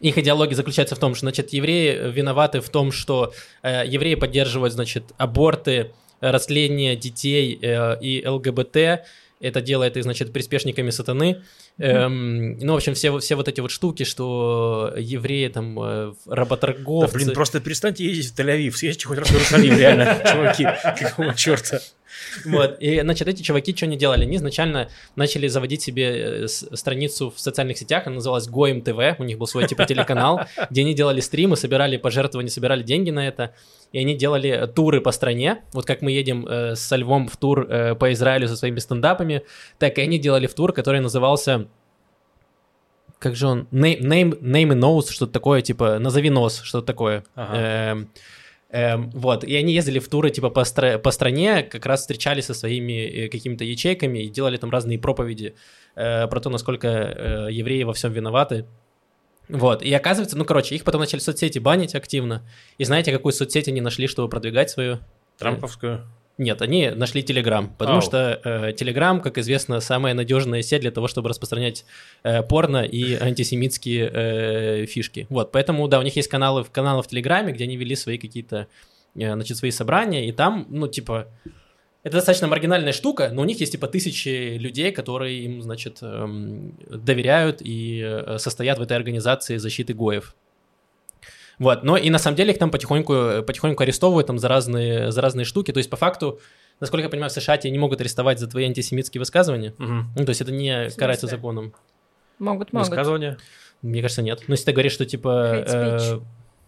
их 0.00 0.18
идеология 0.18 0.54
заключается 0.54 0.94
в 0.94 0.98
том, 0.98 1.14
что, 1.14 1.26
значит, 1.26 1.52
евреи 1.52 2.10
виноваты 2.10 2.60
в 2.60 2.68
том, 2.68 2.92
что 2.92 3.32
э, 3.62 3.82
евреи 3.86 4.14
поддерживают, 4.14 4.72
значит, 4.72 5.04
аборты, 5.16 5.90
э, 6.20 6.30
растление 6.30 6.96
детей 6.96 7.58
э, 7.60 7.98
и 8.00 8.26
ЛГБТ. 8.26 9.04
Это 9.40 9.60
делает 9.60 9.96
их, 9.96 10.02
значит, 10.02 10.32
приспешниками 10.32 10.90
сатаны. 10.90 11.42
Эм, 11.78 12.58
ну, 12.58 12.72
в 12.72 12.76
общем, 12.76 12.94
все, 12.94 13.16
все 13.20 13.36
вот 13.36 13.46
эти 13.46 13.60
вот 13.60 13.70
штуки, 13.70 14.02
что 14.02 14.92
евреи 14.96 15.46
там 15.46 15.78
э, 15.80 16.12
Да, 16.26 16.34
работорговцы. 16.34 17.14
блин, 17.14 17.30
просто 17.34 17.60
перестаньте 17.60 18.04
ездить 18.04 18.32
в 18.32 18.36
Тель-Авив, 18.36 18.72
съездите 18.72 19.06
хоть 19.06 19.18
раз 19.18 19.28
в 19.28 19.32
Иерусалим, 19.34 19.78
реально, 19.78 20.20
чуваки, 20.28 20.66
какого 21.04 21.34
черта. 21.36 21.80
Вот, 22.44 22.76
и, 22.80 23.00
значит, 23.00 23.28
эти 23.28 23.42
чуваки 23.42 23.76
что 23.76 23.86
не 23.86 23.96
делали? 23.96 24.24
Они 24.24 24.36
изначально 24.36 24.88
начали 25.16 25.48
заводить 25.48 25.82
себе 25.82 26.44
э, 26.44 26.48
страницу 26.48 27.32
в 27.34 27.40
социальных 27.40 27.78
сетях, 27.78 28.06
она 28.06 28.16
называлась 28.16 28.48
Гоем 28.48 28.82
ТВ, 28.82 29.18
у 29.18 29.24
них 29.24 29.38
был 29.38 29.46
свой 29.46 29.66
типа 29.66 29.84
телеканал, 29.84 30.42
где 30.70 30.82
они 30.82 30.94
делали 30.94 31.20
стримы, 31.20 31.56
собирали 31.56 31.96
пожертвования, 31.96 32.50
собирали 32.50 32.82
деньги 32.82 33.10
на 33.10 33.26
это, 33.26 33.54
и 33.92 33.98
они 33.98 34.16
делали 34.16 34.50
э, 34.50 34.66
туры 34.66 35.00
по 35.00 35.12
стране, 35.12 35.62
вот 35.72 35.84
как 35.84 36.02
мы 36.02 36.12
едем 36.12 36.46
э, 36.46 36.74
со 36.76 36.96
Львом 36.96 37.28
в 37.28 37.36
тур 37.36 37.66
э, 37.68 37.94
по 37.94 38.12
Израилю 38.12 38.48
со 38.48 38.56
своими 38.56 38.78
стендапами, 38.78 39.42
так 39.78 39.98
и 39.98 40.02
они 40.02 40.18
делали 40.18 40.46
в 40.46 40.54
тур, 40.54 40.72
который 40.72 41.00
назывался 41.00 41.68
как 43.18 43.34
же 43.34 43.48
он, 43.48 43.66
name, 43.72 44.00
name, 44.00 44.40
name 44.40 44.68
and 44.68 44.80
nose, 44.80 45.10
что-то 45.10 45.32
такое, 45.32 45.60
типа, 45.60 45.98
назови 45.98 46.30
нос, 46.30 46.60
что-то 46.62 46.86
такое. 46.86 47.24
Ага. 47.34 47.56
Эм, 47.56 48.08
эм, 48.70 49.10
вот, 49.10 49.44
и 49.44 49.54
они 49.56 49.72
ездили 49.72 49.98
в 49.98 50.08
туры, 50.08 50.30
типа, 50.30 50.50
по, 50.50 50.60
стра- 50.60 50.98
по 50.98 51.10
стране, 51.10 51.62
как 51.62 51.86
раз 51.86 52.00
встречались 52.00 52.46
со 52.46 52.54
своими 52.54 53.06
э, 53.06 53.28
какими-то 53.28 53.64
ячейками 53.64 54.20
и 54.20 54.28
делали 54.28 54.56
там 54.56 54.70
разные 54.70 54.98
проповеди 54.98 55.54
э, 55.94 56.26
про 56.26 56.40
то, 56.40 56.50
насколько 56.50 56.88
э, 56.88 57.48
евреи 57.50 57.82
во 57.84 57.92
всем 57.92 58.12
виноваты. 58.12 58.66
Вот, 59.48 59.82
и 59.82 59.92
оказывается, 59.92 60.36
ну, 60.36 60.44
короче, 60.44 60.74
их 60.74 60.84
потом 60.84 61.00
начали 61.00 61.20
соцсети 61.20 61.58
банить 61.58 61.94
активно. 61.94 62.42
И 62.76 62.84
знаете, 62.84 63.12
какую 63.12 63.32
соцсеть 63.32 63.68
они 63.68 63.80
нашли, 63.80 64.06
чтобы 64.06 64.28
продвигать 64.28 64.70
свою? 64.70 64.98
Трамповскую. 65.38 66.06
Нет, 66.38 66.62
они 66.62 66.90
нашли 66.90 67.22
Telegram, 67.22 67.68
потому 67.76 67.96
Ау. 67.96 68.02
что 68.02 68.40
э, 68.44 68.72
Telegram, 68.72 69.20
как 69.20 69.38
известно, 69.38 69.80
самая 69.80 70.14
надежная 70.14 70.62
сеть 70.62 70.82
для 70.82 70.92
того, 70.92 71.08
чтобы 71.08 71.28
распространять 71.28 71.84
э, 72.22 72.44
порно 72.44 72.84
и 72.84 73.14
антисемитские 73.14 74.10
э, 74.12 74.86
фишки. 74.86 75.26
Вот, 75.30 75.50
поэтому, 75.50 75.88
да, 75.88 75.98
у 75.98 76.02
них 76.02 76.14
есть 76.14 76.28
каналы, 76.28 76.62
в- 76.62 76.70
каналы 76.70 77.02
в 77.02 77.08
Телеграме, 77.08 77.52
где 77.52 77.64
они 77.64 77.76
вели 77.76 77.96
свои 77.96 78.18
какие-то, 78.18 78.68
э, 79.16 79.32
значит, 79.32 79.56
свои 79.56 79.72
собрания, 79.72 80.28
и 80.28 80.32
там, 80.32 80.66
ну, 80.68 80.86
типа, 80.86 81.26
это 82.04 82.18
достаточно 82.18 82.46
маргинальная 82.46 82.92
штука, 82.92 83.30
но 83.32 83.42
у 83.42 83.44
них 83.44 83.58
есть, 83.58 83.72
типа, 83.72 83.88
тысячи 83.88 84.56
людей, 84.58 84.92
которые 84.92 85.40
им, 85.40 85.60
значит, 85.60 85.98
эм, 86.02 86.78
доверяют 86.88 87.60
и 87.60 88.00
э, 88.00 88.38
состоят 88.38 88.78
в 88.78 88.82
этой 88.82 88.96
организации 88.96 89.56
защиты 89.56 89.92
Гоев. 89.92 90.36
Вот, 91.58 91.82
но 91.82 91.96
и 91.96 92.08
на 92.10 92.18
самом 92.18 92.36
деле 92.36 92.52
их 92.52 92.58
там 92.58 92.70
потихоньку, 92.70 93.42
потихоньку 93.46 93.82
арестовывают 93.82 94.26
там 94.28 94.38
за 94.38 94.48
разные, 94.48 95.10
за 95.10 95.20
разные 95.20 95.44
штуки. 95.44 95.72
То 95.72 95.78
есть, 95.78 95.90
по 95.90 95.96
факту, 95.96 96.40
насколько 96.80 97.04
я 97.04 97.08
понимаю, 97.10 97.30
в 97.30 97.32
США 97.32 97.56
тебя 97.56 97.72
не 97.72 97.78
могут 97.78 98.00
арестовать 98.00 98.38
за 98.38 98.46
твои 98.46 98.64
антисемитские 98.66 99.18
высказывания. 99.20 99.74
Мгм. 99.78 100.10
Ну, 100.16 100.24
то 100.24 100.30
есть 100.30 100.40
это 100.40 100.52
не 100.52 100.88
карается 100.96 101.26
законом. 101.26 101.72
Могут, 102.38 102.72
могут. 102.72 102.88
Высказывание. 102.88 103.38
Мне 103.82 104.00
кажется, 104.02 104.22
нет. 104.22 104.42
Но 104.46 104.54
если 104.54 104.66
ты 104.66 104.72
говоришь, 104.72 104.92
что 104.92 105.04
типа... 105.04 105.28
Hate 105.28 105.66
speech. 105.66 106.00
э, 106.00 106.12
Ну, 106.12 106.16
м, 106.16 106.24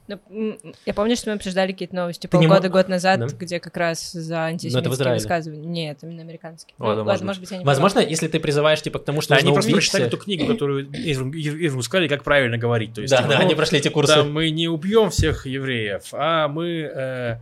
я 0.09 0.95
помню, 0.95 1.15
что 1.17 1.31
мы 1.31 1.37
обсуждали 1.37 1.73
какие-то 1.73 1.95
новости 1.95 2.23
Ты 2.23 2.29
полгода, 2.29 2.69
мо- 2.69 2.73
год 2.73 2.89
назад, 2.89 3.21
Да. 3.21 3.27
где 3.27 3.61
как 3.61 3.77
раз 3.77 4.11
за 4.13 4.45
антисемитские 4.47 4.93
Израиле. 4.95 5.15
высказывания. 5.19 5.67
Нет, 5.69 5.99
именно 6.03 6.23
американские. 6.23 6.75
Ну, 6.79 6.87
Ладно, 6.87 7.05
ладно, 7.05 7.27
может 7.27 7.41
быть, 7.41 7.51
я 7.53 7.59
не 7.59 7.65
возможно, 7.65 8.01
если 8.01 8.27
ты 8.27 8.41
призываешь 8.41 8.83
типа 8.83 8.99
к 8.99 9.05
тому, 9.05 9.21
что 9.21 9.35
Да, 9.35 9.41
они 9.41 9.53
просто 9.53 9.71
прочитали 9.71 10.07
эту 10.07 10.17
книгу, 10.17 10.47
которую 10.47 10.87
Ирвин 10.93 11.83
сказали, 11.83 12.09
как 12.09 12.25
правильно 12.25 12.59
говорить. 12.59 12.93
То 12.95 13.03
есть, 13.03 13.11
Да, 13.13 13.19
типа, 13.19 13.29
да, 13.31 13.37
ну, 13.39 13.45
они 13.45 13.55
прошли 13.55 13.79
эти 13.79 13.89
курсы. 13.89 14.15
Да, 14.17 14.25
мы 14.25 14.51
не 14.51 14.67
убьем 14.69 15.11
всех 15.11 15.47
евреев, 15.47 16.03
а 16.13 16.49
мы 16.49 16.67
э, 16.93 17.37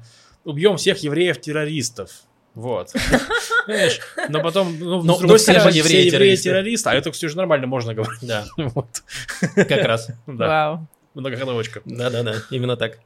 убьем 0.45 0.77
всех 0.77 0.99
евреев-террористов. 0.99 2.11
Вот. 2.55 2.91
Знаешь, 3.67 4.01
но 4.29 4.43
потом, 4.43 4.77
ну, 4.79 5.03
Но- 5.03 5.15
с 5.15 5.19
другой 5.21 5.35
но 5.35 5.37
все 5.37 5.53
же 5.53 5.61
стороны, 5.61 5.71
все 5.71 5.79
евреи-террористы. 5.81 6.49
евреи-террористы, 6.49 6.91
а 6.91 6.95
это 6.95 7.13
все 7.13 7.29
же 7.29 7.37
нормально 7.37 7.67
можно 7.67 7.95
говорить. 7.95 8.19
Да, 8.23 8.45
Вот. 8.57 8.89
как 9.55 9.85
раз. 9.85 10.09
Да, 10.27 10.47
Вау. 10.49 10.89
Многоходовочка. 11.21 11.83
Да-да-да, 11.85 12.37
именно 12.51 12.77
так. 12.77 12.99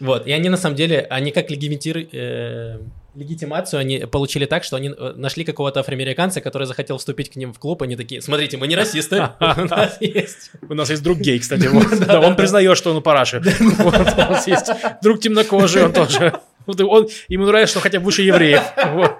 Вот, 0.00 0.26
и 0.26 0.32
они 0.32 0.48
на 0.48 0.56
самом 0.56 0.76
деле, 0.76 1.06
они 1.08 1.30
как 1.30 1.50
легимитир- 1.50 2.08
э, 2.12 2.78
легитимацию 3.14 3.78
они 3.78 3.98
получили 4.00 4.44
так, 4.44 4.64
что 4.64 4.76
они 4.76 4.88
э, 4.88 5.12
нашли 5.16 5.44
какого-то 5.44 5.80
афроамериканца, 5.80 6.40
который 6.40 6.66
захотел 6.66 6.98
вступить 6.98 7.30
к 7.30 7.36
ним 7.36 7.52
в 7.52 7.58
клуб, 7.58 7.82
они 7.82 7.96
такие, 7.96 8.20
смотрите, 8.20 8.56
мы 8.56 8.66
не 8.66 8.74
расисты, 8.76 9.16
у 9.40 9.64
нас 9.64 9.98
есть. 10.00 10.50
У 10.68 10.74
нас 10.74 10.90
есть 10.90 11.02
друг 11.02 11.18
гей, 11.18 11.38
кстати. 11.38 11.66
он 12.26 12.34
признает, 12.36 12.76
что 12.76 12.90
он 12.90 12.96
у 12.96 13.00
параши. 13.00 13.38
У 13.60 13.90
нас 13.90 14.46
есть 14.46 14.70
друг 15.02 15.20
темнокожий, 15.20 15.84
он 15.84 15.92
тоже. 15.92 16.40
Вот 16.66 16.80
и 16.80 16.82
он, 16.82 17.08
ему 17.28 17.46
нравится, 17.46 17.72
что 17.72 17.80
хотя 17.80 17.98
бы 17.98 18.06
выше 18.06 18.22
евреев. 18.22 18.62
Вот. 18.94 19.16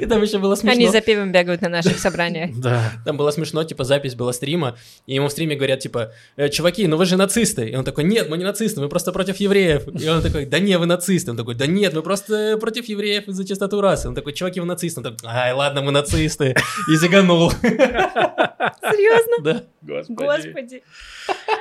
И 0.00 0.06
там 0.06 0.22
еще 0.22 0.38
было 0.38 0.54
смешно. 0.54 0.78
Они 0.78 0.88
за 0.88 1.00
пивом 1.00 1.32
бегают 1.32 1.60
на 1.60 1.68
наших 1.68 1.98
собраниях. 1.98 2.50
Да. 2.58 2.92
Там 3.04 3.16
было 3.16 3.30
смешно, 3.30 3.62
типа, 3.64 3.84
запись 3.84 4.14
была 4.14 4.32
стрима, 4.32 4.76
и 5.06 5.14
ему 5.14 5.28
в 5.28 5.32
стриме 5.32 5.54
говорят, 5.56 5.80
типа, 5.80 6.12
«Э, 6.36 6.48
чуваки, 6.48 6.86
ну 6.86 6.96
вы 6.96 7.04
же 7.04 7.16
нацисты. 7.16 7.68
И 7.68 7.76
он 7.76 7.84
такой, 7.84 8.04
нет, 8.04 8.28
мы 8.28 8.38
не 8.38 8.44
нацисты, 8.44 8.80
мы 8.80 8.88
просто 8.88 9.12
против 9.12 9.36
евреев. 9.36 9.88
И 10.00 10.08
он 10.08 10.22
такой, 10.22 10.46
да 10.46 10.58
не, 10.58 10.76
вы 10.78 10.86
нацисты. 10.86 11.30
Он 11.30 11.36
такой, 11.36 11.54
да 11.54 11.66
нет, 11.66 11.94
мы 11.94 12.02
просто 12.02 12.58
против 12.58 12.86
евреев 12.86 13.28
из-за 13.28 13.46
чистоту 13.46 13.80
расы. 13.80 14.08
Он 14.08 14.14
такой, 14.14 14.32
чуваки, 14.32 14.60
вы 14.60 14.66
нацисты. 14.66 15.00
Он 15.00 15.04
такой, 15.04 15.28
ай, 15.28 15.52
ладно, 15.52 15.82
мы 15.82 15.92
нацисты. 15.92 16.54
И 16.90 16.96
заганул. 16.96 17.50
Серьезно? 18.90 19.36
Да. 19.42 19.62
Господи. 19.86 20.24
Господи. 20.24 20.82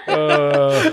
Э, 0.08 0.92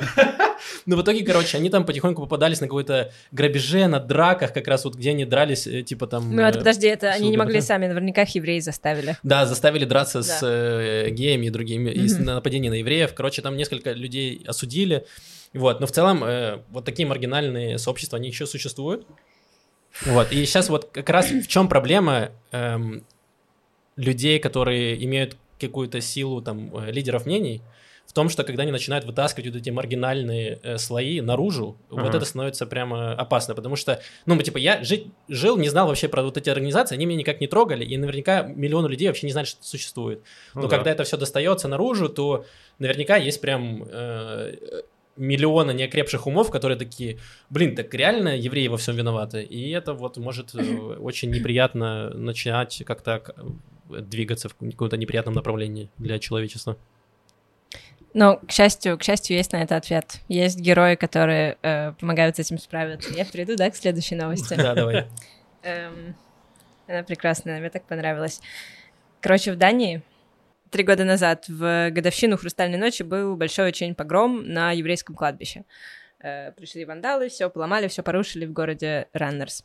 Ну, 0.87 0.97
в 0.97 1.03
итоге, 1.03 1.25
короче, 1.25 1.57
они 1.57 1.71
там 1.71 1.85
потихоньку 1.85 2.23
попадались 2.23 2.61
на 2.61 2.67
какой-то 2.67 3.13
грабеже, 3.31 3.87
на 3.87 4.01
драках, 4.01 4.53
как 4.53 4.67
раз 4.69 4.85
вот 4.85 4.95
где 4.95 5.11
они 5.11 5.25
дрались, 5.25 5.67
э, 5.67 5.83
типа 5.83 6.07
там... 6.07 6.35
Ну, 6.35 6.43
это, 6.43 6.59
э, 6.59 6.61
подожди, 6.61 6.87
это 6.87 7.11
они 7.11 7.31
не 7.31 7.37
могли 7.37 7.61
сами, 7.61 7.87
наверняка 7.87 8.23
их 8.23 8.35
евреи 8.35 8.61
заставили. 8.61 9.17
Да, 9.23 9.47
заставили 9.47 9.85
драться 9.85 10.23
с 10.23 10.41
э, 10.43 11.11
геями 11.11 11.47
и 11.47 11.51
другими, 11.51 11.91
и 11.91 12.13
нападение 12.15 12.71
на 12.71 12.77
евреев. 12.77 13.15
Короче, 13.15 13.43
там 13.43 13.57
несколько 13.57 13.93
людей 13.93 14.45
осудили. 14.47 15.07
Вот, 15.53 15.81
но 15.81 15.87
в 15.87 15.93
целом 15.93 16.25
вот 16.71 16.87
такие 16.87 17.07
маргинальные 17.07 17.77
сообщества, 17.77 18.19
они 18.19 18.29
еще 18.29 18.47
существуют. 18.47 19.07
Вот, 20.07 20.33
и 20.33 20.47
сейчас 20.47 20.71
вот 20.71 20.89
как 20.91 21.11
раз 21.11 21.31
в 21.31 21.47
чем 21.47 21.69
проблема 21.69 22.31
эм, 22.53 23.05
людей, 23.97 24.39
которые 24.39 25.05
имеют 25.05 25.37
какую-то 25.69 26.01
силу 26.01 26.43
там 26.43 26.75
э, 26.77 26.91
лидеров 26.91 27.27
мнений, 27.27 27.63
в 28.07 28.13
том, 28.13 28.29
что 28.29 28.45
когда 28.45 28.65
они 28.65 28.73
начинают 28.73 29.05
вытаскивать 29.05 29.49
вот 29.53 29.57
эти 29.57 29.71
маргинальные 29.71 30.61
э, 30.63 30.79
слои 30.79 31.21
наружу, 31.21 31.77
вот 31.89 32.01
Ага. 32.09 32.19
это 32.19 32.27
становится 32.27 32.67
прямо 32.67 33.13
опасно, 33.15 33.55
потому 33.55 33.77
что, 33.77 34.01
ну, 34.27 34.41
типа, 34.43 34.59
я 34.59 34.83
жить, 34.83 35.07
жил, 35.29 35.57
не 35.57 35.69
знал 35.69 35.87
вообще 35.87 36.09
про 36.09 36.23
вот 36.23 36.37
эти 36.37 36.51
организации, 36.51 36.95
они 36.95 37.07
меня 37.07 37.21
никак 37.21 37.41
не 37.41 37.47
трогали, 37.47 37.85
и 37.85 37.97
наверняка 37.97 38.43
миллионы 38.43 38.89
людей 38.89 39.09
вообще 39.09 39.27
не 39.27 39.33
знали, 39.33 39.47
что 39.47 39.61
это 39.61 39.69
существует. 39.69 40.23
ну 40.55 40.63
Но 40.63 40.69
да. 40.69 40.77
когда 40.77 40.91
это 40.91 41.05
все 41.05 41.17
достается 41.17 41.69
наружу, 41.69 42.09
то 42.09 42.45
наверняка 42.79 43.17
есть 43.17 43.41
прям 43.41 43.85
э, 43.89 44.83
миллионы 45.17 45.73
неокрепших 45.73 46.27
умов, 46.27 46.51
которые 46.51 46.79
такие, 46.79 47.19
блин, 47.51 47.77
так 47.77 47.93
реально 47.95 48.37
евреи 48.37 48.69
во 48.69 48.77
всем 48.77 48.97
виноваты. 48.97 49.43
И 49.43 49.71
это 49.71 49.95
вот 49.95 50.17
может 50.17 50.55
э, 50.55 50.63
очень 50.63 51.31
неприятно 51.31 52.11
начинать 52.11 52.83
как-то 52.87 53.23
двигаться 53.89 54.49
в 54.49 54.55
каком-то 54.55 54.97
неприятном 54.97 55.35
направлении 55.35 55.91
для 55.99 56.19
человечества. 56.19 56.77
Но, 58.15 58.37
к 58.37 58.51
счастью, 58.51 58.99
к 58.99 59.03
счастью, 59.03 59.37
есть 59.37 59.53
на 59.53 59.63
это 59.63 59.77
ответ. 59.77 60.21
Есть 60.29 60.61
герои, 60.61 60.97
которые 60.97 61.57
э, 61.63 61.93
помогают 61.93 62.37
с 62.37 62.41
этим 62.41 62.59
справиться. 62.59 63.11
Я 63.15 63.25
приду, 63.25 63.57
да, 63.57 63.71
к 63.71 63.77
следующей 63.77 64.17
новости. 64.17 64.55
Да, 64.57 64.75
давай. 64.75 65.07
Эм, 65.63 66.15
она 66.87 67.03
прекрасная, 67.05 67.59
мне 67.61 67.71
так 67.71 67.85
понравилась. 67.87 68.41
Короче, 69.21 69.53
в 69.53 69.57
Дании 69.57 70.03
три 70.71 70.85
года 70.85 71.05
назад 71.05 71.49
в 71.49 71.91
годовщину 71.91 72.37
Хрустальной 72.37 72.79
ночи 72.79 73.03
был 73.03 73.37
большой 73.37 73.69
очень 73.69 73.95
погром 73.95 74.47
на 74.47 74.73
еврейском 74.73 75.15
кладбище. 75.15 75.65
Э, 76.21 76.53
пришли 76.53 76.85
вандалы, 76.85 77.29
все 77.29 77.49
поломали, 77.49 77.89
все 77.89 78.03
порушили 78.03 78.45
в 78.45 78.53
городе 78.53 79.09
Раннерс. 79.13 79.65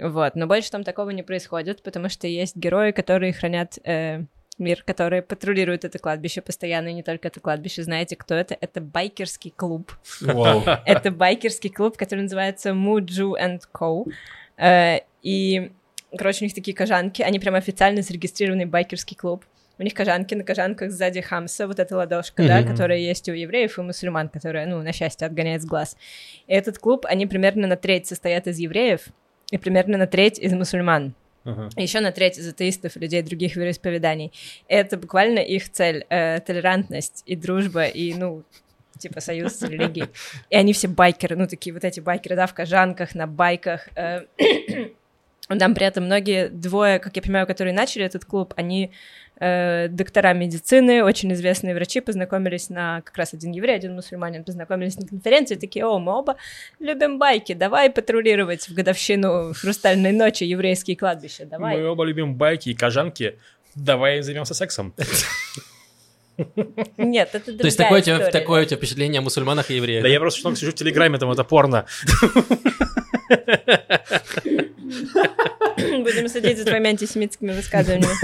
Вот, 0.00 0.36
но 0.36 0.46
больше 0.46 0.70
там 0.70 0.84
такого 0.84 1.10
не 1.10 1.22
происходит, 1.22 1.82
потому 1.82 2.08
что 2.08 2.26
есть 2.26 2.56
герои, 2.56 2.92
которые 2.92 3.32
хранят 3.32 3.78
э, 3.84 4.22
мир, 4.58 4.82
которые 4.84 5.22
патрулируют 5.22 5.84
это 5.84 5.98
кладбище 5.98 6.40
постоянно, 6.40 6.88
и 6.88 6.94
не 6.94 7.02
только 7.02 7.28
это 7.28 7.40
кладбище. 7.40 7.82
Знаете, 7.82 8.16
кто 8.16 8.34
это? 8.34 8.56
Это 8.60 8.80
байкерский 8.80 9.52
клуб. 9.54 9.92
Вау. 10.20 10.62
Это 10.86 11.10
байкерский 11.10 11.70
клуб, 11.70 11.96
который 11.96 12.20
называется 12.20 12.70
Muju 12.70 13.32
and 13.40 13.62
Co. 13.72 14.06
Э, 14.56 15.00
И, 15.22 15.72
короче, 16.16 16.44
у 16.44 16.46
них 16.46 16.54
такие 16.54 16.76
кожанки, 16.76 17.22
они 17.22 17.38
прям 17.40 17.54
официально 17.54 18.02
зарегистрированный 18.02 18.66
байкерский 18.66 19.16
клуб. 19.16 19.44
у 19.78 19.82
них 19.82 19.94
кожанки, 19.94 20.34
на 20.34 20.44
кожанках 20.44 20.90
сзади 20.90 21.20
хамса, 21.20 21.66
вот 21.66 21.78
эта 21.78 21.96
ладошка, 21.96 22.46
да, 22.46 22.62
которая 22.62 22.98
есть 22.98 23.28
у 23.28 23.32
евреев 23.32 23.78
и 23.78 23.82
мусульман, 23.82 24.28
которая, 24.28 24.66
ну, 24.66 24.82
на 24.82 24.92
счастье, 24.92 25.26
отгоняет 25.26 25.62
с 25.62 25.66
глаз. 25.66 25.96
И 26.46 26.52
этот 26.52 26.78
клуб, 26.78 27.04
они 27.08 27.26
примерно 27.26 27.66
на 27.66 27.76
треть 27.76 28.06
состоят 28.06 28.46
из 28.46 28.58
евреев 28.58 29.08
и 29.50 29.58
примерно 29.58 29.98
на 29.98 30.06
треть 30.06 30.38
из 30.38 30.52
мусульман. 30.52 31.14
Ага. 31.44 31.70
Еще 31.76 32.00
на 32.00 32.12
треть 32.12 32.38
из 32.38 32.48
атеистов 32.48 32.96
и 32.96 33.00
людей 33.00 33.22
других 33.22 33.56
вероисповеданий. 33.56 34.32
Это 34.66 34.98
буквально 34.98 35.38
их 35.38 35.70
цель 35.70 36.04
э, 36.10 36.40
толерантность 36.40 37.22
и 37.26 37.36
дружба, 37.36 37.84
и, 37.84 38.14
ну, 38.14 38.44
типа 38.98 39.20
союз 39.20 39.54
с 39.54 39.62
религией. 39.62 40.08
И 40.50 40.56
они 40.56 40.72
все 40.72 40.88
байкеры, 40.88 41.36
ну, 41.36 41.46
такие 41.46 41.72
вот 41.72 41.84
эти 41.84 42.00
байкеры, 42.00 42.36
да, 42.36 42.46
в 42.46 42.54
кожанках, 42.54 43.14
на 43.14 43.26
байках. 43.26 43.88
э. 43.94 44.22
Там 45.58 45.74
при 45.74 45.86
этом 45.86 46.04
многие, 46.04 46.48
двое, 46.48 46.98
как 46.98 47.16
я 47.16 47.22
понимаю, 47.22 47.46
которые 47.46 47.72
начали 47.72 48.04
этот 48.04 48.26
клуб, 48.26 48.52
они 48.56 48.90
э, 49.40 49.88
доктора 49.88 50.32
медицины, 50.32 51.02
очень 51.02 51.32
известные 51.32 51.74
врачи, 51.74 52.00
познакомились 52.00 52.70
на, 52.70 53.02
как 53.02 53.16
раз 53.16 53.34
один 53.34 53.52
еврей, 53.52 53.76
один 53.76 53.94
мусульманин, 53.94 54.44
познакомились 54.44 54.96
на 54.96 55.06
конференции, 55.06 55.54
такие, 55.56 55.84
о, 55.84 55.98
мы 55.98 56.12
оба 56.12 56.36
любим 56.78 57.18
байки, 57.18 57.54
давай 57.54 57.90
патрулировать 57.90 58.68
в 58.68 58.74
годовщину 58.74 59.52
Хрустальной 59.54 60.12
ночи 60.12 60.44
еврейские 60.44 60.96
кладбища, 60.96 61.44
давай. 61.44 61.76
Мы 61.76 61.88
оба 61.88 62.04
любим 62.04 62.34
байки 62.34 62.70
и 62.70 62.74
кожанки. 62.74 63.38
Давай 63.74 64.22
займемся 64.22 64.54
сексом. 64.54 64.94
Нет, 66.96 67.30
это 67.32 67.56
То 67.56 67.64
есть 67.64 67.76
такое 67.76 68.00
у, 68.00 68.02
тебя, 68.02 68.14
история, 68.14 68.30
такое 68.30 68.60
да. 68.60 68.66
у 68.66 68.68
тебя 68.68 68.76
впечатление 68.76 69.18
о 69.18 69.22
мусульманах 69.22 69.70
и 69.70 69.76
евреях? 69.76 70.02
Да 70.02 70.08
я 70.08 70.20
просто 70.20 70.38
что 70.38 70.54
сижу 70.54 70.70
в 70.70 70.74
Телеграме, 70.74 71.18
там 71.18 71.30
это 71.30 71.42
порно. 71.42 71.86
Будем 75.76 76.28
следить 76.28 76.58
за 76.58 76.64
твоими 76.64 76.88
антисемитскими 76.88 77.52
высказываниями. 77.52 78.14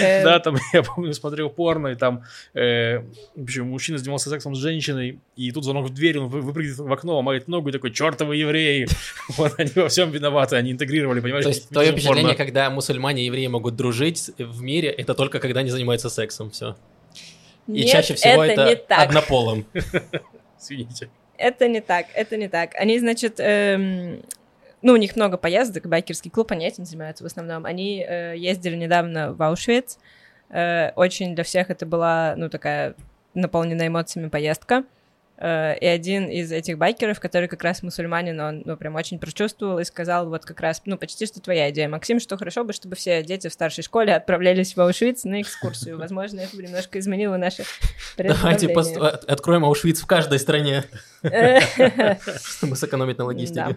Э, 0.00 0.22
Да, 0.24 0.38
там 0.40 0.56
я 0.72 0.82
помню, 0.82 1.12
смотрел 1.14 1.50
порно, 1.50 1.88
и 1.88 1.94
там, 1.94 2.22
э, 2.54 2.98
в 3.34 3.42
общем, 3.42 3.66
мужчина 3.66 3.98
занимался 3.98 4.30
сексом 4.30 4.54
с 4.54 4.58
женщиной, 4.58 5.18
и 5.36 5.52
тут 5.52 5.64
звонок 5.64 5.86
в 5.86 5.94
дверь, 5.94 6.18
он 6.18 6.28
вы- 6.28 6.42
выпрыгивает 6.42 6.78
в 6.78 6.92
окно, 6.92 7.16
ломает 7.16 7.48
ногу, 7.48 7.70
и 7.70 7.72
такой, 7.72 7.92
чертовы 7.92 8.36
евреи. 8.36 8.86
Вот 9.36 9.54
они 9.58 9.70
во 9.74 9.88
всем 9.88 10.10
виноваты, 10.10 10.56
они 10.56 10.72
интегрировали, 10.72 11.20
понимаешь? 11.20 11.44
То 11.44 11.50
есть 11.50 11.68
твое 11.68 11.92
впечатление, 11.92 12.34
когда 12.34 12.70
мусульмане 12.70 13.22
и 13.22 13.26
евреи 13.26 13.46
могут 13.48 13.76
дружить 13.76 14.30
в 14.38 14.62
мире, 14.62 14.88
это 14.90 15.14
только 15.14 15.40
когда 15.40 15.60
они 15.60 15.70
занимаются 15.70 16.08
сексом, 16.08 16.50
все. 16.50 16.76
И 17.66 17.84
чаще 17.86 18.14
всего 18.14 18.44
это 18.44 18.62
это, 18.62 18.70
не 18.70 18.76
так. 18.76 19.08
однополым. 19.08 19.66
Извините. 20.60 21.10
Это 21.38 21.68
не 21.68 21.80
так, 21.80 22.06
это 22.14 22.36
не 22.36 22.48
так. 22.48 22.74
Они, 22.74 22.98
значит, 22.98 23.36
эм, 23.38 24.22
ну, 24.82 24.92
у 24.92 24.96
них 24.96 25.16
много 25.16 25.36
поездок, 25.36 25.86
байкерский 25.86 26.30
клуб, 26.30 26.52
они 26.52 26.66
этим 26.66 26.84
занимаются 26.84 27.24
в 27.24 27.26
основном. 27.26 27.64
Они 27.64 28.04
э, 28.06 28.34
ездили 28.36 28.76
недавно 28.76 29.32
в 29.32 29.42
Аушвиц. 29.42 29.98
Э, 30.50 30.92
очень 30.96 31.34
для 31.34 31.44
всех 31.44 31.70
это 31.70 31.86
была, 31.86 32.34
ну, 32.36 32.48
такая 32.48 32.94
наполненная 33.34 33.88
эмоциями 33.88 34.28
поездка. 34.28 34.84
Э, 35.38 35.76
и 35.78 35.86
один 35.86 36.28
из 36.28 36.50
этих 36.50 36.78
байкеров, 36.78 37.20
который 37.20 37.48
как 37.48 37.62
раз 37.62 37.82
мусульманин, 37.82 38.40
он, 38.40 38.62
ну, 38.64 38.76
прям 38.76 38.94
очень 38.94 39.18
прочувствовал 39.18 39.78
и 39.78 39.84
сказал 39.84 40.28
вот 40.28 40.44
как 40.44 40.60
раз, 40.60 40.80
ну, 40.86 40.96
почти 40.96 41.26
что 41.26 41.40
твоя 41.40 41.70
идея, 41.70 41.88
Максим, 41.88 42.20
что 42.20 42.36
хорошо 42.36 42.64
бы, 42.64 42.72
чтобы 42.72 42.96
все 42.96 43.22
дети 43.22 43.48
в 43.48 43.52
старшей 43.52 43.82
школе 43.82 44.14
отправлялись 44.14 44.76
в 44.76 44.80
Аушвиц 44.80 45.24
на 45.24 45.42
экскурсию. 45.42 45.98
Возможно, 45.98 46.40
это 46.40 46.56
немножко 46.56 46.98
изменило 46.98 47.36
наше 47.36 47.64
Давайте 48.16 48.68
откроем 49.28 49.64
Аушвиц 49.64 50.00
в 50.00 50.06
каждой 50.06 50.38
стране, 50.38 50.84
чтобы 52.58 52.76
сэкономить 52.76 53.18
на 53.18 53.24
логистике. 53.24 53.76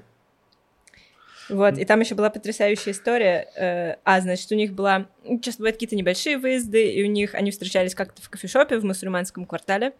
Вот, 1.50 1.80
и 1.80 1.86
там 1.86 2.00
еще 2.00 2.14
была 2.14 2.30
потрясающая 2.30 2.94
история. 2.94 3.48
э, 3.56 3.96
А, 4.04 4.22
значит, 4.22 4.52
у 4.52 4.56
них 4.56 4.74
была... 4.74 5.08
ну, 5.26 5.40
Часто 5.40 5.62
бывают 5.62 5.78
какие-то 5.78 5.96
небольшие 5.96 6.38
выезды, 6.38 6.92
и 6.92 7.04
у 7.04 7.08
них... 7.08 7.34
Они 7.34 7.50
встречались 7.50 7.96
как-то 7.96 8.22
в 8.22 8.30
кофешопе 8.30 8.78
в 8.78 8.86
мусульманском 8.86 9.46
квартале. 9.46 9.94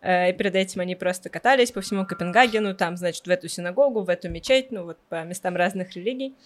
э, 0.00 0.30
И 0.30 0.32
перед 0.32 0.54
этим 0.54 0.80
они 0.80 0.94
просто 0.94 1.28
катались 1.28 1.72
по 1.72 1.80
всему 1.80 2.06
Копенгагену, 2.06 2.76
там, 2.76 2.96
значит, 2.96 3.26
в 3.26 3.30
эту 3.30 3.48
синагогу, 3.48 4.02
в 4.02 4.08
эту 4.08 4.28
мечеть, 4.28 4.70
ну, 4.70 4.84
вот 4.84 4.98
по 5.08 5.24
местам 5.24 5.56
разных 5.56 5.96
религий. 5.96 6.36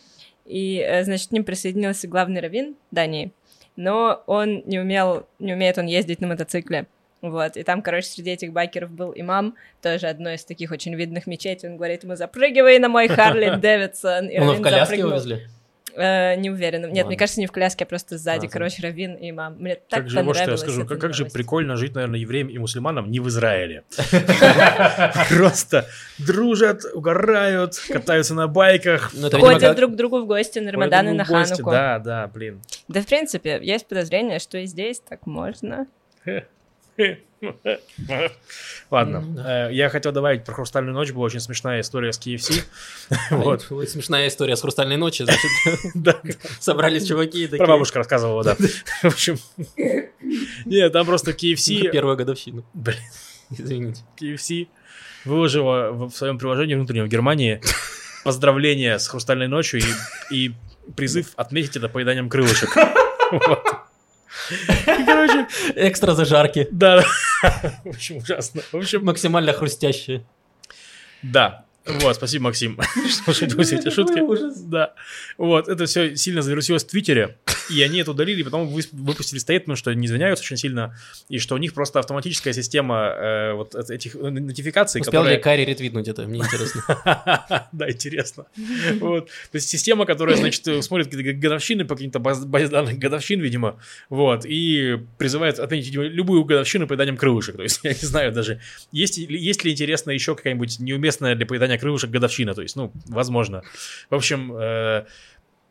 И, 0.47 0.79
э, 0.79 1.05
значит, 1.05 1.29
к 1.29 1.33
ним 1.33 1.45
присоединился 1.45 2.09
главный 2.09 2.41
раввин 2.41 2.77
Дании, 2.91 3.33
но 3.77 4.23
он 4.27 4.63
не 4.65 4.79
умел, 4.79 5.27
не 5.39 5.53
умеет 5.53 5.77
он 5.77 5.85
ездить 5.87 6.21
на 6.21 6.29
мотоцикле. 6.29 6.87
Вот, 7.23 7.57
и 7.57 7.62
там, 7.62 7.83
короче, 7.83 8.09
среди 8.09 8.31
этих 8.31 8.53
байкеров 8.53 8.91
был 8.91 9.12
имам, 9.17 9.55
тоже 9.83 10.07
одной 10.07 10.35
из 10.35 10.45
таких 10.45 10.71
очень 10.71 10.95
видных 10.95 11.27
мечетей. 11.27 11.69
Он 11.69 11.77
говорит 11.77 12.05
ему, 12.05 12.14
запрыгивай 12.14 12.79
на 12.79 12.89
мой 12.89 13.09
Харли 13.09 13.57
Дэвидсон. 13.61 14.29
И 14.29 14.39
Ну, 14.39 14.53
в 14.53 14.61
коляске 14.61 14.99
его 14.99 15.19
запрыгнул. 15.19 15.39
везли? 15.39 15.49
Э, 15.97 16.37
не 16.37 16.51
уверена. 16.51 16.87
Нет, 16.87 16.97
Ладно. 16.97 17.07
мне 17.09 17.17
кажется, 17.17 17.41
не 17.41 17.47
в 17.47 17.53
коляске, 17.53 17.85
а 17.85 17.87
просто 17.87 18.19
сзади, 18.19 18.47
А, 18.47 18.49
короче, 18.51 18.83
Равин 18.83 19.14
и 19.14 19.31
имам. 19.31 19.57
Мне 19.59 19.77
так 19.77 20.01
Как 20.01 20.11
же, 20.11 20.35
что 20.35 20.51
я 20.51 20.57
скажу, 20.59 20.85
как, 20.85 21.01
как 21.01 21.14
же 21.14 21.25
прикольно 21.25 21.77
жить, 21.77 21.95
наверное, 21.95 22.21
евреям 22.21 22.49
и 22.49 22.59
мусульманам 22.59 23.11
не 23.11 23.19
в 23.19 23.29
Израиле. 23.29 23.83
Просто 25.31 25.87
дружат, 26.19 26.83
угорают, 26.93 27.79
катаются 27.89 28.35
на 28.35 28.47
байках. 28.47 29.12
Ну, 29.14 29.31
Ходят 29.31 29.75
друг 29.77 29.93
к 29.93 29.97
другу 29.97 30.21
в 30.21 30.27
гости 30.27 30.59
на 30.59 30.71
Рамадан 30.71 31.09
и 31.09 31.12
на 31.12 31.25
Хануку. 31.25 31.71
Да, 31.71 31.99
да, 31.99 32.27
блин. 32.27 32.61
Да, 32.89 33.01
в 33.01 33.07
принципе, 33.07 33.59
есть 33.62 33.87
подозрение, 33.87 34.39
что 34.39 34.59
и 34.59 34.67
здесь 34.67 35.01
так 35.01 35.27
можно. 35.27 35.87
Ладно, 38.90 39.24
Э, 39.44 39.68
я 39.72 39.88
хотел 39.88 40.12
добавить 40.12 40.44
про 40.44 40.55
«Хрустальную 40.55 40.94
ночь», 40.94 41.12
была 41.12 41.24
очень 41.26 41.40
смешная 41.40 41.80
история 41.80 42.12
с 42.12 42.18
KFC. 42.18 42.62
Вот. 43.30 43.62
Смешная 43.88 44.28
история 44.28 44.57
с 44.57 44.62
«Хрустальной 44.62 44.97
ночи». 44.97 45.24
Значит, 45.24 46.38
собрались 46.61 47.07
чуваки 47.07 47.47
про 47.47 47.66
бабушка 47.66 47.99
рассказывала, 47.99 48.42
да. 48.42 48.57
В 49.03 49.05
общем, 49.05 49.36
нет, 50.64 50.92
там 50.92 51.07
просто 51.07 51.32
KFC, 51.32 51.90
Первую 51.90 52.16
годовщину. 52.16 52.64
блин, 52.74 52.99
Извините. 53.51 54.03
KFC 54.20 54.68
выложила 55.24 55.90
в 55.92 56.11
своем 56.11 56.38
приложении 56.38 56.74
внутреннем 56.74 57.07
в 57.07 57.09
Германии 57.09 57.61
поздравления 58.24 58.99
с 58.99 59.07
«Хрустальной 59.09 59.49
ночью» 59.49 59.80
и, 60.30 60.34
и 60.34 60.55
призыв 60.97 61.32
отметить 61.36 61.76
это 61.76 61.88
поеданием 61.88 62.28
крылышек. 62.28 62.74
Вот. 63.30 63.62
Короче, 64.84 65.47
Экстра 65.74 66.14
зажарки. 66.14 66.68
да, 66.70 67.05
в 67.84 67.89
общем, 67.89 68.18
ужасно. 68.18 68.62
В 68.72 68.76
общем, 68.76 69.05
Максимально 69.05 69.53
хрустящие. 69.53 70.24
Да. 71.22 71.64
Вот, 71.87 72.16
спасибо, 72.16 72.45
Максим, 72.45 72.80
что 73.09 73.32
шутил 73.32 73.62
все 73.62 73.76
эти 73.76 73.91
шутки. 73.91 74.20
Да. 74.68 74.95
Вот, 75.39 75.68
это 75.68 75.87
все 75.87 76.16
сильно 76.16 76.43
завирусилось 76.43 76.84
в 76.84 76.89
Твиттере, 76.89 77.39
и 77.71 77.83
они 77.83 78.01
это 78.01 78.11
удалили, 78.12 78.43
потом 78.43 78.69
выс- 78.69 78.89
выпустили 78.93 79.39
стейтмент, 79.39 79.79
что 79.79 79.93
не 79.93 80.07
извиняются 80.07 80.43
очень 80.45 80.57
сильно, 80.57 80.97
и 81.29 81.39
что 81.39 81.55
у 81.55 81.59
них 81.59 81.75
просто 81.75 81.99
автоматическая 81.99 82.53
система 82.53 82.97
э, 83.17 83.53
вот 83.55 83.75
эт- 83.75 83.91
этих 83.93 84.14
нотификаций, 84.14 85.01
Успел 85.01 85.23
ли 85.23 85.37
которая... 85.37 85.43
Карри 85.43 85.64
ретвитнуть 85.64 86.09
это? 86.09 86.27
Мне 86.27 86.41
интересно. 86.41 86.83
Да, 87.73 87.91
интересно. 87.91 88.47
Вот. 89.01 89.27
То 89.27 89.57
есть 89.57 89.69
система, 89.69 90.07
которая, 90.07 90.37
значит, 90.37 90.64
смотрит 90.85 91.09
какие-то 91.09 91.33
годовщины 91.39 91.85
по 91.85 91.95
каким-то 91.95 92.19
баз, 92.19 92.45
базе 92.45 92.69
данных 92.69 92.99
годовщин, 92.99 93.41
видимо, 93.41 93.79
вот, 94.09 94.45
и 94.47 94.99
призывает 95.19 95.59
отметить 95.59 95.93
любую 95.95 96.45
годовщину 96.45 96.87
поеданием 96.87 97.17
крылышек. 97.17 97.57
То 97.57 97.62
есть 97.62 97.81
я 97.85 97.91
не 97.91 97.97
знаю 98.07 98.33
даже, 98.33 98.61
есть, 98.93 99.19
ли- 99.19 99.39
есть 99.39 99.64
ли 99.64 99.73
интересно 99.73 100.11
еще 100.11 100.35
какая-нибудь 100.35 100.79
неуместная 100.81 101.35
для 101.35 101.47
поедания 101.47 101.79
крылышек 101.79 102.11
годовщина, 102.11 102.55
то 102.55 102.62
есть, 102.62 102.77
ну, 102.77 102.93
возможно. 103.07 103.62
В 104.11 104.14
общем, 104.14 104.53
э, 104.57 105.05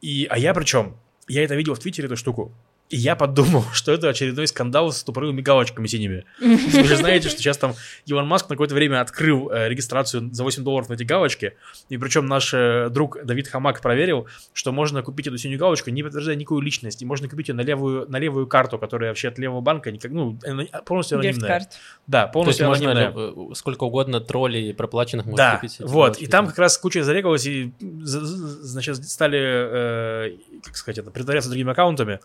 и, 0.01 0.27
а 0.29 0.37
я 0.37 0.53
причем, 0.53 0.97
я 1.27 1.43
это 1.43 1.55
видел 1.55 1.75
в 1.75 1.79
Твиттере, 1.79 2.07
эту 2.07 2.17
штуку, 2.17 2.51
и 2.89 2.97
я 2.97 3.15
подумал, 3.15 3.63
что 3.73 3.91
это 3.91 4.09
очередной 4.09 4.47
скандал 4.47 4.91
с 4.91 5.03
тупорылыми 5.03 5.41
галочками 5.41 5.87
синими. 5.87 6.25
Вы 6.39 6.83
же 6.85 6.95
знаете, 6.97 7.29
что 7.29 7.39
сейчас 7.39 7.57
там 7.57 7.73
Илон 8.05 8.27
Маск 8.27 8.49
на 8.49 8.55
какое-то 8.55 8.75
время 8.75 9.01
открыл 9.01 9.49
э, 9.51 9.69
регистрацию 9.69 10.29
за 10.33 10.43
8 10.43 10.63
долларов 10.63 10.89
на 10.89 10.93
эти 10.93 11.03
галочки, 11.03 11.53
и 11.89 11.97
причем 11.97 12.27
наш 12.27 12.53
э, 12.53 12.89
друг 12.89 13.17
Давид 13.23 13.47
Хамак 13.47 13.81
проверил, 13.81 14.27
что 14.53 14.71
можно 14.71 15.01
купить 15.01 15.27
эту 15.27 15.37
синюю 15.37 15.59
галочку, 15.59 15.89
не 15.89 16.03
подтверждая 16.03 16.35
никакую 16.35 16.61
личность, 16.61 17.01
и 17.01 17.05
можно 17.05 17.27
купить 17.27 17.49
ее 17.49 17.55
на 17.55 17.61
левую, 17.61 18.09
на 18.09 18.17
левую 18.19 18.47
карту, 18.47 18.77
которая 18.77 19.09
вообще 19.09 19.29
от 19.29 19.39
левого 19.39 19.61
банка, 19.61 19.91
никак, 19.91 20.11
ну, 20.11 20.37
полностью 20.85 21.17
анонимная. 21.17 21.39
Гифт-карт. 21.59 21.69
Да, 22.07 22.21
То 22.21 22.25
есть 22.27 22.33
полностью 22.33 22.67
можно 22.67 22.91
анонимная. 22.91 23.33
э, 23.51 23.55
сколько 23.55 23.83
угодно 23.85 24.19
троллей 24.21 24.73
проплаченных 24.73 25.25
можно 25.25 25.37
Да, 25.37 25.55
купить. 25.57 25.77
вот, 25.79 25.91
галочки. 25.91 26.23
и 26.23 26.27
там 26.27 26.47
как 26.47 26.59
раз 26.59 26.77
куча 26.77 27.03
зарегалась, 27.03 27.45
и, 27.47 27.73
значит, 27.79 28.97
стали, 29.07 29.39
э, 29.41 30.37
как 30.63 30.77
сказать 30.77 30.99
это, 30.99 31.11
притворяться 31.11 31.49
другими 31.49 31.71
аккаунтами. 31.71 32.19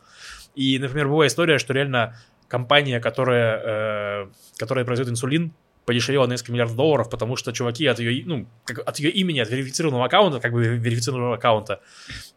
И, 0.55 0.79
например, 0.79 1.09
была 1.09 1.27
история, 1.27 1.59
что 1.59 1.73
реально 1.73 2.17
компания, 2.49 3.01
которая, 3.01 4.25
э, 4.25 4.29
которая 4.59 4.85
производит 4.85 5.13
инсулин, 5.13 5.53
подешевела 5.91 6.27
на 6.27 6.33
несколько 6.33 6.53
миллиардов 6.53 6.77
долларов, 6.77 7.11
потому 7.11 7.35
что 7.35 7.53
чуваки 7.53 7.85
от 7.89 7.99
ее, 7.99 8.23
ну, 8.25 8.47
как, 8.65 8.79
от 8.89 9.01
ее 9.01 9.11
имени, 9.11 9.41
от 9.41 9.51
верифицированного 9.51 10.05
аккаунта, 10.07 10.39
как 10.39 10.53
бы 10.53 10.63
верифицированного 10.77 11.35
аккаунта, 11.35 11.81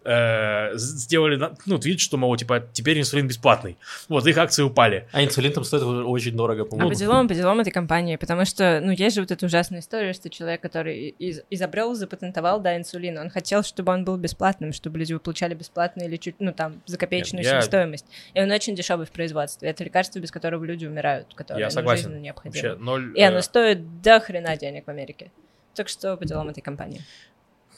э, 0.03 0.71
сделали, 0.75 1.39
ну, 1.65 1.77
вид, 1.77 1.99
что, 1.99 2.17
мол, 2.17 2.35
типа, 2.35 2.63
теперь 2.73 2.99
инсулин 2.99 3.27
бесплатный. 3.27 3.77
Вот, 4.09 4.25
их 4.25 4.37
акции 4.37 4.63
упали. 4.63 5.07
А 5.11 5.23
инсулин 5.23 5.53
там 5.53 5.63
стоит 5.63 5.83
очень 5.83 6.35
дорого, 6.35 6.63
А 6.63 6.65
по-моему. 6.65 6.89
по 6.89 6.95
делам, 6.95 7.27
по 7.27 7.33
делам 7.35 7.59
этой 7.59 7.71
компании, 7.71 8.15
потому 8.15 8.45
что, 8.45 8.81
ну, 8.83 8.91
есть 8.91 9.15
же 9.15 9.21
вот 9.21 9.29
эта 9.31 9.45
ужасная 9.45 9.79
история, 9.81 10.13
что 10.13 10.29
человек, 10.31 10.61
который 10.61 11.09
из- 11.09 11.41
изобрел, 11.51 11.93
запатентовал, 11.93 12.59
да, 12.59 12.75
инсулин, 12.75 13.17
он 13.19 13.29
хотел, 13.29 13.61
чтобы 13.63 13.91
он 13.93 14.03
был 14.03 14.17
бесплатным, 14.17 14.73
чтобы 14.73 14.97
люди 14.97 15.11
его 15.11 15.19
получали 15.19 15.53
бесплатно 15.53 16.01
или 16.03 16.17
чуть, 16.17 16.35
ну, 16.39 16.51
там, 16.53 16.81
за 16.87 16.97
копеечную 16.97 17.43
Нет, 17.43 17.53
я- 17.53 17.61
стоимость. 17.61 18.05
И 18.33 18.41
он 18.41 18.49
очень 18.51 18.75
дешевый 18.75 19.05
в 19.05 19.11
производстве. 19.11 19.69
Это 19.69 19.83
лекарство, 19.83 20.17
без 20.19 20.31
которого 20.31 20.63
люди 20.65 20.85
умирают, 20.85 21.27
которое 21.35 21.59
Я 21.59 21.69
согласен. 21.69 22.03
жизненно 22.05 22.19
необходимо. 22.21 22.63
Вообще, 22.63 22.83
ноль... 22.83 23.13
И 23.15 23.21
оно 23.21 23.37
э, 23.37 23.41
стоит 23.43 24.01
до 24.01 24.19
хрена 24.19 24.57
денег 24.57 24.85
в 24.85 24.89
Америке. 24.89 25.31
Так 25.75 25.89
что 25.89 26.17
по 26.17 26.25
делам 26.25 26.49
этой 26.49 26.61
компании. 26.61 27.01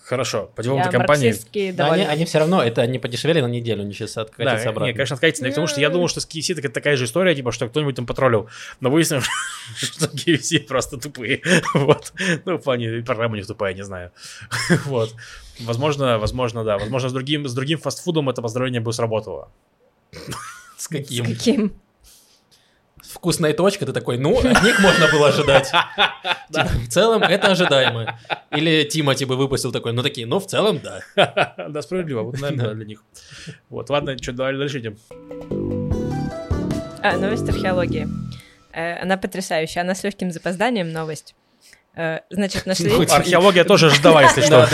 Хорошо, 0.06 0.52
по 0.56 0.62
делам 0.62 0.82
этой 0.82 0.92
компании... 0.92 1.72
Да, 1.72 1.92
они, 1.92 2.04
они 2.04 2.26
все 2.26 2.38
равно, 2.38 2.62
это 2.62 2.84
они 2.84 3.00
подешевели 3.00 3.42
на 3.42 3.48
неделю, 3.48 3.82
они 3.82 3.92
сейчас 3.92 4.18
откатятся 4.18 4.66
Да, 4.66 4.70
обратно. 4.70 4.86
не, 4.86 4.94
конечно, 4.94 5.16
откатится, 5.16 5.44
потому 5.44 5.66
что 5.66 5.82
я 5.82 5.90
думал, 5.90 6.10
что 6.10 6.20
с 6.22 6.28
KFC 6.28 6.54
так 6.54 6.66
это 6.66 6.76
такая 6.76 6.96
же 6.96 7.06
история, 7.06 7.34
типа, 7.34 7.52
что 7.52 7.68
кто-нибудь 7.68 7.96
там 7.96 8.06
потроллил. 8.06 8.48
Но 8.82 8.92
выяснилось, 8.92 9.26
что 9.78 10.06
KFC 10.06 10.60
просто 10.68 10.98
тупые. 10.98 11.42
Вот. 11.74 12.14
Ну, 12.46 12.58
в 12.58 12.62
плане, 12.62 13.02
программа 13.02 13.34
у 13.34 13.38
них 13.38 13.48
тупая, 13.48 13.74
не 13.74 13.84
знаю. 13.84 14.12
Вот. 14.86 15.16
Возможно, 15.62 16.20
возможно, 16.20 16.64
да. 16.64 16.78
Возможно, 16.78 17.10
с 17.10 17.14
другим, 17.14 17.48
с 17.48 17.54
другим 17.56 17.80
фастфудом 17.80 18.30
это 18.30 18.44
поздравление 18.44 18.82
бы 18.82 18.94
сработало. 18.94 19.52
С 20.78 20.84
С 20.84 20.88
каким? 20.88 21.74
Вкусная 23.16 23.54
точка, 23.54 23.86
ты 23.86 23.94
такой, 23.94 24.18
ну, 24.18 24.38
от 24.38 24.62
них 24.62 24.78
можно 24.80 25.08
было 25.10 25.30
ожидать. 25.30 25.72
Типа, 26.52 26.68
В 26.68 26.90
целом, 26.90 27.24
это 27.24 27.48
ожидаемо. 27.48 28.20
Или 28.52 28.84
Тимати 28.84 29.24
бы 29.24 29.38
выпустил 29.38 29.72
такой, 29.72 29.94
ну, 29.94 30.04
такие, 30.04 30.28
ну, 30.28 30.40
в 30.40 30.48
целом, 30.48 30.82
да. 30.84 31.00
Да, 31.70 31.82
справедливо. 31.82 32.24
Вот, 32.24 32.40
наверное, 32.42 32.68
да, 32.68 32.74
для 32.74 32.86
них. 32.86 33.04
Вот, 33.70 33.90
ладно, 33.90 34.18
что, 34.22 34.34
давай 34.34 34.58
дальше 34.58 34.80
идем. 34.80 34.98
А, 37.02 37.18
новость 37.18 37.48
археологии. 37.48 38.06
Э, 38.74 39.02
Она 39.02 39.16
потрясающая. 39.16 39.82
Она 39.82 39.96
с 39.96 40.04
легким 40.04 40.32
запозданием 40.32 40.92
новость. 40.92 41.36
Э, 41.96 42.20
Значит, 42.30 42.66
нашли... 42.66 42.90
Ну, 42.90 43.02
Археология 43.10 43.64
тоже 43.64 43.90
ждала, 43.92 44.24
если 44.24 44.42
что. 44.42 44.68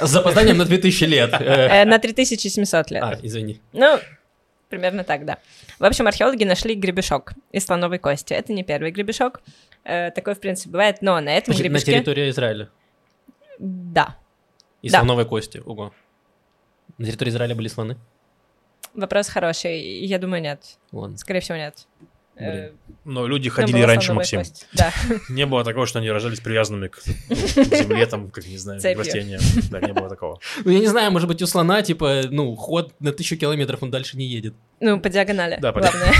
С 0.00 0.10
запозданием 0.10 0.58
на 0.58 0.64
2000 0.64 1.04
лет. 1.04 1.30
Э, 1.38 1.84
На 1.84 2.00
3700 2.00 2.90
лет. 2.90 3.02
А, 3.04 3.16
извини. 3.22 3.60
Ну, 3.72 4.00
примерно 4.68 5.04
так, 5.04 5.24
да. 5.24 5.38
В 5.78 5.84
общем, 5.84 6.06
археологи 6.06 6.44
нашли 6.44 6.74
гребешок 6.74 7.34
из 7.52 7.64
слоновой 7.66 7.98
кости. 7.98 8.32
Это 8.32 8.52
не 8.52 8.62
первый 8.62 8.90
гребешок. 8.92 9.42
Э, 9.84 10.10
Такой, 10.10 10.34
в 10.34 10.40
принципе, 10.40 10.70
бывает, 10.70 11.02
но 11.02 11.20
на 11.20 11.30
этом 11.36 11.52
Значит, 11.54 11.64
На 11.64 11.68
гребешке... 11.68 11.92
территории 11.92 12.30
Израиля. 12.30 12.68
Да. 13.58 14.16
И 14.82 14.88
Да. 14.90 14.98
слоновой 15.00 15.26
кости. 15.26 15.62
Ого. 15.64 15.92
На 16.98 17.06
территории 17.06 17.30
Израиля 17.30 17.54
были 17.54 17.68
слоны? 17.68 17.96
Вопрос 18.94 19.28
хороший. 19.28 19.78
Я 20.06 20.18
думаю, 20.18 20.40
нет. 20.42 20.78
Ладно. 20.92 21.18
Скорее 21.18 21.40
всего, 21.40 21.58
нет. 21.58 21.86
Э, 22.36 22.52
Блин. 22.52 22.72
Но 23.04 23.26
люди 23.26 23.48
ходили 23.48 23.80
раньше, 23.80 24.12
Максим. 24.12 24.40
кость. 24.40 24.66
Да. 24.74 24.92
Не 25.30 25.46
было 25.46 25.64
такого, 25.64 25.86
что 25.86 26.00
они 26.00 26.10
рожались 26.10 26.40
привязанными 26.40 26.88
к 26.88 27.00
земле, 27.28 28.04
там, 28.06 28.30
как 28.30 28.46
не 28.46 28.58
знаю, 28.58 28.80
к 28.80 28.98
растениям. 28.98 29.40
Да, 29.70 29.80
не 29.80 29.92
было 29.92 30.08
такого. 30.08 30.38
Ну, 30.64 30.70
я 30.70 30.80
не 30.80 30.86
знаю, 30.86 31.10
может 31.12 31.28
быть, 31.28 31.40
у 31.42 31.46
слона, 31.46 31.82
типа, 31.82 32.22
ну, 32.30 32.54
ход 32.56 32.92
на 33.00 33.12
тысячу 33.12 33.36
километров, 33.36 33.82
он 33.82 33.90
дальше 33.90 34.16
не 34.16 34.26
едет. 34.26 34.54
Ну, 34.80 35.00
по 35.00 35.08
диагонали. 35.08 35.58
Да, 35.60 35.72
по 35.72 35.80
главное. 35.80 36.12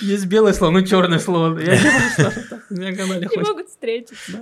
Есть 0.00 0.26
белый 0.26 0.54
слон 0.54 0.78
и 0.78 0.86
черный 0.86 1.18
слон. 1.18 1.58
Я 1.58 1.76
не 2.70 3.04
могу 3.04 3.20
Не 3.20 3.42
могут 3.42 3.68
встретиться. 3.68 4.38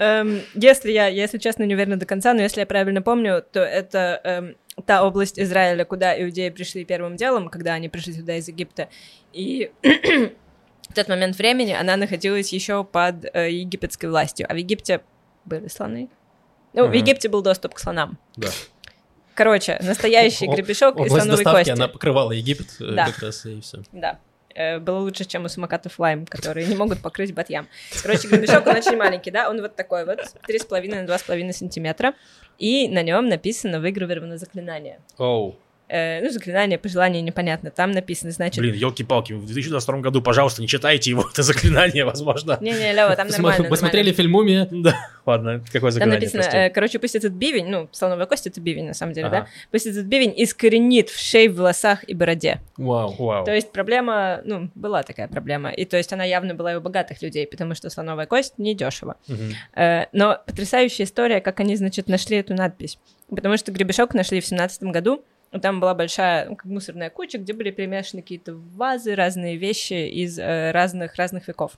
Эм, 0.00 0.40
Если 0.54 0.92
я, 0.92 1.08
если 1.08 1.36
честно, 1.38 1.64
не 1.64 1.74
уверена 1.74 1.96
до 1.98 2.06
конца, 2.06 2.32
но 2.32 2.40
если 2.40 2.60
я 2.60 2.66
правильно 2.66 3.02
помню, 3.02 3.44
то 3.52 3.60
это 3.60 4.20
эм, 4.24 4.56
та 4.86 5.04
область 5.04 5.38
Израиля, 5.38 5.84
куда 5.84 6.20
иудеи 6.20 6.48
пришли 6.48 6.84
первым 6.86 7.16
делом, 7.16 7.50
когда 7.50 7.74
они 7.74 7.88
пришли 7.90 8.14
туда 8.14 8.36
из 8.36 8.48
Египта. 8.48 8.88
И 9.34 9.70
в 9.82 10.94
тот 10.94 11.08
момент 11.08 11.36
времени 11.36 11.72
она 11.72 11.96
находилась 11.96 12.50
еще 12.52 12.82
под 12.82 13.26
э, 13.34 13.50
египетской 13.52 14.06
властью. 14.06 14.46
А 14.48 14.54
в 14.54 14.56
Египте 14.56 15.02
были 15.44 15.68
слоны? 15.68 16.08
Ну, 16.72 16.84
в 16.84 16.88
Мгм. 16.88 16.96
Египте 16.96 17.28
был 17.28 17.42
доступ 17.42 17.74
к 17.74 17.78
слонам. 17.78 18.18
Да. 18.36 18.48
Короче, 19.34 19.78
настоящий 19.82 20.46
гребешок 20.46 20.94
слоновой 20.96 21.44
доставки, 21.44 21.56
кости. 21.58 21.70
она 21.70 21.88
покрывала 21.88 22.32
Египет 22.32 22.68
э, 22.80 22.94
Да. 22.94 23.06
как 23.06 23.18
раз, 23.18 23.44
и 23.44 23.60
все. 23.60 23.82
Да. 23.92 24.18
Э, 24.54 24.78
Было 24.78 24.98
лучше, 24.98 25.24
чем 25.24 25.44
у 25.44 25.48
самокатов 25.48 25.98
Лайм, 25.98 26.26
которые 26.26 26.66
не 26.66 26.76
могут 26.76 27.00
покрыть 27.00 27.34
батьям. 27.34 27.68
Короче, 28.02 28.28
гребешок, 28.28 28.66
он 28.66 28.76
очень 28.76 28.96
маленький, 28.96 29.30
да? 29.30 29.48
Он 29.48 29.60
вот 29.60 29.76
такой 29.76 30.04
вот, 30.04 30.20
3,5 30.48 30.88
на 30.88 31.04
2,5 31.06 31.52
сантиметра. 31.52 32.14
И 32.58 32.88
на 32.88 33.02
нем 33.02 33.28
написано 33.28 33.80
выгравировано 33.80 34.36
заклинание. 34.36 35.00
Оу. 35.18 35.56
Э, 35.90 36.20
ну, 36.22 36.30
заклинание, 36.30 36.78
пожелание 36.78 37.20
непонятно. 37.20 37.70
Там 37.72 37.90
написано, 37.90 38.30
значит... 38.30 38.58
Блин, 38.60 38.74
елки-палки, 38.74 39.32
в 39.32 39.44
2022 39.44 39.98
году, 39.98 40.22
пожалуйста, 40.22 40.62
не 40.62 40.68
читайте 40.68 41.10
его, 41.10 41.28
это 41.32 41.42
заклинание, 41.42 42.04
возможно. 42.04 42.58
Не-не, 42.60 42.92
Лева, 42.92 43.16
там 43.16 43.26
нормально. 43.30 43.68
Вы 43.68 43.76
смотрели 43.76 44.12
фильм 44.12 44.30
«Мумия»? 44.30 44.68
Да, 44.70 44.94
ладно, 45.26 45.64
какое 45.66 45.90
Там 45.90 45.92
заклинание, 45.92 46.20
написано, 46.20 46.42
прости. 46.42 46.56
э, 46.58 46.70
короче, 46.70 46.98
пусть 47.00 47.16
этот 47.16 47.32
бивень, 47.32 47.66
ну, 47.66 47.88
слоновая 47.90 48.26
кость— 48.26 48.46
это 48.48 48.60
бивень, 48.60 48.86
на 48.86 48.94
самом 48.94 49.14
деле, 49.14 49.30
да? 49.30 49.46
Пусть 49.72 49.86
этот 49.86 50.06
бивень 50.06 50.32
искоренит 50.36 51.10
в 51.10 51.18
шее, 51.18 51.50
в 51.50 51.56
волосах 51.56 52.04
и 52.08 52.14
бороде. 52.14 52.60
Вау. 52.76 53.14
Вау. 53.18 53.44
То 53.44 53.52
есть 53.52 53.72
проблема, 53.72 54.42
ну, 54.44 54.70
была 54.76 55.02
такая 55.02 55.26
проблема. 55.26 55.70
И 55.70 55.84
то 55.84 55.96
есть 55.96 56.12
она 56.12 56.22
явно 56.22 56.54
была 56.54 56.72
и 56.72 56.76
у 56.76 56.80
богатых 56.80 57.20
людей, 57.20 57.48
потому 57.48 57.74
что 57.74 57.90
слоновая 57.90 58.26
кость 58.26 58.58
недешево. 58.58 59.16
Э, 59.74 60.04
Но 60.12 60.38
потрясающая 60.46 61.04
история, 61.04 61.40
как 61.40 61.58
они, 61.58 61.74
значит, 61.74 62.08
нашли 62.08 62.36
эту 62.36 62.54
надпись. 62.54 62.98
Потому 63.28 63.56
что 63.56 63.72
гребешок 63.72 64.14
нашли 64.14 64.40
в 64.40 64.46
семнадцатом 64.46 64.92
году. 64.92 65.24
Там 65.60 65.80
была 65.80 65.94
большая 65.94 66.48
ну, 66.48 66.56
как 66.56 66.66
мусорная 66.66 67.10
куча, 67.10 67.38
где 67.38 67.52
были 67.52 67.70
перемешаны 67.70 68.22
какие-то 68.22 68.54
вазы, 68.54 69.14
разные 69.14 69.56
вещи 69.56 70.08
из 70.08 70.38
э, 70.38 70.70
разных 70.70 71.16
разных 71.16 71.48
веков. 71.48 71.72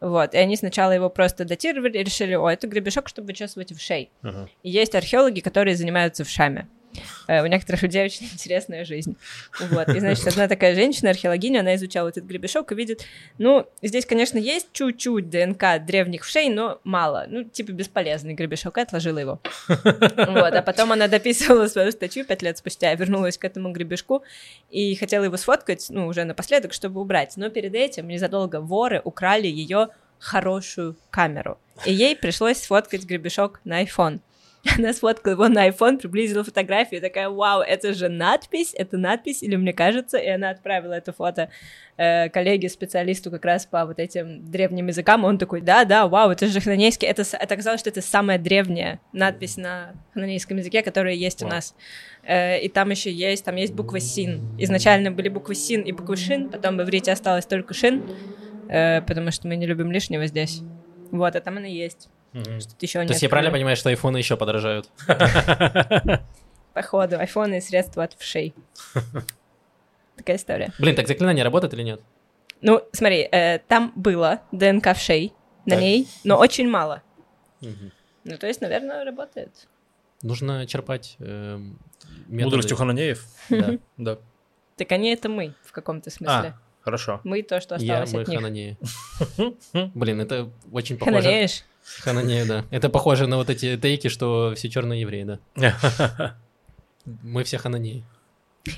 Вот, 0.00 0.34
и 0.34 0.36
они 0.36 0.56
сначала 0.56 0.92
его 0.92 1.10
просто 1.10 1.44
датировали 1.44 1.98
и 1.98 2.04
решили, 2.04 2.34
о, 2.34 2.48
это 2.48 2.68
гребешок, 2.68 3.08
чтобы 3.08 3.28
вычесывать 3.28 3.72
в 3.72 3.80
шей. 3.80 4.10
Ага. 4.22 4.48
И 4.62 4.70
есть 4.70 4.94
археологи, 4.94 5.40
которые 5.40 5.74
занимаются 5.74 6.22
вшами. 6.24 6.68
Э, 7.26 7.42
У 7.42 7.46
некоторых 7.46 7.82
людей 7.82 8.04
очень 8.04 8.26
интересная 8.32 8.84
жизнь. 8.84 9.16
Вот. 9.60 9.88
И, 9.88 10.00
значит, 10.00 10.26
одна 10.26 10.48
такая 10.48 10.74
женщина, 10.74 11.10
археологиня, 11.10 11.60
она 11.60 11.74
изучала 11.76 12.08
этот 12.08 12.24
гребешок 12.24 12.72
и 12.72 12.74
видит, 12.74 13.04
ну, 13.38 13.66
здесь, 13.82 14.06
конечно, 14.06 14.38
есть 14.38 14.68
чуть-чуть 14.72 15.30
ДНК 15.30 15.84
древних 15.84 16.24
вшей, 16.24 16.48
но 16.48 16.80
мало. 16.84 17.26
Ну, 17.28 17.44
типа 17.44 17.72
бесполезный 17.72 18.34
гребешок, 18.34 18.78
и 18.78 18.80
отложила 18.80 19.18
его. 19.18 19.40
Вот. 19.68 20.54
А 20.54 20.62
потом 20.62 20.92
она 20.92 21.08
дописывала 21.08 21.66
свою 21.68 21.92
статью 21.92 22.24
пять 22.24 22.42
лет 22.42 22.58
спустя, 22.58 22.94
вернулась 22.94 23.38
к 23.38 23.44
этому 23.44 23.72
гребешку 23.72 24.22
и 24.70 24.94
хотела 24.94 25.24
его 25.24 25.36
сфоткать, 25.36 25.86
ну, 25.90 26.06
уже 26.06 26.24
напоследок, 26.24 26.72
чтобы 26.72 27.00
убрать. 27.00 27.36
Но 27.36 27.50
перед 27.50 27.74
этим, 27.74 28.08
незадолго, 28.08 28.60
воры 28.60 29.00
украли 29.04 29.46
ее 29.46 29.88
хорошую 30.18 30.96
камеру. 31.10 31.58
И 31.84 31.92
ей 31.92 32.16
пришлось 32.16 32.58
сфоткать 32.58 33.04
гребешок 33.04 33.60
на 33.64 33.82
iPhone. 33.82 34.20
Она 34.78 34.92
сфоткала 34.92 35.32
его 35.32 35.48
на 35.48 35.68
iPhone, 35.68 35.98
приблизила 35.98 36.42
фотографию, 36.42 37.00
такая, 37.00 37.28
вау, 37.28 37.60
это 37.60 37.94
же 37.94 38.08
надпись, 38.08 38.74
это 38.74 38.96
надпись, 38.98 39.42
или 39.42 39.56
мне 39.56 39.72
кажется, 39.72 40.18
и 40.18 40.28
она 40.28 40.50
отправила 40.50 40.94
это 40.94 41.12
фото 41.12 41.50
э, 41.96 42.28
коллеге, 42.28 42.68
специалисту 42.68 43.30
как 43.30 43.44
раз 43.44 43.66
по 43.66 43.86
вот 43.86 43.98
этим 43.98 44.50
древним 44.50 44.88
языкам, 44.88 45.24
он 45.24 45.38
такой, 45.38 45.60
да, 45.60 45.84
да, 45.84 46.08
вау, 46.08 46.30
это 46.30 46.46
же 46.46 46.60
хананейский, 46.60 47.06
это, 47.06 47.22
это 47.22 47.54
оказалось, 47.54 47.80
что 47.80 47.90
это 47.90 48.00
самая 48.00 48.38
древняя 48.38 49.00
надпись 49.12 49.56
на 49.56 49.92
хананейском 50.14 50.56
языке, 50.56 50.82
которая 50.82 51.14
есть 51.14 51.42
у 51.42 51.46
Вау. 51.46 51.54
нас. 51.54 51.74
Э, 52.24 52.60
и 52.60 52.68
там 52.68 52.90
еще 52.90 53.12
есть, 53.12 53.44
там 53.44 53.56
есть 53.56 53.74
буква 53.74 54.00
син. 54.00 54.42
Изначально 54.58 55.10
были 55.10 55.28
буквы 55.28 55.54
син 55.54 55.82
и 55.82 55.92
буквы 55.92 56.16
шин, 56.16 56.50
потом 56.50 56.76
в 56.76 56.82
иврите 56.82 57.12
осталось 57.12 57.46
только 57.46 57.74
шин, 57.74 58.02
э, 58.68 59.02
потому 59.02 59.30
что 59.30 59.46
мы 59.46 59.56
не 59.56 59.66
любим 59.66 59.92
лишнего 59.92 60.26
здесь. 60.26 60.62
Вот, 61.10 61.36
а 61.36 61.40
там 61.40 61.56
она 61.56 61.66
есть. 61.66 62.08
Мгм. 62.32 62.60
Тут 62.60 62.82
еще 62.82 63.04
То 63.04 63.12
есть 63.12 63.22
я 63.22 63.28
правильно 63.28 63.52
понимаю, 63.52 63.76
что 63.76 63.88
айфоны 63.88 64.18
еще 64.18 64.36
подорожают? 64.36 64.88
Походу, 66.74 67.18
айфоны 67.18 67.58
и 67.58 67.60
средства 67.60 68.04
от 68.04 68.12
вшей. 68.14 68.54
Такая 70.16 70.36
история. 70.36 70.72
Блин, 70.78 70.94
так 70.94 71.08
заклинание 71.08 71.44
работает 71.44 71.72
или 71.74 71.82
нет? 71.82 72.00
Ну, 72.60 72.82
смотри, 72.92 73.28
э, 73.30 73.58
там 73.68 73.92
было 73.94 74.40
ДНК 74.52 74.94
вшей 74.94 75.32
на 75.64 75.76
Так. 75.76 75.80
ней, 75.80 76.08
но 76.24 76.38
очень 76.38 76.68
мало. 76.68 77.02
Ну, 77.60 78.36
то 78.38 78.46
есть, 78.46 78.60
наверное, 78.60 79.04
работает. 79.04 79.68
Нужно 80.22 80.66
черпать 80.66 81.16
эм, 81.20 81.78
методы. 82.26 82.44
Мудростью 82.44 82.76
хананеев? 82.76 83.24
Да. 83.48 83.78
Да. 83.96 84.18
Так 84.76 84.92
они 84.92 85.10
это 85.10 85.28
мы 85.28 85.54
в 85.64 85.72
каком-то 85.72 86.10
смысле. 86.10 86.54
А, 86.56 86.58
хорошо. 86.82 87.20
Мы 87.24 87.42
то, 87.42 87.60
что 87.60 87.76
Я, 87.76 88.02
осталось 88.02 88.12
мы 88.12 88.20
от 88.22 88.28
них. 88.28 88.38
хананеи. 88.38 88.78
Блин, 89.94 90.20
это 90.20 90.50
очень 90.72 90.98
похоже. 90.98 91.46
Мы 97.04 97.44
всех 97.44 97.64
анонии. 97.66 98.04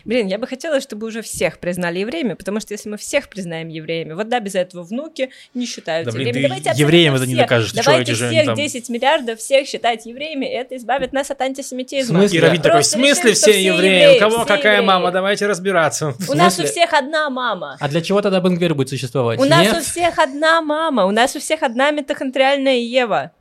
Блин, 0.05 0.27
я 0.27 0.39
бы 0.39 0.47
хотела, 0.47 0.81
чтобы 0.81 1.07
уже 1.07 1.23
всех 1.23 1.59
признали 1.59 1.99
евреями, 2.01 2.35
потому 2.35 2.61
что 2.61 2.75
если 2.75 2.89
мы 2.89 2.97
всех 2.97 3.29
признаем 3.29 3.69
евреями, 3.69 4.13
вот 4.15 4.29
да, 4.29 4.41
без 4.41 4.55
этого 4.55 4.83
внуки 4.83 5.31
не 5.55 5.67
считаются 5.67 6.11
Да, 6.13 6.17
блин, 6.17 6.29
евреями. 6.29 6.55
ты 6.55 6.63
Давайте 6.65 6.81
евреям 6.83 7.15
это 7.15 7.27
не 7.27 7.35
докажешь. 7.37 7.73
Давайте 7.73 8.13
они 8.13 8.31
всех 8.31 8.47
там- 8.47 8.55
10 8.57 8.89
миллиардов 8.89 9.39
всех 9.39 9.67
считать 9.67 10.07
евреями, 10.07 10.47
и 10.47 10.51
это 10.55 10.77
избавит 10.77 11.13
нас 11.13 11.31
от 11.31 11.41
антисемитизма. 11.41 12.19
В 12.19 12.21
смысле? 12.23 12.39
И 12.39 12.43
Равин 12.43 12.63
такой, 12.63 12.83
в 12.83 12.87
смысле 12.87 13.09
решили, 13.31 13.35
что 13.35 13.43
все 13.43 13.53
все 13.53 13.63
евреи? 13.65 14.03
евреи, 14.03 14.17
У 14.17 14.19
кого 14.21 14.45
какая 14.45 14.75
евреи. 14.77 14.87
мама? 14.87 15.11
Давайте 15.11 15.47
разбираться. 15.47 16.15
У 16.29 16.35
нас 16.35 16.59
у 16.59 16.65
всех 16.65 16.93
одна 16.93 17.31
мама. 17.31 17.77
А 17.81 17.89
для 17.89 18.01
чего 18.01 18.21
тогда 18.23 18.41
Бенгвер 18.41 18.75
будет 18.75 18.89
существовать? 18.89 19.39
У 19.41 19.45
нас 19.45 19.63
Нет? 19.67 19.77
у 19.77 19.81
всех 19.81 20.19
одна 20.19 20.61
мама, 20.61 21.07
у 21.07 21.11
нас 21.11 21.35
у 21.37 21.41
всех 21.41 21.63
одна 21.63 21.91
митохондриальная 21.91 22.77
Ева. 22.79 23.33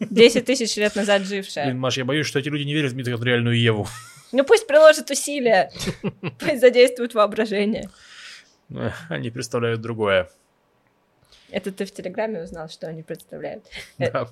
10 0.00 0.44
тысяч 0.44 0.76
лет 0.76 0.96
назад 0.96 1.22
жившая. 1.22 1.66
Блин, 1.66 1.78
Маш, 1.78 1.96
я 1.96 2.04
боюсь, 2.04 2.26
что 2.26 2.38
эти 2.40 2.48
люди 2.48 2.64
не 2.64 2.74
верят 2.74 2.92
в 2.92 2.96
митохондриальную 2.96 3.56
Еву. 3.60 3.86
Ну 4.32 4.44
пусть 4.44 4.66
приложат 4.66 5.10
усилия, 5.10 5.70
пусть 6.38 6.60
задействуют 6.60 7.14
воображение. 7.14 7.88
Они 9.08 9.30
представляют 9.30 9.80
другое. 9.80 10.30
Это 11.50 11.70
ты 11.70 11.84
в 11.84 11.92
Телеграме 11.92 12.42
узнал, 12.42 12.70
что 12.70 12.88
они 12.88 13.02
представляют. 13.02 13.64
Э, 13.98 14.10
Да. 14.10 14.28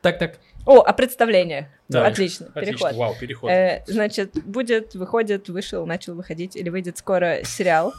Так, 0.00 0.18
так. 0.18 0.38
О, 0.66 0.80
а 0.80 0.92
представление. 0.92 1.70
Да. 1.88 2.06
Отлично, 2.06 2.46
Отлично, 2.54 2.90
переход. 2.90 2.94
вау, 2.94 3.16
переход. 3.18 3.50
Э, 3.50 3.82
значит, 3.86 4.32
будет, 4.44 4.94
выходит, 4.94 5.48
вышел, 5.48 5.86
начал 5.86 6.14
выходить, 6.14 6.56
или 6.56 6.68
выйдет 6.68 6.98
скоро 6.98 7.42
сериал. 7.42 7.94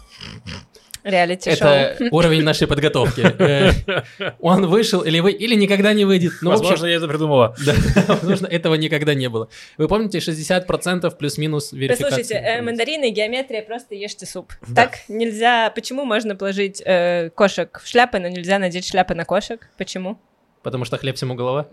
Реалити-шоу. 1.05 1.67
Это 1.69 2.07
уровень 2.09 2.41
нашей 2.41 2.67
подготовки. 2.67 3.21
Э, 3.21 4.31
Он 4.39 4.65
вышел 4.65 5.01
или 5.01 5.19
вы, 5.19 5.33
или 5.33 5.53
никогда 5.53 5.93
не 5.93 6.03
выйдет. 6.03 6.33
Ну, 6.41 6.49
Возможно, 6.49 6.87
я 6.87 6.95
это 6.95 7.07
придумала. 7.07 7.55
Да, 7.65 7.73
возможно, 8.07 8.47
этого 8.47 8.73
никогда 8.73 9.13
не 9.13 9.29
было. 9.29 9.47
Вы 9.77 9.87
помните 9.87 10.17
60% 10.17 11.15
плюс-минус 11.15 11.73
верификации? 11.73 12.03
Послушайте, 12.03 12.33
э, 12.35 12.61
мандарины 12.63 13.09
и 13.09 13.11
геометрия, 13.11 13.61
просто 13.61 13.93
ешьте 13.93 14.25
суп. 14.25 14.53
Так 14.75 14.97
нельзя... 15.07 15.69
Почему 15.69 16.05
можно 16.05 16.35
положить 16.35 16.81
э, 16.83 17.29
кошек 17.35 17.79
в 17.83 17.87
шляпы, 17.87 18.17
но 18.17 18.27
нельзя 18.27 18.57
надеть 18.57 18.87
шляпы 18.87 19.13
на 19.13 19.25
кошек? 19.25 19.69
Почему? 19.77 20.17
Потому 20.63 20.85
что 20.85 20.97
хлеб 20.97 21.15
всему 21.15 21.35
голова? 21.35 21.67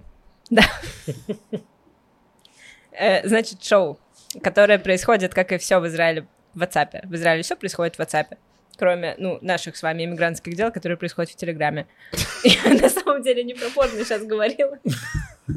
Э, 2.93 3.27
значит, 3.27 3.65
шоу, 3.65 3.99
которое 4.43 4.79
происходит, 4.79 5.33
как 5.33 5.53
и 5.53 5.59
все 5.59 5.79
в 5.81 5.87
Израиле, 5.87 6.27
в 6.55 6.63
WhatsApp. 6.63 7.07
В 7.07 7.15
Израиле 7.15 7.43
все 7.43 7.57
происходит 7.57 7.97
в 7.97 8.01
WhatsApp. 8.01 8.37
Кроме, 8.83 9.15
ну, 9.17 9.39
наших 9.43 9.77
с 9.77 9.83
вами 9.85 10.05
иммигрантских 10.07 10.57
дел, 10.57 10.73
которые 10.73 10.99
происходят 10.99 11.31
в 11.31 11.37
Телеграме. 11.37 11.87
Я 12.43 12.75
на 12.75 12.89
самом 12.89 13.23
деле 13.23 13.45
не 13.45 13.55
про 13.55 13.69
порно 13.71 13.97
сейчас 14.05 14.25
говорила. 14.25 14.77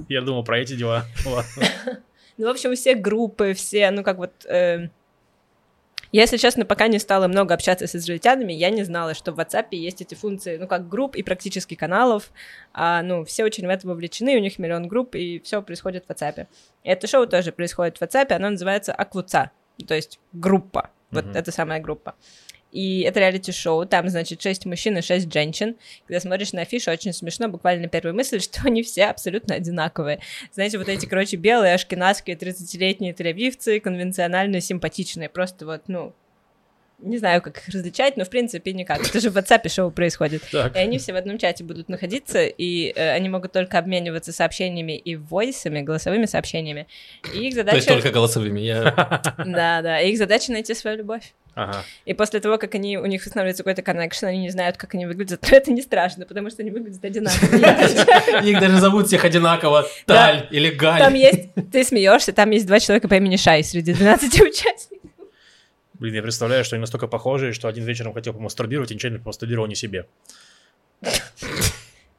Я 0.07 0.21
думал 0.21 0.43
про 0.43 0.59
эти 0.59 0.75
дела. 0.75 1.05
Ну, 2.37 2.45
в 2.45 2.49
общем, 2.51 2.75
все 2.75 2.93
группы, 2.93 3.53
все, 3.53 3.89
ну, 3.89 4.03
как 4.03 4.17
вот... 4.17 4.45
э, 4.45 4.89
Я, 6.11 6.21
если 6.21 6.37
честно, 6.37 6.65
пока 6.65 6.87
не 6.87 6.99
стала 6.99 7.27
много 7.27 7.55
общаться 7.55 7.87
с 7.87 7.95
израильтянами, 7.95 8.53
я 8.53 8.69
не 8.69 8.83
знала, 8.83 9.15
что 9.15 9.31
в 9.31 9.39
WhatsApp 9.39 9.69
есть 9.71 10.01
эти 10.03 10.13
функции, 10.13 10.57
ну, 10.57 10.67
как 10.67 10.87
групп 10.87 11.15
и 11.15 11.23
практически 11.23 11.73
каналов. 11.73 12.29
А, 12.73 13.01
ну, 13.01 13.25
все 13.25 13.43
очень 13.43 13.65
в 13.65 13.69
это 13.71 13.87
вовлечены, 13.87 14.35
у 14.35 14.39
них 14.39 14.59
миллион 14.59 14.87
групп, 14.87 15.15
и 15.15 15.39
все 15.39 15.63
происходит 15.63 16.05
в 16.07 16.11
WhatsApp. 16.11 16.45
И 16.83 16.89
это 16.89 17.07
шоу 17.07 17.25
тоже 17.25 17.51
происходит 17.51 17.97
в 17.97 18.03
WhatsApp, 18.03 18.33
оно 18.33 18.51
называется 18.51 18.93
Аквуца, 18.93 19.49
то 19.87 19.95
есть 19.95 20.19
группа, 20.31 20.91
вот 21.09 21.25
Мгм. 21.25 21.35
это 21.35 21.51
самая 21.51 21.79
группа. 21.79 22.13
И 22.75 23.03
это 23.03 23.21
реалити-шоу, 23.21 23.85
там, 23.85 24.09
значит, 24.09 24.41
6 24.41 24.65
мужчин 24.65 24.97
и 24.97 25.01
6 25.01 25.31
женщин. 25.31 25.77
Когда 26.07 26.19
смотришь 26.19 26.51
на 26.51 26.63
афишу, 26.63 26.91
очень 26.91 27.13
смешно, 27.13 27.47
буквально 27.47 27.87
первая 27.87 28.13
мысль, 28.13 28.39
что 28.41 28.63
они 28.65 28.83
все 28.83 29.05
абсолютно 29.05 29.55
одинаковые. 29.55 30.19
Знаете, 30.51 30.77
вот 30.77 30.89
эти, 30.89 31.05
короче, 31.05 31.37
белые, 31.37 31.75
ашкенадские, 31.75 32.35
30-летние 32.35 33.13
тель 33.13 33.79
конвенционально 33.79 34.59
симпатичные, 34.59 35.29
просто 35.29 35.65
вот, 35.65 35.83
ну, 35.87 36.13
не 36.99 37.17
знаю, 37.17 37.41
как 37.41 37.57
их 37.57 37.67
различать, 37.69 38.17
но 38.17 38.25
в 38.25 38.29
принципе 38.29 38.73
никак. 38.73 39.07
Это 39.07 39.21
же 39.21 39.29
в 39.29 39.37
WhatsApp 39.37 39.69
шоу 39.69 39.91
происходит. 39.91 40.43
Так. 40.51 40.75
И 40.75 40.79
они 40.79 40.97
все 40.97 41.13
в 41.13 41.15
одном 41.15 41.37
чате 41.37 41.63
будут 41.63 41.87
находиться, 41.87 42.45
и 42.45 42.91
э, 42.93 43.11
они 43.11 43.29
могут 43.29 43.53
только 43.53 43.79
обмениваться 43.79 44.33
сообщениями 44.33 44.97
и 44.97 45.15
войсами, 45.15 45.81
голосовыми 45.81 46.25
сообщениями. 46.25 46.87
И 47.33 47.47
их 47.47 47.53
То 47.53 47.61
задача... 47.61 47.75
есть 47.77 47.87
только 47.87 48.11
голосовыми. 48.11 48.59
Я... 48.59 49.23
Да, 49.45 49.81
да. 49.81 50.01
И 50.01 50.11
их 50.11 50.17
задача 50.17 50.51
найти 50.51 50.73
свою 50.73 50.97
любовь. 50.97 51.33
Ага. 51.55 51.83
И 52.03 52.13
после 52.13 52.41
того, 52.41 52.57
как 52.57 52.75
они, 52.75 52.97
у 52.97 53.05
них 53.05 53.21
устанавливается 53.25 53.63
какой-то 53.63 53.81
коннекшн, 53.81 54.25
они 54.25 54.39
не 54.39 54.49
знают, 54.49 54.75
как 54.75 54.93
они 54.93 55.05
выглядят, 55.05 55.39
то 55.39 55.55
это 55.55 55.71
не 55.71 55.81
страшно, 55.81 56.25
потому 56.25 56.49
что 56.49 56.61
они 56.61 56.71
выглядят 56.71 57.03
одинаково. 57.03 58.41
Их 58.43 58.59
даже 58.59 58.79
зовут 58.79 59.07
всех 59.07 59.23
одинаково. 59.23 59.87
Таль 60.05 60.47
или 60.51 60.69
Галь. 60.69 60.99
Там 60.99 61.13
есть, 61.13 61.53
ты 61.71 61.85
смеешься, 61.85 62.33
там 62.33 62.51
есть 62.51 62.67
два 62.67 62.79
человека 62.79 63.07
по 63.07 63.13
имени 63.15 63.37
Шай 63.37 63.63
среди 63.63 63.93
12 63.93 64.41
участников. 64.41 65.11
Блин, 65.93 66.13
я 66.13 66.21
представляю, 66.21 66.65
что 66.65 66.75
они 66.75 66.81
настолько 66.81 67.07
похожи, 67.07 67.53
что 67.53 67.69
один 67.69 67.85
вечером 67.85 68.13
хотел 68.13 68.33
помастурбировать 68.33 68.91
и 68.91 68.95
ничего 68.95 69.13
не 69.13 69.19
помастурбировал 69.19 69.67
не 69.67 69.75
себе. 69.75 70.07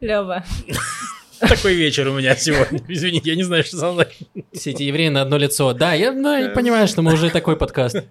Лева. 0.00 0.44
Такой 1.40 1.74
вечер 1.74 2.08
у 2.08 2.14
меня 2.14 2.34
сегодня. 2.36 2.80
Извините, 2.88 3.30
я 3.30 3.36
не 3.36 3.42
знаю, 3.42 3.64
что 3.64 3.76
со 3.76 3.92
мной. 3.92 4.06
Все 4.52 4.70
эти 4.70 4.84
евреи 4.84 5.08
на 5.08 5.22
одно 5.22 5.36
лицо. 5.36 5.74
Да, 5.74 5.92
я 5.92 6.12
ну, 6.12 6.34
я 6.34 6.48
понимаю, 6.48 6.88
что 6.88 7.02
мы 7.02 7.12
уже 7.12 7.28
такой 7.30 7.56
подкаст. 7.56 8.02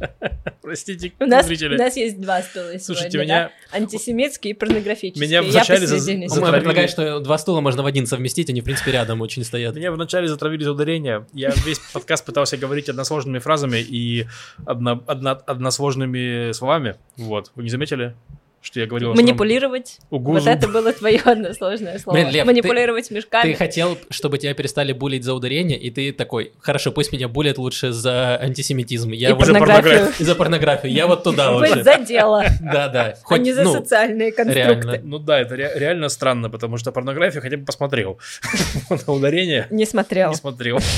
Простите, 0.62 1.12
У 1.18 1.24
нас, 1.24 1.44
у 1.44 1.48
зрители. 1.48 1.76
нас 1.76 1.96
есть 1.96 2.20
два 2.20 2.42
стула 2.42 2.78
Слушайте, 2.78 3.12
сегодня, 3.12 3.34
меня- 3.34 3.50
да? 3.72 3.76
Антисемитский 3.78 4.50
и 4.50 4.54
порнографический. 4.54 5.26
Меня 5.26 5.42
вначале 5.42 5.86
за- 5.86 5.98
Затравили. 5.98 6.58
предлагает, 6.60 6.90
что 6.90 7.20
два 7.20 7.38
стула 7.38 7.60
можно 7.60 7.82
в 7.82 7.86
один 7.86 8.06
совместить, 8.06 8.50
они, 8.50 8.60
в 8.60 8.64
принципе, 8.64 8.92
рядом 8.92 9.20
очень 9.20 9.44
стоят. 9.44 9.74
Меня 9.74 9.90
вначале 9.92 10.28
затравили 10.28 10.64
за 10.64 10.72
ударение. 10.72 11.26
Я 11.32 11.52
весь 11.64 11.78
подкаст 11.92 12.24
пытался 12.24 12.56
говорить 12.56 12.88
односложными 12.88 13.38
фразами 13.38 13.78
и 13.78 14.26
одно- 14.66 15.02
одно- 15.06 15.40
односложными 15.46 16.52
словами. 16.52 16.96
Вот. 17.16 17.50
Вы 17.54 17.64
не 17.64 17.70
заметили, 17.70 18.14
что 18.62 18.78
я 18.80 18.86
говорил? 18.86 19.14
Манипулировать. 19.14 19.98
Угузу. 20.10 20.40
Вот 20.40 20.46
это 20.46 20.68
было 20.68 20.92
твое 20.92 21.18
односложное 21.24 21.98
слово. 21.98 22.16
Блин, 22.16 22.30
Лев, 22.30 22.46
Манипулировать 22.46 23.10
мешками. 23.10 23.52
Ты 23.52 23.58
хотел, 23.58 23.96
чтобы 24.10 24.36
тебя 24.38 24.52
перестали 24.54 24.92
булить 24.92 25.24
за 25.24 25.32
ударение, 25.34 25.78
и 25.78 25.90
ты 25.90 26.12
такой, 26.12 26.52
хорошо, 26.60 26.92
пусть 26.92 27.12
меня 27.12 27.28
булят 27.28 27.56
лучше 27.58 27.92
за 27.92 28.36
антисемитизм. 28.40 29.12
Я 29.12 29.30
И 29.30 29.32
вот- 29.32 29.40
порнографию. 29.40 30.08
И 30.18 30.24
за 30.24 30.34
порнографию. 30.34 30.92
Я 30.92 31.06
вот 31.06 31.24
туда 31.24 31.52
лучше. 31.52 31.82
за 31.82 31.96
дело, 31.98 32.44
Да-да. 32.60 33.14
а 33.28 33.38
не 33.38 33.52
за 33.52 33.62
ну, 33.62 33.72
социальные 33.72 34.32
конструкты. 34.32 34.58
реально. 34.58 35.00
Ну 35.02 35.18
да, 35.18 35.40
это 35.40 35.56
ре- 35.56 35.72
реально 35.76 36.08
странно, 36.08 36.50
потому 36.50 36.76
что 36.76 36.92
порнографию 36.92 37.42
хотя 37.42 37.56
бы 37.56 37.64
посмотрел. 37.64 38.18
Вот, 38.90 39.02
а 39.06 39.12
ударение 39.12 39.66
Не 39.70 39.86
смотрел. 39.86 40.30
не 40.30 40.36
смотрел. 40.36 40.78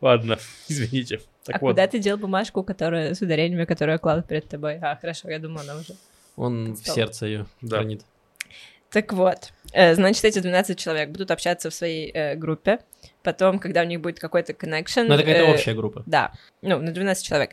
Ладно, 0.00 0.38
извините. 0.68 1.20
А 1.46 1.52
Так 1.52 1.62
вот, 1.62 1.72
куда 1.72 1.86
ты 1.86 1.98
дел 1.98 2.16
бумажку, 2.16 2.62
которая 2.62 3.14
с 3.14 3.20
ударениями, 3.20 3.64
которую 3.64 3.94
я 3.94 3.98
клал 3.98 4.22
перед 4.22 4.48
тобой? 4.48 4.78
А, 4.80 4.96
хорошо, 4.96 5.30
я 5.30 5.38
думала, 5.38 5.62
она 5.62 5.76
уже. 5.76 5.94
Он 6.36 6.74
в 6.74 6.86
сердце 6.86 7.26
ее 7.26 7.46
Да. 7.60 7.78
хранит. 7.78 8.02
Так 8.90 9.12
вот, 9.12 9.52
э, 9.72 9.94
значит, 9.94 10.24
эти 10.24 10.40
12 10.40 10.78
человек 10.78 11.10
будут 11.10 11.30
общаться 11.30 11.70
в 11.70 11.74
своей 11.74 12.10
э, 12.12 12.34
группе. 12.34 12.80
Потом, 13.22 13.58
когда 13.58 13.82
у 13.82 13.84
них 13.84 14.00
будет 14.00 14.18
какой-то 14.18 14.52
connection... 14.52 15.04
Но 15.04 15.14
это 15.14 15.24
какая-то 15.24 15.50
э, 15.50 15.54
общая 15.54 15.74
группа. 15.74 16.02
Да, 16.06 16.32
ну, 16.62 16.78
на 16.78 16.92
12 16.92 17.24
человек. 17.24 17.50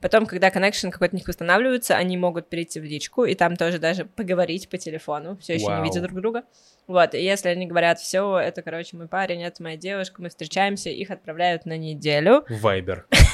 Потом, 0.00 0.26
когда 0.26 0.48
connection 0.48 0.90
какой-то 0.90 1.14
у 1.14 1.18
них 1.18 1.28
устанавливается, 1.28 1.96
они 1.96 2.16
могут 2.16 2.48
перейти 2.48 2.80
в 2.80 2.84
личку 2.84 3.24
и 3.24 3.34
там 3.34 3.56
тоже 3.56 3.78
даже 3.78 4.04
поговорить 4.04 4.68
по 4.68 4.78
телефону, 4.78 5.36
все 5.40 5.54
еще 5.54 5.66
Вау. 5.66 5.82
не 5.82 5.88
видя 5.88 6.00
друг 6.00 6.20
друга. 6.20 6.42
Вот, 6.86 7.14
и 7.14 7.22
если 7.22 7.50
они 7.50 7.66
говорят, 7.66 8.00
все, 8.00 8.38
это, 8.38 8.62
короче, 8.62 8.96
мой 8.96 9.06
парень, 9.06 9.42
это 9.42 9.62
моя 9.62 9.76
девушка, 9.76 10.20
мы 10.22 10.28
встречаемся, 10.28 10.90
их 10.90 11.10
отправляют 11.10 11.66
на 11.66 11.76
неделю. 11.76 12.44
Вайбер. 12.48 13.06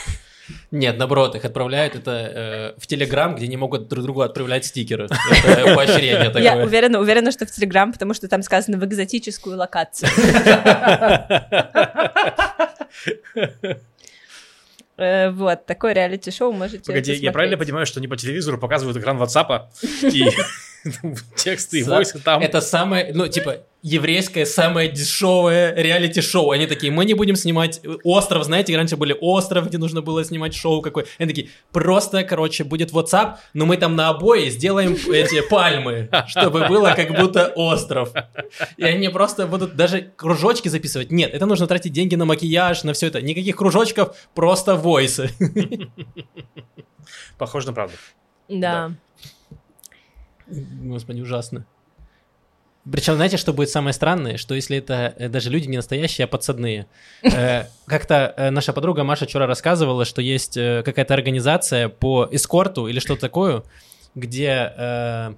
Нет, 0.71 0.97
наоборот, 0.99 1.35
их 1.35 1.45
отправляют 1.45 1.95
это 1.95 2.11
э, 2.77 2.81
в 2.81 2.87
Телеграм, 2.87 3.35
где 3.35 3.47
не 3.47 3.57
могут 3.57 3.89
друг 3.89 4.05
другу 4.05 4.21
отправлять 4.23 4.65
стикеры. 4.65 5.09
Это 5.45 5.75
поощрение 5.75 6.15
Я 6.15 6.31
такое. 6.31 6.65
уверена, 6.65 7.01
уверена, 7.01 7.31
что 7.33 7.47
в 7.47 7.51
Телеграм, 7.51 7.93
потому 7.93 8.15
что 8.15 8.29
там 8.29 8.43
сказано 8.43 8.79
в 8.79 8.85
экзотическую 8.85 9.57
локацию. 9.57 10.09
Э, 14.99 15.31
Вот, 15.31 15.67
такое 15.67 15.93
реалити-шоу 15.93 16.53
можете 16.53 16.85
Погоди, 16.87 17.13
я 17.15 17.33
правильно 17.33 17.57
понимаю, 17.59 17.87
что 17.87 18.01
они 18.01 18.09
по 18.09 18.17
телевизору 18.17 18.59
показывают 18.59 18.97
экран 18.97 19.21
WhatsApp 19.21 19.65
и 20.03 20.27
тексты 21.37 21.81
и 21.81 21.83
войсы 21.83 22.19
там? 22.19 22.43
Это 22.43 22.61
самое, 22.61 23.13
ну, 23.15 23.29
типа, 23.29 23.65
еврейское 23.83 24.47
самое 24.47 24.89
дешевое 24.89 25.73
реалити-шоу. 25.75 26.51
Они 26.51 26.67
такие, 26.67 26.93
мы 26.93 27.05
не 27.05 27.15
будем 27.15 27.37
снимать 27.37 27.81
остров, 28.03 28.45
знаете, 28.45 28.77
раньше 28.77 28.97
были 28.97 29.17
остров, 29.21 29.69
где 29.69 29.79
нужно 29.79 30.03
было 30.03 30.25
снимать 30.25 30.55
шоу 30.55 30.83
какой. 30.83 31.07
Они 31.19 31.29
такие, 31.29 31.51
просто, 31.71 32.25
короче, 32.25 32.65
будет 32.65 32.91
WhatsApp, 32.91 33.37
но 33.55 33.65
мы 33.65 33.77
там 33.77 33.95
на 33.95 34.09
обои 34.09 34.49
сделаем 34.49 34.95
эти 35.13 35.41
пальмы, 35.41 36.09
чтобы 36.27 36.67
было 36.67 36.95
как 36.97 37.17
будто 37.17 37.53
остров. 37.55 38.13
И 38.77 38.83
они 38.83 39.09
просто 39.09 39.47
будут 39.47 39.77
даже 39.77 40.11
кружочки 40.17 40.69
записывать. 40.69 41.13
Нет, 41.13 41.33
это 41.33 41.47
нужно 41.47 41.69
тратить 41.69 41.93
деньги 41.93 42.17
на 42.17 42.25
макияж, 42.25 42.83
на 42.83 42.93
все 42.93 43.07
это. 43.07 43.23
Никаких 43.23 43.57
кружочков, 43.57 44.17
просто 44.35 44.75
войсы. 44.75 45.31
Похоже 47.39 47.69
на 47.69 47.73
правду. 47.73 47.97
Да. 48.49 48.93
Господи, 50.49 51.21
ужасно. 51.21 51.67
Причем, 52.91 53.17
знаете, 53.17 53.37
что 53.37 53.53
будет 53.53 53.71
самое 53.71 53.93
странное? 53.93 54.37
Что 54.37 54.55
если 54.55 54.79
это 54.79 55.13
э, 55.19 55.29
даже 55.29 55.51
люди 55.51 55.67
не 55.67 55.77
настоящие, 55.77 56.27
а 56.27 56.29
подсадные. 56.29 56.87
Э, 57.23 57.65
Как-то 57.87 58.33
э, 58.37 58.51
наша 58.51 58.73
подруга 58.73 59.03
Маша 59.03 59.27
вчера 59.27 59.47
рассказывала, 59.47 60.05
что 60.05 60.23
есть 60.23 60.55
какая-то 60.55 61.13
организация 61.15 61.89
по 61.89 62.29
эскорту 62.31 62.87
или 62.87 63.01
что-то 63.01 63.23
такое, 63.23 63.65
где 64.15 65.35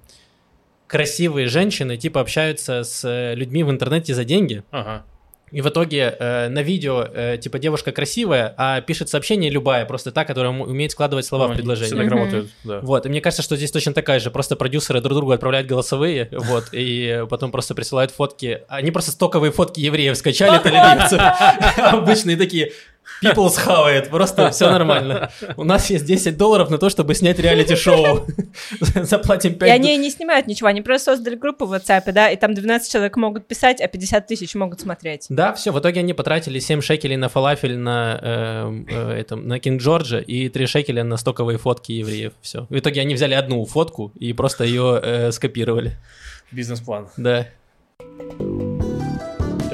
красивые 0.87 1.47
женщины 1.47 1.97
типа 1.97 2.21
общаются 2.21 2.83
с 2.83 3.33
людьми 3.35 3.63
в 3.63 3.69
интернете 3.69 4.13
за 4.13 4.23
деньги. 4.25 4.63
Ага. 4.71 5.05
И 5.51 5.61
в 5.61 5.67
итоге 5.69 6.15
э, 6.19 6.49
на 6.49 6.61
видео, 6.61 7.05
э, 7.13 7.37
типа, 7.37 7.59
девушка 7.59 7.91
красивая, 7.91 8.53
а 8.57 8.81
пишет 8.81 9.09
сообщение 9.09 9.49
любая, 9.49 9.85
просто 9.85 10.11
та, 10.11 10.25
которая 10.25 10.51
ум- 10.51 10.61
умеет 10.61 10.91
складывать 10.91 11.25
слова 11.25 11.47
Ну, 11.47 11.53
в 11.53 11.55
предложение. 11.55 11.87
Все 11.87 11.95
так 11.97 12.05
Мгм. 12.07 12.15
работают, 12.17 12.49
да. 12.63 12.79
Вот, 12.81 13.05
и 13.05 13.09
мне 13.09 13.21
кажется, 13.21 13.41
что 13.41 13.55
здесь 13.55 13.71
точно 13.71 13.93
такая 13.93 14.19
же, 14.19 14.31
просто 14.31 14.55
продюсеры 14.55 15.01
друг 15.01 15.15
другу 15.17 15.31
отправляют 15.31 15.67
голосовые, 15.67 16.27
вот, 16.31 16.65
и 16.71 17.25
потом 17.29 17.51
просто 17.51 17.75
присылают 17.75 18.11
фотки. 18.11 18.61
Они 18.67 18.91
просто 18.91 19.11
стоковые 19.11 19.51
фотки 19.51 19.79
евреев 19.79 20.15
скачали, 20.17 20.61
тель 20.63 20.75
обычные 21.83 22.37
такие, 22.37 22.71
people's 23.23 23.57
хавает, 23.57 24.09
просто 24.09 24.51
все 24.51 24.69
нормально. 24.69 25.31
У 25.57 25.63
нас 25.63 25.89
есть 25.89 26.05
10 26.05 26.37
долларов 26.37 26.69
на 26.69 26.77
то, 26.77 26.89
чтобы 26.89 27.15
снять 27.15 27.39
реалити-шоу. 27.39 28.27
Заплатим 28.95 29.55
5 29.55 29.69
И 29.69 29.71
они 29.71 29.97
не 29.97 30.09
снимают 30.09 30.47
ничего, 30.47 30.69
они 30.69 30.81
просто 30.81 31.15
создали 31.15 31.35
группу 31.35 31.65
в 31.65 31.73
WhatsApp, 31.73 32.11
да, 32.11 32.29
и 32.29 32.35
там 32.35 32.53
12 32.53 32.91
человек 32.91 33.17
могут 33.17 33.47
писать, 33.47 33.81
а 33.81 33.87
50 33.87 34.27
тысяч 34.27 34.55
могут 34.55 34.81
смотреть. 34.81 35.25
Да, 35.29 35.53
все, 35.53 35.71
в 35.71 35.79
итоге 35.79 35.99
они 35.99 36.13
потратили 36.13 36.59
7 36.59 36.81
шекелей 36.81 37.17
на 37.17 37.29
фалафель 37.29 37.77
на, 37.77 38.19
э, 38.21 38.83
э, 38.89 39.11
этом, 39.19 39.47
на 39.47 39.59
Кинг 39.59 39.81
Джорджа 39.81 40.19
и 40.19 40.49
3 40.49 40.65
шекеля 40.65 41.03
на 41.03 41.17
стоковые 41.17 41.57
фотки 41.57 41.91
евреев. 41.91 42.33
Все. 42.41 42.67
В 42.69 42.77
итоге 42.77 43.01
они 43.01 43.15
взяли 43.15 43.33
одну 43.33 43.65
фотку 43.65 44.11
и 44.15 44.33
просто 44.33 44.63
ее 44.63 44.99
э, 45.01 45.31
скопировали. 45.31 45.97
Бизнес-план. 46.51 47.09
Да. 47.17 47.47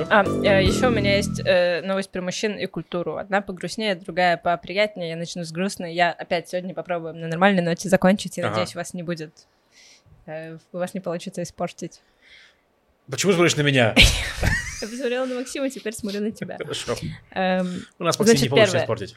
А, 0.10 0.24
еще 0.24 0.88
у 0.88 0.92
меня 0.92 1.18
есть 1.18 1.42
э, 1.44 1.82
новость 1.82 2.12
про 2.12 2.22
мужчин 2.22 2.54
и 2.58 2.66
культуру. 2.68 3.18
Одна 3.18 3.42
погрустнее, 3.42 3.96
другая 3.96 4.38
поприятнее. 4.38 5.10
Я 5.10 5.16
начну 5.16 5.44
с 5.44 5.52
грустной. 5.52 5.94
Я 5.94 6.12
опять 6.12 6.48
сегодня 6.50 6.74
попробуем 6.74 7.20
на 7.20 7.28
нормальной 7.28 7.62
ноте 7.64 7.90
закончить, 7.90 8.38
и 8.38 8.42
Ага. 8.42 8.50
надеюсь, 8.52 8.76
у 8.76 8.78
вас 8.80 8.94
не 8.94 9.04
будет... 9.04 9.32
э, 10.28 10.58
у 10.72 10.78
вас 10.78 10.94
не 10.94 11.00
получится 11.00 11.42
испортить. 11.44 12.02
Почему 13.10 13.34
смотришь 13.34 13.56
на 13.56 13.62
меня? 13.62 13.96
Я 14.82 14.88
посмотрела 14.88 15.26
на 15.26 15.36
Максима, 15.36 15.70
теперь 15.70 15.94
смотрю 15.94 16.22
на 16.22 16.32
тебя. 16.32 16.58
Хорошо. 16.58 16.96
Эм, 17.32 17.84
У 18.00 18.04
нас 18.04 18.20
Максим 18.20 18.42
не 18.42 18.50
получится 18.50 18.80
испортить. 18.80 19.16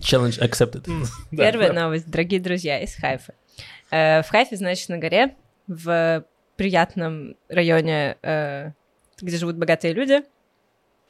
Challenge 0.00 0.38
accepted. 0.40 0.86
Первая 1.30 1.72
новость, 1.72 2.10
дорогие 2.10 2.40
друзья, 2.40 2.80
из 2.80 2.94
Хайфы. 2.96 3.34
Э, 3.90 4.22
в 4.22 4.28
Хайфе, 4.28 4.56
значит, 4.56 4.88
на 4.88 4.98
горе, 4.98 5.36
в 5.66 6.24
приятном 6.56 7.36
районе, 7.48 8.16
э, 8.22 8.70
где 9.20 9.36
живут 9.36 9.56
богатые 9.56 9.94
люди. 9.94 10.22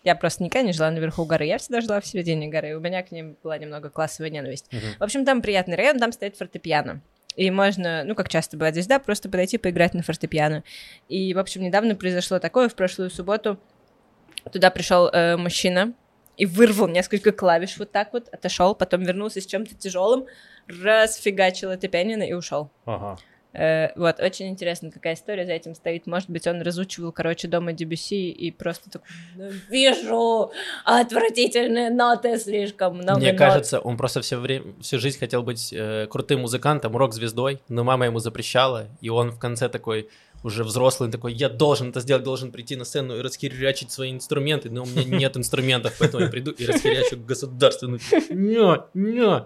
Я 0.04 0.16
просто 0.16 0.42
никогда 0.42 0.66
не 0.66 0.72
жила 0.72 0.90
наверху 0.90 1.24
горы, 1.24 1.46
я 1.46 1.58
всегда 1.58 1.80
жила 1.80 2.00
в 2.00 2.06
середине 2.06 2.48
горы, 2.48 2.76
у 2.76 2.80
меня 2.80 3.02
к 3.02 3.12
ним 3.12 3.36
была 3.42 3.56
немного 3.58 3.88
классовая 3.88 4.30
ненависть. 4.30 4.72
Мгм. 4.72 4.98
В 4.98 5.02
общем, 5.02 5.24
там 5.24 5.42
приятный 5.42 5.76
район, 5.76 5.98
там 5.98 6.12
стоит 6.12 6.36
фортепиано. 6.36 7.02
И 7.36 7.50
можно, 7.50 8.04
ну, 8.04 8.14
как 8.14 8.28
часто 8.28 8.56
бывает 8.56 8.74
здесь, 8.74 8.86
да, 8.86 8.98
просто 8.98 9.28
подойти 9.28 9.58
поиграть 9.58 9.94
на 9.94 10.02
фортепиано. 10.02 10.64
И, 11.08 11.32
в 11.32 11.38
общем, 11.38 11.62
недавно 11.62 11.94
произошло 11.94 12.38
такое, 12.38 12.68
в 12.68 12.74
прошлую 12.74 13.10
субботу 13.10 13.58
туда 14.50 14.70
пришел 14.70 15.08
э, 15.08 15.36
мужчина 15.36 15.94
и 16.36 16.46
вырвал 16.46 16.88
несколько 16.88 17.32
клавиш 17.32 17.78
вот 17.78 17.92
так 17.92 18.12
вот, 18.12 18.28
отошел, 18.32 18.74
потом 18.74 19.02
вернулся 19.02 19.40
с 19.40 19.46
чем-то 19.46 19.74
тяжелым, 19.74 20.26
расфигачил 20.66 21.70
это 21.70 21.88
пианино 21.88 22.22
и 22.22 22.32
ушел. 22.32 22.70
Ага. 22.84 23.18
Э, 23.18 23.31
вот, 23.54 24.20
очень 24.20 24.48
интересно, 24.48 24.90
какая 24.90 25.14
история 25.14 25.44
за 25.44 25.52
этим 25.52 25.74
стоит. 25.74 26.06
Может 26.06 26.30
быть, 26.30 26.46
он 26.46 26.62
разучивал, 26.62 27.12
короче, 27.12 27.48
дома 27.48 27.72
Дебюси 27.72 28.30
и 28.30 28.50
просто 28.50 28.90
такой, 28.90 29.06
«Ну, 29.36 29.50
вижу, 29.68 30.50
отвратительные 30.84 31.90
ноты, 31.90 32.38
слишком 32.38 32.96
много 32.96 33.18
Мне 33.18 33.32
нот». 33.32 33.38
кажется, 33.38 33.80
он 33.80 33.96
просто 33.96 34.22
все 34.22 34.38
время, 34.38 34.72
всю 34.80 34.98
жизнь 34.98 35.18
хотел 35.18 35.42
быть 35.42 35.72
э, 35.72 36.06
крутым 36.08 36.40
музыкантом, 36.40 36.96
рок-звездой, 36.96 37.60
но 37.68 37.84
мама 37.84 38.06
ему 38.06 38.18
запрещала, 38.18 38.88
и 39.00 39.08
он 39.08 39.30
в 39.30 39.38
конце 39.38 39.68
такой 39.68 40.08
уже 40.42 40.64
взрослый, 40.64 41.10
такой, 41.10 41.32
я 41.32 41.48
должен 41.48 41.90
это 41.90 42.00
сделать, 42.00 42.24
должен 42.24 42.50
прийти 42.50 42.76
на 42.76 42.84
сцену 42.84 43.16
и 43.16 43.20
расхерячить 43.20 43.90
свои 43.90 44.10
инструменты, 44.10 44.70
но 44.70 44.82
у 44.82 44.86
меня 44.86 45.04
нет 45.04 45.36
инструментов, 45.36 45.94
поэтому 45.98 46.24
я 46.24 46.30
приду 46.30 46.50
и 46.50 46.66
расхерячу 46.66 47.16
государственную. 47.16 48.00
Не, 48.30 48.82
не. 48.94 49.44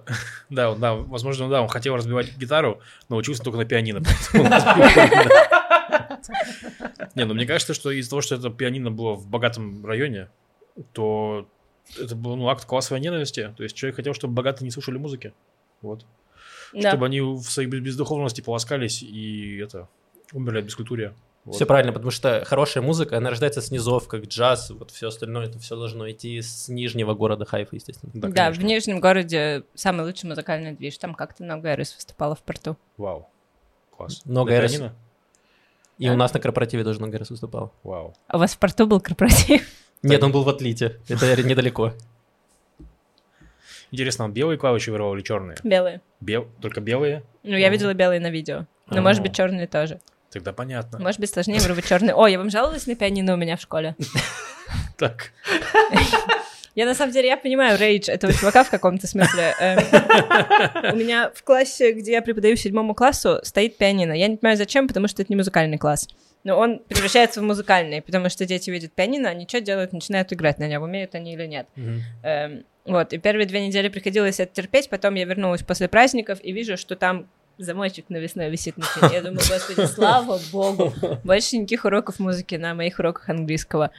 Да, 0.49 0.74
да, 0.74 0.94
возможно, 0.94 1.49
да, 1.49 1.62
он 1.62 1.68
хотел 1.68 1.97
разбивать 1.97 2.36
гитару, 2.36 2.80
но 3.09 3.16
учился 3.16 3.42
только 3.42 3.59
на 3.59 3.64
пианино. 3.64 4.03
Не, 7.14 7.24
ну 7.24 7.34
мне 7.34 7.47
кажется, 7.47 7.74
что 7.74 7.90
из-за 7.90 8.11
того, 8.11 8.22
что 8.22 8.34
это 8.34 8.51
пианино 8.51 8.90
было 8.90 9.14
в 9.14 9.26
богатом 9.26 9.84
районе, 9.84 10.28
то 10.92 11.49
это 11.99 12.14
был 12.16 12.36
ну, 12.36 12.49
акт 12.49 12.64
классовой 12.64 13.01
ненависти. 13.01 13.55
То 13.57 13.62
есть 13.62 13.76
человек 13.76 13.97
хотел, 13.97 14.14
чтобы 14.14 14.34
богатые 14.34 14.64
не 14.64 14.70
слушали 14.70 14.99
музыки. 14.99 15.32
Вот. 15.82 16.05
Да. 16.72 16.90
Чтобы 16.90 17.07
они 17.07 17.20
в 17.20 17.42
своей 17.42 17.68
без- 17.68 17.80
бездуховности 17.80 18.40
полоскались 18.40 19.03
и 19.03 19.59
это 19.59 19.88
умерли 20.33 20.59
от 20.59 20.64
бескультурия. 20.64 21.14
Вот. 21.45 21.55
Все 21.55 21.64
правильно, 21.64 21.93
потому 21.93 22.11
что 22.11 22.45
хорошая 22.45 22.83
музыка, 22.83 23.18
она 23.18 23.31
рождается 23.31 23.62
с 23.62 23.70
низов, 23.70 24.09
как 24.09 24.24
джаз, 24.24 24.70
вот 24.70 24.91
все 24.91 25.09
остальное, 25.09 25.47
это 25.47 25.61
все 25.61 25.77
должно 25.77 26.11
идти 26.11 26.43
с 26.43 26.68
нижнего 26.68 27.14
города 27.14 27.45
Хайфа, 27.45 27.77
естественно. 27.77 28.11
Да, 28.14 28.29
Да, 28.29 28.51
в. 28.51 28.59
Нижнем 28.64 28.99
городе 28.99 29.62
самый 29.74 30.05
лучший 30.05 30.29
музыкальный 30.29 30.72
движ. 30.72 30.99
Там 30.99 31.14
как-то 31.14 31.45
много 31.45 31.77
раз 31.77 31.95
выступала 31.95 32.35
в 32.35 32.43
порту. 32.43 32.77
Вау. 32.97 33.29
Класс. 33.97 34.22
Много 34.24 34.51
пианино? 34.51 34.95
И 35.99 36.11
у 36.11 36.16
нас 36.16 36.35
на 36.35 36.41
корпоративе 36.41 36.83
тоже 36.83 36.99
много 36.99 37.16
раз 37.16 37.31
выступал. 37.31 37.72
Вау. 37.85 38.14
А 38.27 38.37
у 38.37 38.41
вас 38.41 38.55
в 38.55 38.59
порту 38.59 38.87
был 38.89 39.01
корпоратив? 39.01 39.62
Нет, 40.03 40.22
он 40.24 40.33
был 40.33 40.43
в 40.43 40.49
Атлите, 40.49 41.01
это 41.09 41.43
недалеко. 41.43 41.93
Интересно, 43.93 44.24
он 44.24 44.33
белые 44.33 44.59
клавиши 44.59 44.91
вырвал 44.91 45.14
или 45.14 45.22
черные? 45.22 45.57
Белые. 45.62 46.01
Бел... 46.20 46.49
Только 46.61 46.81
белые? 46.81 47.22
Ну, 47.45 47.57
я 47.57 47.68
видела 47.68 47.95
белые 47.95 48.18
на 48.20 48.31
видео. 48.31 48.66
Но, 48.89 48.99
А. 48.99 49.01
может 49.01 49.22
быть, 49.22 49.35
черные 49.35 49.68
тоже. 49.68 50.01
Тогда 50.37 50.53
понятно. 50.53 50.99
Может 50.99 51.20
быть, 51.20 51.30
сложнее 51.30 51.61
вырвать 51.61 51.87
черные. 51.87 52.14
О, 52.14 52.26
я 52.26 52.39
вам 52.39 52.51
жаловалась 52.51 52.87
на 52.87 52.95
пианино 52.95 53.34
у 53.34 53.37
меня 53.37 53.57
в 53.57 53.61
школе? 53.61 53.95
Так. 54.99 55.30
Я, 56.74 56.84
на 56.84 56.95
самом 56.95 57.12
деле, 57.12 57.28
я 57.28 57.37
понимаю 57.37 57.78
рейдж 57.78 58.11
этого 58.11 58.32
чувака 58.32 58.64
в 58.64 58.70
каком-то 58.70 59.07
смысле. 59.07 59.55
Эм, 59.61 59.78
У 60.93 60.97
меня 60.97 61.30
в 61.34 61.43
классе, 61.43 61.93
где 61.93 62.12
я 62.12 62.22
преподаю 62.22 62.57
седьмому 62.57 62.95
классу, 62.95 63.41
стоит 63.43 63.78
пианино. 63.78 64.12
Я 64.12 64.28
не 64.28 64.37
понимаю, 64.37 64.59
зачем, 64.59 64.89
потому 64.89 65.09
что 65.09 65.22
это 65.22 65.32
не 65.32 65.37
музыкальный 65.37 65.78
класс. 65.78 66.09
Но 66.45 66.59
он 66.59 66.80
превращается 66.80 67.41
в 67.41 67.45
музыкальный, 67.45 68.03
потому 68.03 68.28
что 68.28 68.45
дети 68.45 68.70
видят 68.70 68.93
пианино, 68.93 69.30
они 69.30 69.47
что 69.49 69.61
делают? 69.61 69.93
Начинают 69.93 70.32
играть 70.32 70.59
на 70.59 70.68
нем, 70.68 70.82
умеют 70.82 71.14
они 71.14 71.32
или 71.34 71.47
нет. 71.47 71.66
Эм, 72.22 72.64
вот, 72.84 73.12
и 73.12 73.18
первые 73.18 73.47
две 73.47 73.66
недели 73.66 73.89
приходилось 73.89 74.39
это 74.39 74.55
терпеть, 74.55 74.89
потом 74.91 75.14
я 75.14 75.24
вернулась 75.24 75.62
после 75.62 75.89
праздников 75.89 76.39
и 76.43 76.53
вижу, 76.53 76.76
что 76.76 76.95
там 76.95 77.26
замочек 77.59 78.07
навесной 78.09 78.50
висит 78.50 78.76
на 78.76 78.84
стене. 78.84 79.14
Я 79.14 79.22
думаю, 79.22 79.40
господи, 79.48 79.86
слава 79.86 80.38
богу, 80.52 80.92
больше 81.24 81.57
никаких 81.57 81.84
уроков 81.84 82.18
музыки 82.18 82.54
на 82.57 82.74
моих 82.74 82.98
уроках 82.98 83.28
английского. 83.28 83.90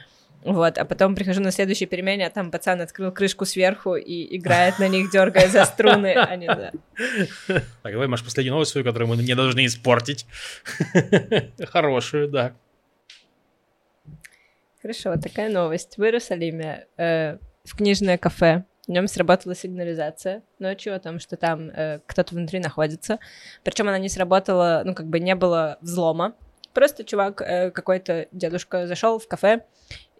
Вот, 0.44 0.78
а 0.78 0.84
потом 0.84 1.16
прихожу 1.16 1.40
на 1.40 1.50
следующей 1.50 1.86
перемене, 1.86 2.26
а 2.26 2.30
там 2.30 2.50
пацан 2.50 2.80
открыл 2.80 3.10
крышку 3.10 3.44
сверху 3.44 3.96
и 3.96 4.36
играет 4.36 4.78
на 4.78 4.86
них, 4.86 5.10
дергая 5.10 5.48
за 5.48 5.64
струны. 5.64 6.14
Они, 6.14 6.46
да. 6.46 6.72
Так, 7.82 7.92
давай, 7.92 8.06
Маш, 8.06 8.22
последнюю 8.22 8.52
новость 8.52 8.70
свою, 8.70 8.84
которую 8.84 9.08
мы 9.08 9.16
не 9.16 9.34
должны 9.34 9.66
испортить. 9.66 10.26
Хорошую, 11.66 12.28
да. 12.28 12.54
Хорошо, 14.80 15.10
вот 15.10 15.22
такая 15.22 15.50
новость. 15.50 15.98
В 15.98 16.04
Иерусалиме 16.04 16.86
э, 16.96 17.38
в 17.64 17.76
книжное 17.76 18.16
кафе 18.16 18.64
в 18.88 18.90
нем 18.90 19.06
сработала 19.06 19.54
сигнализация 19.54 20.42
ночью 20.58 20.96
о 20.96 20.98
том, 20.98 21.18
что 21.20 21.36
там 21.36 21.68
э, 21.68 22.00
кто-то 22.06 22.34
внутри 22.34 22.58
находится. 22.58 23.18
Причем 23.62 23.86
она 23.88 23.98
не 23.98 24.08
сработала, 24.08 24.82
ну, 24.84 24.94
как 24.94 25.06
бы 25.06 25.20
не 25.20 25.34
было 25.34 25.76
взлома. 25.82 26.34
Просто 26.72 27.04
чувак, 27.04 27.42
э, 27.42 27.70
какой-то 27.70 28.28
дедушка, 28.32 28.86
зашел 28.86 29.18
в 29.18 29.28
кафе 29.28 29.64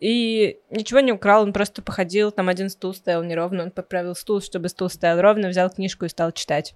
и 0.01 0.59
ничего 0.71 1.01
не 1.01 1.12
украл, 1.12 1.43
он 1.43 1.53
просто 1.53 1.83
походил, 1.83 2.31
там 2.31 2.49
один 2.49 2.69
стул 2.69 2.95
стоял 2.95 3.23
неровно, 3.25 3.64
он 3.64 3.71
поправил 3.71 4.14
стул, 4.14 4.41
чтобы 4.41 4.69
стул 4.69 4.89
стоял 4.91 5.21
ровно, 5.21 5.49
взял 5.49 5.71
книжку 5.71 6.05
и 6.05 6.09
стал 6.09 6.33
читать. 6.33 6.75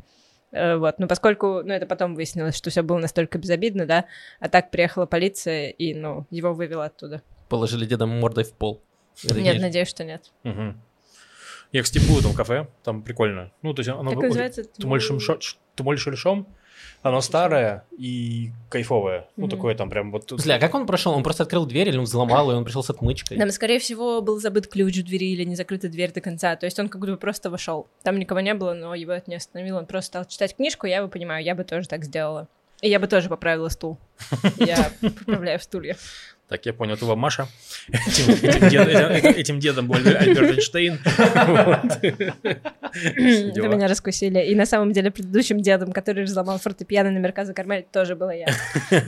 Э, 0.51 0.77
Вот, 0.77 0.99
но 0.99 1.07
поскольку, 1.07 1.63
ну, 1.63 1.73
это 1.75 1.87
потом 1.87 2.15
выяснилось, 2.15 2.57
что 2.57 2.71
все 2.71 2.83
было 2.83 2.99
настолько 2.99 3.39
безобидно, 3.39 3.85
да, 3.87 4.07
а 4.41 4.49
так 4.49 4.71
приехала 4.71 5.05
полиция 5.07 5.69
и, 5.69 5.95
ну, 5.95 6.27
его 6.31 6.55
вывела 6.55 6.87
оттуда. 6.87 7.21
Положили 7.51 7.85
деда 7.85 8.07
мордой 8.07 8.45
в 8.45 8.53
пол. 8.55 8.83
Это 9.25 9.41
Нет, 9.41 9.57
не- 9.57 9.61
надеюсь, 9.61 9.89
что 9.89 10.05
нет. 10.05 10.31
Мгм. 10.43 10.81
Я, 11.73 11.83
кстати, 11.83 12.07
был 12.07 12.17
в 12.17 12.21
этом 12.21 12.35
кафе, 12.35 12.69
там 12.85 13.03
прикольно. 13.03 13.51
Ну, 13.63 13.73
то 13.75 13.81
есть 13.81 13.89
оно... 13.89 14.11
Как 14.11 14.17
вот- 14.17 14.25
называется? 14.27 14.65
Тумольшим 14.65 15.21
шо- 15.21 15.41
ш- 15.41 15.57
Тумольшельшом. 15.75 16.47
Оно 17.03 17.21
старое 17.21 17.85
и 17.99 18.51
кайфовое. 18.69 19.27
Ну, 19.37 19.47
Мгм. 19.47 19.51
такое 19.57 19.75
там 19.75 19.91
прям 19.91 20.13
вот... 20.13 20.29
Смысле, 20.29 20.55
а 20.55 20.59
как 20.61 20.75
он 20.75 20.87
прошел? 20.87 21.13
Он 21.13 21.23
просто 21.23 21.43
открыл 21.43 21.67
дверь 21.67 21.89
или 21.89 21.97
он 21.97 22.05
взломал, 22.05 22.51
и 22.51 22.55
он 22.55 22.65
пришел 22.65 22.83
с 22.83 22.91
отмычкой? 22.91 23.39
Там, 23.39 23.51
скорее 23.51 23.79
всего, 23.79 24.21
был 24.21 24.39
забыт 24.41 24.69
ключ 24.69 24.99
в 24.99 25.05
двери 25.05 25.33
или 25.33 25.45
не 25.45 25.57
закрыта 25.57 25.89
дверь 25.89 26.13
до 26.13 26.21
конца. 26.21 26.55
То 26.57 26.67
есть 26.67 26.79
он 26.79 26.89
как 26.89 27.01
будто 27.01 27.13
бы 27.13 27.19
просто 27.19 27.51
вошел. 27.51 27.89
Там 28.05 28.19
никого 28.19 28.41
не 28.41 28.55
было, 28.55 28.75
но 28.75 28.95
его 28.95 29.13
это 29.13 29.29
не 29.31 29.37
остановило. 29.37 29.79
Он 29.79 29.87
просто 29.87 30.09
стал 30.09 30.25
читать 30.27 30.55
книжку, 30.57 30.87
я 30.87 30.99
его 30.99 31.09
понимаю, 31.09 31.45
я 31.45 31.55
бы 31.55 31.65
тоже 31.65 31.89
так 31.89 32.05
сделала. 32.05 32.49
И 32.83 32.89
я 32.89 32.99
бы 33.01 33.07
тоже 33.07 33.29
поправила 33.29 33.69
стул. 33.69 33.97
Я 34.59 34.91
поправляю 35.01 35.61
стулья. 35.61 35.97
Так, 36.53 36.67
я 36.67 36.75
понял, 36.75 36.97
это 36.97 37.07
вам 37.07 37.19
Маша. 37.19 37.49
Этим, 37.89 38.33
этим 38.35 38.69
дед- 38.69 38.89
этим- 38.89 39.41
этим 39.41 39.59
дедом 39.59 39.89
был 39.89 39.95
Альберт 39.97 40.51
Эйнштейн. 40.53 40.99
Вы 42.53 43.69
меня 43.69 43.89
раскусили. 43.89 44.39
И 44.51 44.55
на 44.55 44.67
самом 44.67 44.93
деле 44.93 45.11
предыдущим 45.11 45.61
дедом, 45.63 45.93
который 45.93 46.25
взломал 46.25 46.59
фортепиано 46.59 47.11
на 47.11 47.17
Мерказа 47.19 47.55
Кармель, 47.55 47.87
тоже 47.91 48.17
была 48.17 48.35
я. 48.35 48.49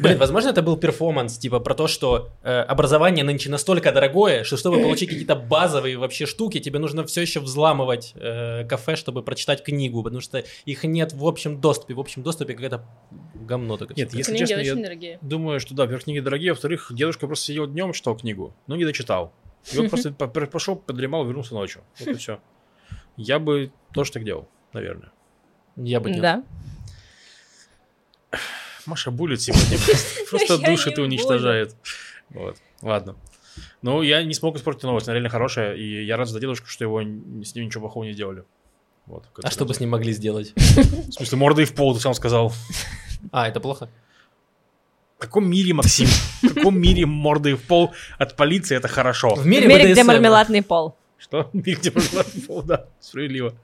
Блин, 0.01 0.17
возможно, 0.17 0.49
это 0.49 0.63
был 0.63 0.79
перформанс, 0.79 1.37
типа 1.37 1.61
про 1.61 1.75
то, 1.75 1.87
что 1.87 2.31
э, 2.43 2.61
образование 2.61 3.25
нынче 3.25 3.51
настолько 3.51 3.93
дорогое, 3.93 4.45
что 4.45 4.57
чтобы 4.57 4.81
получить 4.81 5.11
какие-то 5.11 5.37
базовые 5.37 5.99
вообще 5.99 6.25
штуки, 6.25 6.61
тебе 6.61 6.79
нужно 6.79 7.05
все 7.05 7.21
еще 7.21 7.41
взламывать 7.41 8.13
э, 8.15 8.65
кафе, 8.65 8.97
чтобы 8.97 9.23
прочитать 9.23 9.63
книгу, 9.63 10.03
потому 10.03 10.23
что 10.23 10.43
их 10.65 10.85
нет 10.85 11.13
в 11.13 11.27
общем 11.27 11.61
доступе. 11.61 11.93
В 11.93 12.01
общем 12.01 12.23
доступе 12.23 12.55
какое-то 12.55 12.87
говно 13.35 13.77
такое. 13.77 13.97
Нет, 13.99 14.15
если 14.15 14.33
Книги 14.33 14.47
честно, 14.49 14.63
я 14.63 14.75
дорогие. 14.75 15.19
думаю, 15.21 15.61
что 15.61 15.75
да, 15.75 15.83
во-первых, 15.83 16.05
книги 16.05 16.21
дорогие, 16.21 16.53
а 16.53 16.55
во-вторых, 16.55 16.91
дедушка 16.91 17.27
просто 17.35 17.47
сидел 17.47 17.67
днем, 17.67 17.93
читал 17.93 18.17
книгу, 18.17 18.55
но 18.67 18.77
не 18.77 18.85
дочитал. 18.85 19.33
И 19.73 19.79
он 19.79 19.89
просто 19.89 20.13
по- 20.13 20.29
по- 20.29 20.47
пошел, 20.47 20.77
подремал, 20.77 21.25
вернулся 21.27 21.55
ночью. 21.55 21.83
Вот 21.99 22.09
и 22.09 22.15
все. 22.15 22.41
Я 23.17 23.39
бы 23.39 23.73
тоже 23.93 24.13
так 24.13 24.25
делал, 24.25 24.49
наверное. 24.73 25.11
Я 25.77 26.01
бы 26.01 26.11
нет. 26.11 26.21
Да. 26.21 26.45
Маша 28.87 29.11
булит 29.11 29.41
сегодня. 29.41 29.79
Просто 30.31 30.59
душит 30.65 30.99
и 30.99 31.01
не 31.01 31.07
уничтожает. 31.07 31.75
Вот, 32.31 32.57
ладно. 32.83 33.17
Ну, 33.83 34.03
я 34.03 34.23
не 34.23 34.35
смог 34.35 34.57
испортить 34.57 34.83
новость, 34.85 35.09
она 35.09 35.15
реально 35.15 35.31
хорошая, 35.31 35.75
и 35.75 36.05
я 36.05 36.17
рад 36.17 36.29
за 36.29 36.41
дедушку, 36.41 36.67
что 36.69 36.85
его 36.85 37.01
с 37.01 37.55
ним 37.55 37.67
ничего 37.67 37.83
плохого 37.83 38.05
не 38.05 38.13
сделали. 38.13 38.45
Вот, 39.07 39.27
А 39.43 39.51
что 39.51 39.65
бы 39.65 39.75
с 39.75 39.81
ним 39.81 39.91
могли 39.91 40.13
сделать? 40.13 40.53
В 40.57 41.13
смысле, 41.13 41.39
мордой 41.39 41.65
в 41.67 41.75
пол, 41.75 41.95
ты 41.95 42.01
сам 42.01 42.15
сказал. 42.15 42.53
А, 43.33 43.49
это 43.49 43.61
плохо? 43.61 43.91
В 45.25 45.27
каком 45.27 45.49
мире, 45.49 45.73
Максим? 45.73 46.07
В 46.43 46.55
каком 46.55 46.79
мире 46.79 47.07
мордой 47.07 47.55
в 47.55 47.63
пол 47.63 47.93
от 48.19 48.37
полиции 48.37 48.77
это 48.77 48.89
хорошо? 48.89 49.35
В 49.35 49.43
В 49.43 49.47
мире, 49.47 49.67
мире, 49.67 49.93
где 49.93 50.05
мармеладный 50.05 50.63
пол. 50.63 50.97
Что? 51.17 51.49
В 51.51 51.55
мире, 51.55 51.79
где 51.81 51.91
мармеладный 51.91 52.43
пол, 52.43 52.63
да, 52.63 52.87
справедливо. 53.01 53.55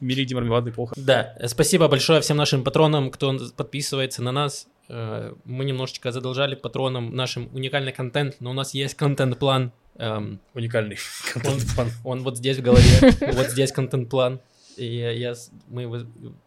В 0.00 0.02
мире, 0.02 0.24
где 0.24 0.34
мармеладный 0.34 0.72
пол. 0.72 0.90
Да, 0.96 1.34
спасибо 1.46 1.88
большое 1.88 2.22
всем 2.22 2.38
нашим 2.38 2.64
патронам, 2.64 3.10
кто 3.10 3.38
подписывается 3.54 4.22
на 4.22 4.32
нас. 4.32 4.66
Э, 4.88 5.34
Мы 5.44 5.66
немножечко 5.66 6.12
задолжали 6.12 6.54
патронам 6.54 7.14
нашим 7.14 7.50
уникальный 7.52 7.92
контент, 7.92 8.36
но 8.40 8.50
у 8.50 8.54
нас 8.54 8.72
есть 8.72 8.94
контент-план. 8.94 9.70
Эм, 9.98 10.40
Уникальный 10.54 10.96
контент-план. 11.34 11.90
Он 12.04 12.22
вот 12.22 12.38
здесь 12.38 12.56
в 12.56 12.62
голове, 12.62 13.12
вот 13.32 13.50
здесь 13.50 13.70
контент-план. 13.70 14.40
И 14.76 14.86
я, 14.86 15.34
мы 15.68 15.82
его 15.82 15.98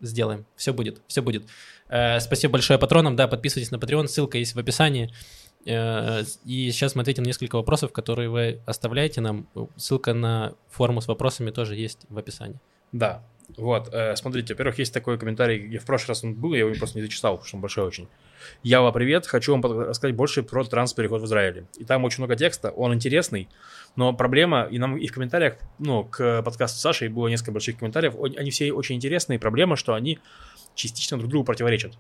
сделаем. 0.02 0.46
Все 0.56 0.74
будет, 0.74 1.02
все 1.08 1.22
будет. 1.22 1.48
Э, 1.90 2.20
спасибо 2.20 2.54
большое 2.54 2.80
патронам. 2.80 3.16
Да, 3.16 3.28
подписывайтесь 3.28 3.72
на 3.72 3.78
Patreon, 3.78 4.08
ссылка 4.08 4.38
есть 4.38 4.56
в 4.56 4.60
описании. 4.60 5.12
Э, 5.66 6.24
и 6.46 6.72
сейчас 6.72 6.96
мы 6.96 7.02
ответим 7.02 7.24
на 7.24 7.28
несколько 7.28 7.56
вопросов, 7.56 7.92
которые 7.92 8.30
вы 8.30 8.62
оставляете 8.66 9.22
нам. 9.22 9.48
Ссылка 9.76 10.14
на 10.14 10.54
форму 10.70 11.02
с 11.02 11.08
вопросами 11.08 11.52
тоже 11.52 11.76
есть 11.76 12.06
в 12.10 12.18
описании. 12.18 12.60
Да, 12.92 13.24
вот, 13.58 13.94
э, 13.94 14.16
смотрите, 14.16 14.54
во-первых, 14.54 14.80
есть 14.80 14.94
такой 14.94 15.18
комментарий, 15.18 15.70
я 15.70 15.80
в 15.80 15.86
прошлый 15.86 16.10
раз 16.10 16.24
он 16.24 16.34
был, 16.34 16.54
я 16.54 16.62
его 16.62 16.74
просто 16.74 16.98
не 16.98 17.04
зачитал, 17.04 17.34
потому 17.34 17.48
что 17.48 17.58
он 17.58 17.62
большой 17.62 17.86
очень. 17.86 18.08
Ява, 18.64 18.92
привет, 18.92 19.26
хочу 19.28 19.52
вам 19.52 19.64
рассказать 19.64 20.16
больше 20.16 20.44
про 20.44 20.64
транспереход 20.64 21.22
в 21.22 21.26
Израиле. 21.26 21.68
И 21.78 21.84
там 21.84 22.04
очень 22.04 22.20
много 22.20 22.36
текста, 22.36 22.72
он 22.72 22.94
интересный, 22.94 23.48
но 23.96 24.14
проблема, 24.14 24.68
и 24.70 24.78
нам 24.78 24.98
и 24.98 25.08
в 25.08 25.14
комментариях, 25.14 25.56
ну, 25.80 26.04
к 26.04 26.42
подкасту 26.44 26.80
Саши 26.80 27.10
было 27.10 27.28
несколько 27.28 27.52
больших 27.52 27.78
комментариев, 27.78 28.16
он- 28.18 28.36
они 28.38 28.52
все 28.52 28.72
очень 28.72 28.96
интересные, 28.96 29.40
проблема, 29.40 29.76
что 29.76 29.94
они 29.94 30.20
частично 30.76 31.18
друг 31.18 31.30
другу 31.30 31.46
противоречат. 31.46 31.94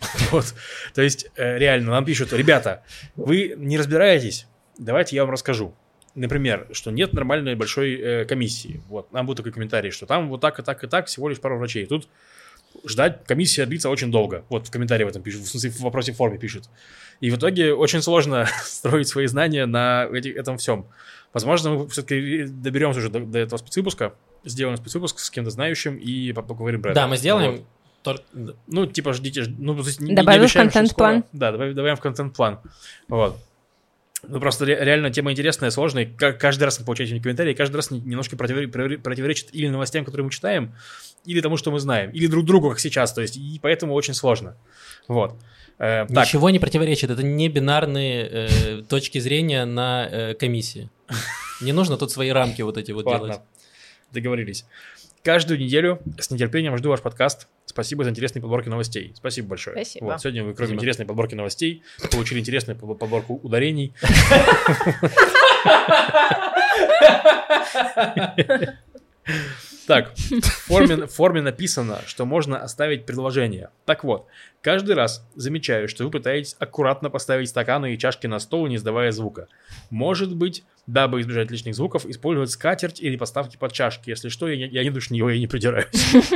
Вот, 0.30 0.54
то 0.94 1.02
есть, 1.02 1.26
э, 1.36 1.58
реально, 1.58 1.90
нам 1.92 2.04
пишут, 2.04 2.32
ребята, 2.32 2.82
вы 3.16 3.54
не 3.56 3.78
разбираетесь, 3.78 4.46
давайте 4.78 5.16
я 5.16 5.24
вам 5.24 5.32
расскажу. 5.32 5.74
Например, 6.14 6.68
что 6.72 6.90
нет 6.90 7.14
нормальной 7.14 7.54
большой 7.54 7.94
э, 7.94 8.24
комиссии. 8.26 8.82
Вот, 8.88 9.12
нам 9.12 9.26
был 9.26 9.34
такой 9.34 9.52
комментарий, 9.52 9.90
что 9.90 10.04
там 10.04 10.28
вот 10.28 10.40
так 10.42 10.58
и 10.58 10.62
так 10.62 10.84
и 10.84 10.86
так 10.86 11.06
всего 11.06 11.28
лишь 11.28 11.40
пару 11.40 11.56
врачей. 11.58 11.86
Тут 11.86 12.08
ждать 12.86 13.24
комиссия 13.24 13.66
длится 13.66 13.90
очень 13.90 14.10
долго. 14.10 14.44
Вот 14.48 14.66
в 14.68 14.70
комментарии 14.70 15.04
в 15.04 15.08
этом 15.08 15.22
пишут, 15.22 15.42
в 15.42 15.48
смысле 15.48 15.70
в 15.70 15.80
вопросе 15.80 16.12
в 16.12 16.16
форме 16.16 16.38
пишут. 16.38 16.64
И 17.20 17.30
в 17.30 17.36
итоге 17.36 17.74
очень 17.74 18.02
сложно 18.02 18.46
строить 18.64 19.08
свои 19.08 19.26
знания 19.26 19.66
на 19.66 20.08
эти- 20.12 20.28
этом 20.28 20.56
всем. 20.58 20.86
Возможно, 21.32 21.70
мы 21.70 21.88
все-таки 21.88 22.44
доберемся 22.46 22.98
уже 23.00 23.08
до, 23.08 23.20
до 23.20 23.38
этого 23.38 23.58
спецвыпуска, 23.58 24.12
сделаем 24.44 24.76
спецвыпуск 24.76 25.18
с 25.18 25.30
кем-то 25.30 25.50
знающим 25.50 25.96
и 25.96 26.32
по- 26.32 26.42
поговорим 26.42 26.82
про 26.82 26.90
это. 26.90 27.00
Да, 27.00 27.06
мы 27.06 27.16
сделаем. 27.16 27.52
Вот. 27.52 27.64
тор- 28.02 28.54
Ну, 28.66 28.86
типа, 28.86 29.12
ждите, 29.12 29.44
ну, 29.58 29.74
то 29.76 29.86
есть 29.86 30.00
не- 30.00 30.10
не 30.10 30.14
Добавим 30.16 30.40
в 30.40 30.44
обещаем, 30.44 30.66
контент-план. 30.66 31.24
Да, 31.32 31.52
добавим, 31.52 31.74
добавим 31.74 31.96
в 31.96 32.00
контент-план. 32.00 32.58
Вот. 33.08 33.38
Ну, 34.26 34.38
просто 34.40 34.64
ре- 34.64 34.78
реально 34.84 35.10
тема 35.10 35.32
интересная, 35.32 35.70
сложная. 35.70 36.06
Ка- 36.06 36.32
Каждый 36.32 36.64
раз 36.64 36.78
мы 36.78 36.86
получаем 36.86 37.20
комментарии, 37.20 37.54
каждый 37.54 37.76
раз 37.76 37.90
не- 37.90 38.00
немножко 38.00 38.36
противори- 38.36 38.98
противоречит 38.98 39.48
или 39.52 39.68
новостям, 39.68 40.04
которые 40.04 40.24
мы 40.24 40.30
читаем, 40.30 40.74
или 41.24 41.40
тому, 41.40 41.56
что 41.56 41.70
мы 41.70 41.80
знаем, 41.80 42.10
или 42.10 42.26
друг 42.28 42.44
другу, 42.44 42.70
как 42.70 42.78
сейчас. 42.78 43.12
То 43.12 43.20
есть, 43.22 43.36
и 43.36 43.58
поэтому 43.60 43.94
очень 43.94 44.14
сложно. 44.14 44.56
Вот. 45.08 45.34
Э, 45.78 46.06
так, 46.06 46.26
Ничего 46.26 46.50
не 46.50 46.60
противоречит. 46.60 47.10
Это 47.10 47.22
не 47.24 47.48
бинарные 47.48 48.28
э, 48.30 48.82
точки 48.88 49.18
зрения 49.18 49.64
на 49.64 50.06
э, 50.08 50.34
комиссии. 50.34 50.88
Не 51.60 51.72
нужно 51.72 51.96
тут 51.96 52.10
свои 52.12 52.30
рамки 52.30 52.62
вот 52.62 52.76
эти 52.76 52.92
вот 52.92 53.04
ладно. 53.06 53.26
делать. 53.26 53.40
Договорились. 54.12 54.66
Каждую 55.22 55.60
неделю 55.60 56.00
с 56.18 56.30
нетерпением 56.32 56.76
жду 56.76 56.88
ваш 56.90 57.00
подкаст. 57.00 57.46
Спасибо 57.64 58.02
за 58.02 58.10
интересные 58.10 58.42
подборки 58.42 58.68
новостей. 58.68 59.12
Спасибо 59.14 59.50
большое. 59.50 59.76
Спасибо. 59.76 60.04
Вот, 60.06 60.20
сегодня 60.20 60.42
вы, 60.42 60.52
кроме 60.52 60.66
Спасибо. 60.66 60.74
интересной 60.80 61.06
подборки 61.06 61.34
новостей, 61.36 61.82
получили 62.10 62.40
интересную 62.40 62.76
под- 62.76 62.98
подборку 62.98 63.38
ударений. 63.42 63.94
Так, 69.86 70.14
в 70.16 70.40
форме, 70.66 70.96
в 71.06 71.06
форме 71.08 71.42
написано, 71.42 72.00
что 72.06 72.24
можно 72.24 72.58
оставить 72.58 73.04
предложение. 73.04 73.70
Так 73.84 74.04
вот, 74.04 74.26
каждый 74.62 74.94
раз 74.94 75.28
замечаю, 75.34 75.88
что 75.88 76.04
вы 76.04 76.10
пытаетесь 76.10 76.56
аккуратно 76.58 77.10
поставить 77.10 77.50
стаканы 77.50 77.94
и 77.94 77.98
чашки 77.98 78.26
на 78.26 78.38
стол, 78.38 78.66
не 78.68 78.76
издавая 78.76 79.12
звука. 79.12 79.48
Может 79.90 80.34
быть, 80.34 80.64
дабы 80.86 81.20
избежать 81.20 81.50
лишних 81.50 81.74
звуков, 81.74 82.06
использовать 82.06 82.50
скатерть 82.50 83.00
или 83.00 83.16
подставки 83.16 83.56
под 83.56 83.72
чашки. 83.72 84.10
Если 84.10 84.28
что, 84.28 84.48
я 84.48 84.56
не, 84.56 84.66
я 84.72 84.82
не 84.82 84.90
душнила, 84.90 85.28
я 85.28 85.38
не 85.38 85.46
придираюсь. 85.46 85.86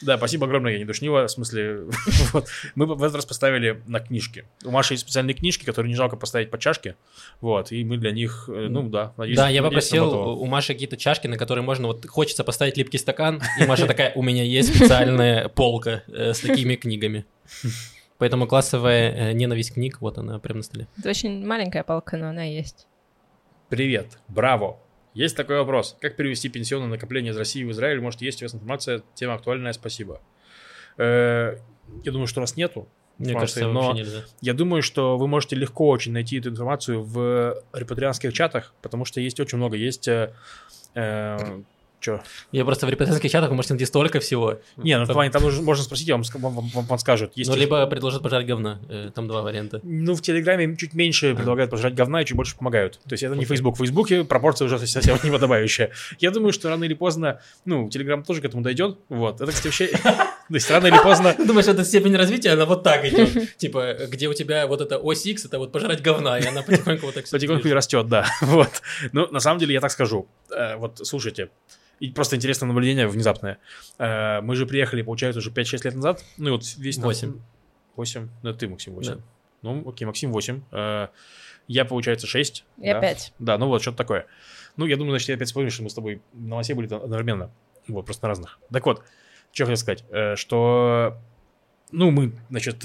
Да, 0.00 0.16
спасибо 0.16 0.46
огромное, 0.46 0.74
я 0.74 0.78
не 0.78 0.84
душнила. 0.84 1.26
В 1.26 1.30
смысле, 1.30 1.80
вот. 2.32 2.46
Мы 2.76 2.86
в 2.86 3.02
этот 3.02 3.16
раз 3.16 3.26
поставили 3.26 3.82
на 3.88 3.98
книжки. 3.98 4.44
У 4.64 4.70
Маши 4.70 4.94
есть 4.94 5.02
специальные 5.02 5.34
книжки, 5.34 5.64
которые 5.64 5.90
не 5.90 5.96
жалко 5.96 6.14
поставить 6.14 6.52
под 6.52 6.60
чашки. 6.60 6.94
Вот, 7.40 7.72
и 7.72 7.82
мы 7.82 7.96
для 7.96 8.12
них, 8.12 8.48
э, 8.48 8.68
ну 8.70 8.88
да, 8.88 9.12
надеюсь, 9.16 9.36
Да, 9.36 9.48
я 9.48 9.60
попросил 9.60 10.14
у 10.14 10.46
Маши 10.46 10.74
какие-то 10.74 10.96
чашки, 10.96 11.26
на 11.26 11.36
которые 11.36 11.64
можно, 11.64 11.88
вот 11.88 12.06
хочется 12.06 12.44
поставить 12.44 12.76
липкий 12.76 13.00
стакан, 13.00 13.42
и 13.60 13.66
Маша 13.66 13.88
такая, 13.88 14.12
у 14.14 14.22
меня 14.22 14.44
есть 14.44 14.72
специальная 14.72 15.48
полка 15.48 16.04
э, 16.06 16.32
с 16.32 16.38
такими 16.38 16.76
книгами. 16.76 17.26
Поэтому 18.18 18.46
классовая 18.46 19.30
э, 19.30 19.32
ненависть 19.32 19.74
книг, 19.74 20.00
вот 20.00 20.18
она 20.18 20.38
прямо 20.38 20.58
на 20.58 20.62
столе. 20.64 20.88
Это 20.98 21.10
очень 21.10 21.46
маленькая 21.46 21.84
палка, 21.84 22.16
но 22.16 22.28
она 22.30 22.42
есть. 22.44 22.86
Привет, 23.68 24.18
браво. 24.28 24.78
Есть 25.14 25.36
такой 25.36 25.58
вопрос. 25.58 25.96
Как 26.00 26.16
перевести 26.16 26.48
пенсионное 26.48 26.88
накопление 26.88 27.32
из 27.32 27.36
России 27.36 27.64
в 27.64 27.70
Израиль? 27.70 28.00
Может, 28.00 28.22
есть 28.22 28.42
у 28.42 28.44
вас 28.44 28.54
информация? 28.54 29.02
Тема 29.14 29.34
актуальная, 29.34 29.72
спасибо. 29.72 30.20
Э, 30.96 31.58
Я 32.04 32.12
думаю, 32.12 32.26
что 32.26 32.40
раз 32.40 32.56
нету, 32.56 32.88
Мне 33.18 33.30
информации, 33.30 33.60
кажется, 33.60 33.72
но 33.72 33.92
нельзя. 33.94 34.24
я 34.40 34.54
думаю, 34.54 34.82
что 34.82 35.16
вы 35.16 35.28
можете 35.28 35.56
легко 35.56 35.88
очень 35.88 36.12
найти 36.12 36.38
эту 36.38 36.50
информацию 36.50 37.02
в 37.02 37.62
репатрианских 37.72 38.32
чатах, 38.32 38.74
потому 38.82 39.04
что 39.04 39.20
есть 39.20 39.38
очень 39.40 39.58
много. 39.58 39.76
Есть... 39.76 40.08
э, 40.08 40.32
чё? 42.00 42.20
Я 42.52 42.64
просто 42.64 42.86
в 42.86 42.90
репетиторских 42.90 43.30
чатах 43.30 43.50
вы 43.50 43.56
можете 43.56 43.74
найти 43.74 43.86
столько 43.86 44.20
всего. 44.20 44.58
Не, 44.76 44.96
ну 44.98 45.04
в 45.04 45.06
Там- 45.06 45.14
плане, 45.14 45.30
там 45.30 45.42
нужно- 45.42 45.62
можно 45.62 45.84
спросить, 45.84 46.08
вам, 46.10 46.22
вам, 46.34 46.54
вам- 46.54 46.68
вам 46.74 46.86
подскажут. 46.86 47.32
Есть 47.36 47.50
Ну, 47.50 47.56
их- 47.56 47.62
либо 47.62 47.86
предложат 47.86 48.22
пожарить 48.22 48.46
говна. 48.46 48.80
э, 48.88 49.10
Там 49.14 49.26
два 49.28 49.42
варианта. 49.42 49.80
Ну, 49.82 50.14
в 50.14 50.22
Телеграме 50.22 50.76
чуть 50.76 50.94
меньше 50.94 51.34
предлагают 51.34 51.70
пожрать 51.70 51.94
говна 51.94 52.22
и 52.22 52.24
чуть 52.24 52.36
больше 52.36 52.56
помогают. 52.56 52.98
То 53.08 53.12
есть 53.12 53.22
это 53.22 53.34
не 53.34 53.44
Facebook. 53.44 53.74
В 53.76 53.78
Фейсбуке 53.78 54.24
пропорция 54.24 54.66
уже 54.66 54.78
совсем 54.86 55.18
неподобающая. 55.24 55.90
Я 56.18 56.30
думаю, 56.30 56.52
что 56.52 56.68
рано 56.68 56.84
или 56.84 56.94
поздно, 56.94 57.40
ну, 57.64 57.88
Телеграм 57.88 58.22
тоже 58.22 58.40
к 58.40 58.44
этому 58.44 58.62
дойдет. 58.62 58.96
Вот. 59.08 59.40
Это, 59.40 59.50
кстати, 59.52 59.66
вообще... 59.66 59.88
То 59.88 60.54
есть 60.54 60.70
рано 60.70 60.86
или 60.86 60.98
поздно... 61.02 61.34
Думаешь, 61.46 61.66
эта 61.68 61.84
степень 61.84 62.16
развития, 62.16 62.50
она 62.50 62.64
вот 62.64 62.82
так 62.82 63.04
идет. 63.04 63.56
Типа, 63.58 63.96
где 64.08 64.28
у 64.28 64.34
тебя 64.34 64.66
вот 64.66 64.80
эта 64.80 64.98
ось 64.98 65.26
X, 65.26 65.44
это 65.44 65.58
вот 65.58 65.72
пожрать 65.72 66.00
говна, 66.02 66.38
и 66.38 66.46
она 66.46 66.62
потихоньку 66.62 67.06
вот 67.06 67.14
так 67.14 67.28
Потихоньку 67.30 67.68
и 67.68 67.72
растет, 67.72 68.08
да. 68.08 68.26
Вот. 68.40 68.70
Ну, 69.12 69.26
на 69.30 69.40
самом 69.40 69.58
деле, 69.60 69.74
я 69.74 69.80
так 69.80 69.90
скажу. 69.90 70.26
Э, 70.50 70.76
Вот, 70.76 71.00
слушайте, 71.04 71.50
и 72.00 72.10
просто 72.10 72.36
интересное 72.36 72.66
наблюдение 72.66 73.06
внезапное. 73.08 73.58
Э, 73.98 74.40
Мы 74.40 74.54
же 74.56 74.66
приехали, 74.66 75.02
получается, 75.02 75.38
уже 75.40 75.50
5-6 75.50 75.84
лет 75.84 75.94
назад. 75.94 76.24
Ну, 76.36 76.48
и 76.48 76.52
вот 76.52 76.62
весь... 76.76 76.96
наш- 76.98 77.04
Восемь. 77.06 77.40
8. 77.96 78.28
Ну, 78.42 78.54
ты, 78.54 78.68
Максим, 78.68 78.94
8. 78.94 79.14
Да. 79.16 79.20
Ну, 79.62 79.88
окей, 79.88 80.04
Максим 80.06 80.32
8. 80.32 80.62
Э, 80.70 81.08
Я, 81.66 81.84
получается, 81.84 82.26
6. 82.26 82.64
Я 82.78 82.94
да? 82.94 83.00
пять. 83.00 83.32
Да, 83.38 83.58
ну 83.58 83.66
вот, 83.66 83.82
что-то 83.82 83.96
такое. 83.98 84.26
Ну, 84.76 84.86
я 84.86 84.96
думаю, 84.96 85.12
значит, 85.12 85.28
я 85.30 85.34
опять 85.34 85.48
вспомню, 85.48 85.70
что 85.70 85.82
мы 85.82 85.90
с 85.90 85.94
тобой 85.94 86.22
на 86.32 86.56
лосе 86.56 86.74
были 86.74 86.86
одновременно. 86.92 87.50
Вот, 87.88 88.04
просто 88.06 88.24
на 88.24 88.28
разных. 88.28 88.58
Так 88.72 88.86
вот, 88.86 89.02
что 89.52 89.64
хотел 89.64 89.76
сказать, 89.76 90.04
э, 90.10 90.36
что, 90.36 91.18
ну, 91.90 92.10
мы, 92.12 92.32
значит, 92.50 92.84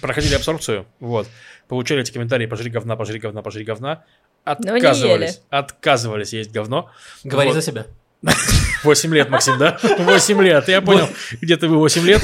проходили 0.00 0.34
абсорбцию, 0.34 0.86
вот, 1.00 1.28
получали 1.68 2.00
эти 2.02 2.12
комментарии 2.12 2.46
«пожри 2.46 2.70
говна, 2.70 2.96
пожри 2.96 3.18
говна, 3.20 3.42
пожри 3.42 3.64
говна», 3.64 4.04
отказывались, 4.44 5.40
отказывались 5.50 6.32
есть 6.32 6.52
говно. 6.52 6.90
Говори 7.24 7.48
Вот. 7.48 7.54
за 7.54 7.62
себя. 7.62 7.86
8 8.84 9.14
лет, 9.14 9.28
Максим, 9.30 9.58
да? 9.58 9.78
8 9.82 10.42
лет, 10.42 10.68
я 10.68 10.80
понял, 10.80 11.08
где 11.40 11.56
ты 11.56 11.68
вы 11.68 11.76
8 11.78 12.02
лет. 12.04 12.22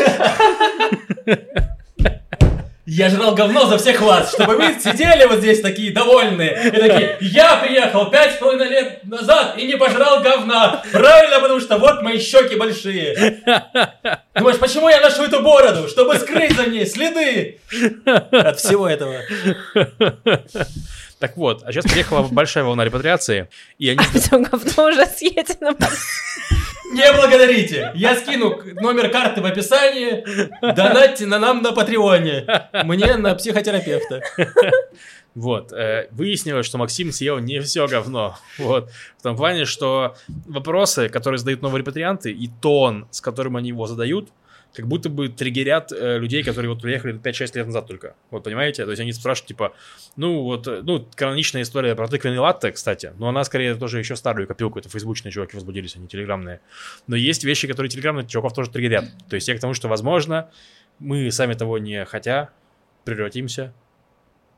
Я 2.90 3.10
жрал 3.10 3.34
говно 3.34 3.66
за 3.66 3.76
всех 3.76 4.00
вас, 4.00 4.32
чтобы 4.32 4.56
вы 4.56 4.74
сидели 4.80 5.26
вот 5.26 5.40
здесь 5.40 5.60
такие 5.60 5.92
довольные. 5.92 6.68
И 6.68 6.70
такие, 6.70 7.18
я 7.20 7.56
приехал 7.56 8.10
пять 8.10 8.36
с 8.36 8.38
половиной 8.38 8.68
лет 8.70 9.04
назад 9.04 9.58
и 9.58 9.66
не 9.66 9.76
пожрал 9.76 10.22
говна. 10.22 10.82
Правильно, 10.90 11.38
потому 11.40 11.60
что 11.60 11.76
вот 11.76 12.00
мои 12.00 12.18
щеки 12.18 12.56
большие. 12.56 13.42
Думаешь, 14.34 14.58
почему 14.58 14.88
я 14.88 15.02
ношу 15.02 15.24
эту 15.24 15.42
бороду? 15.42 15.86
Чтобы 15.86 16.16
скрыть 16.16 16.56
за 16.56 16.64
ней 16.64 16.86
следы 16.86 17.60
от 18.06 18.58
всего 18.58 18.88
этого. 18.88 19.20
Так 21.18 21.36
вот, 21.36 21.62
а 21.64 21.72
сейчас 21.72 21.84
приехала 21.84 22.22
большая 22.30 22.64
волна 22.64 22.84
репатриации, 22.84 23.48
и 23.78 23.88
они... 23.88 24.00
А 24.00 24.12
потом 24.12 24.44
говно 24.44 24.84
уже 24.84 25.06
съедено. 25.06 25.74
Не 26.92 27.12
благодарите. 27.12 27.92
Я 27.94 28.16
скину 28.16 28.60
номер 28.80 29.10
карты 29.10 29.40
в 29.40 29.46
описании. 29.46 30.24
Донатьте 30.60 31.26
на 31.26 31.38
нам 31.38 31.62
на 31.62 31.72
Патреоне. 31.72 32.46
Мне 32.84 33.16
на 33.16 33.34
психотерапевта. 33.34 34.22
Вот, 35.34 35.72
э, 35.72 36.08
выяснилось, 36.10 36.66
что 36.66 36.78
Максим 36.78 37.12
съел 37.12 37.38
не 37.38 37.60
все 37.60 37.86
говно. 37.86 38.36
Вот, 38.58 38.90
в 39.18 39.22
том 39.22 39.36
плане, 39.36 39.66
что 39.66 40.16
вопросы, 40.46 41.08
которые 41.08 41.38
задают 41.38 41.62
новые 41.62 41.82
репатрианты, 41.82 42.32
и 42.32 42.50
тон, 42.60 43.06
с 43.12 43.20
которым 43.20 43.56
они 43.56 43.68
его 43.68 43.86
задают, 43.86 44.30
как 44.74 44.86
будто 44.86 45.08
бы 45.08 45.28
триггерят 45.28 45.92
э, 45.92 46.18
людей, 46.18 46.42
которые 46.42 46.70
вот 46.72 46.82
приехали 46.82 47.18
5-6 47.18 47.56
лет 47.56 47.66
назад 47.66 47.86
только. 47.86 48.14
Вот, 48.30 48.44
понимаете? 48.44 48.84
То 48.84 48.90
есть 48.90 49.00
они 49.00 49.12
спрашивают, 49.12 49.48
типа, 49.48 49.72
ну, 50.16 50.42
вот, 50.42 50.68
э, 50.68 50.82
ну, 50.82 51.06
каноничная 51.14 51.62
история 51.62 51.94
про 51.94 52.08
тыквенный 52.08 52.38
латте, 52.38 52.70
кстати, 52.70 53.12
но 53.18 53.28
она 53.28 53.44
скорее 53.44 53.74
тоже 53.74 53.98
еще 53.98 54.14
старую 54.16 54.46
копилку, 54.46 54.78
это 54.78 54.88
фейсбучные 54.88 55.32
чуваки 55.32 55.56
возбудились, 55.56 55.96
не 55.96 56.06
телеграммные. 56.06 56.60
Но 57.06 57.16
есть 57.16 57.44
вещи, 57.44 57.66
которые 57.66 57.90
телеграмных 57.90 58.28
чуваков 58.28 58.54
тоже 58.54 58.70
триггерят. 58.70 59.04
То 59.28 59.34
есть 59.34 59.48
я 59.48 59.56
к 59.56 59.60
тому, 59.60 59.74
что, 59.74 59.88
возможно, 59.88 60.50
мы 60.98 61.30
сами 61.30 61.54
того 61.54 61.78
не 61.78 62.04
хотя 62.04 62.50
превратимся 63.04 63.72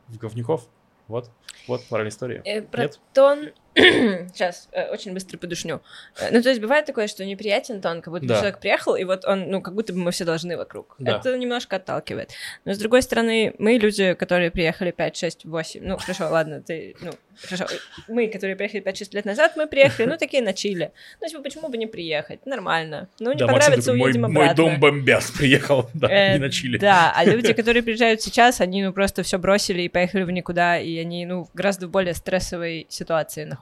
в 0.09 0.19
говнюков. 0.19 0.69
Вот, 1.09 1.31
вот 1.67 1.83
мораль 1.91 2.09
истории. 2.09 2.41
Э, 2.45 2.63
Про 2.63 2.83
Нет? 2.83 3.01
тон... 3.15 3.51
Сейчас, 3.77 4.69
э, 4.73 4.91
очень 4.93 5.13
быстро 5.13 5.39
подушню. 5.39 5.81
Э, 6.21 6.29
Ну, 6.33 6.43
то 6.43 6.49
есть 6.49 6.61
бывает 6.61 6.87
такое, 6.87 7.07
что 7.09 7.25
неприятен 7.25 7.81
тон, 7.81 8.03
как 8.03 8.13
будто 8.13 8.27
Да. 8.27 8.37
человек 8.37 8.59
приехал, 8.59 8.95
и 8.97 9.05
вот 9.05 9.25
он, 9.25 9.49
ну, 9.51 9.61
как 9.63 9.75
будто 9.75 9.93
бы 9.93 10.01
мы 10.01 10.11
все 10.11 10.25
должны 10.25 10.57
вокруг. 10.57 10.95
Да. 10.99 11.19
Это 11.19 11.37
немножко 11.39 11.77
отталкивает. 11.77 12.31
Но, 12.65 12.75
с 12.75 12.79
другой 12.79 13.03
стороны, 13.03 13.55
мы 13.59 13.75
люди, 13.79 14.15
которые 14.15 14.51
приехали 14.51 14.91
5, 14.91 15.17
6, 15.17 15.45
8, 15.45 15.83
ну, 15.85 15.97
хорошо, 15.97 16.29
ладно, 16.31 16.61
ты, 16.61 16.97
ну, 17.01 17.13
хорошо, 17.43 17.67
мы, 18.09 18.29
которые 18.29 18.57
приехали 18.57 18.83
5-6 18.83 19.15
лет 19.15 19.25
назад, 19.25 19.53
мы 19.57 19.67
приехали, 19.67 20.07
ну, 20.07 20.17
такие 20.19 20.43
на 20.43 20.53
чиле. 20.53 20.93
Ну, 21.21 21.29
типа, 21.29 21.43
почему 21.43 21.69
бы 21.69 21.79
не 21.79 21.87
приехать? 21.87 22.45
Нормально. 22.47 23.09
Ну, 23.21 23.33
не 23.33 23.39
Да, 23.39 23.47
Максим 23.47 23.61
понравится, 23.61 23.93
мой, 23.95 24.09
уедем 24.11 24.23
мой 24.23 24.31
обратно. 24.31 24.55
дом 24.57 24.81
бомбят, 24.81 25.25
приехал, 25.39 25.89
да, 25.95 26.09
Э, 26.11 26.33
не 26.35 26.39
на 26.41 26.51
Чили. 26.51 26.79
Да, 26.79 27.13
а 27.15 27.25
люди, 27.25 27.53
которые 27.53 27.83
приезжают 27.83 28.21
сейчас, 28.21 28.61
они 28.61 28.83
ну 28.83 28.93
просто 28.93 29.23
все 29.23 29.39
бросили 29.39 29.83
и 29.83 29.89
поехали 29.89 30.25
в 30.25 30.31
никуда, 30.31 30.79
и 30.79 30.99
они 30.99 31.25
ну 31.25 31.45
в 31.45 31.51
гораздо 31.55 31.87
более 31.89 32.15
стрессовой 32.15 32.87
ситуации 32.89 33.45
находятся. 33.45 33.61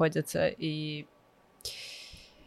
И 0.59 1.07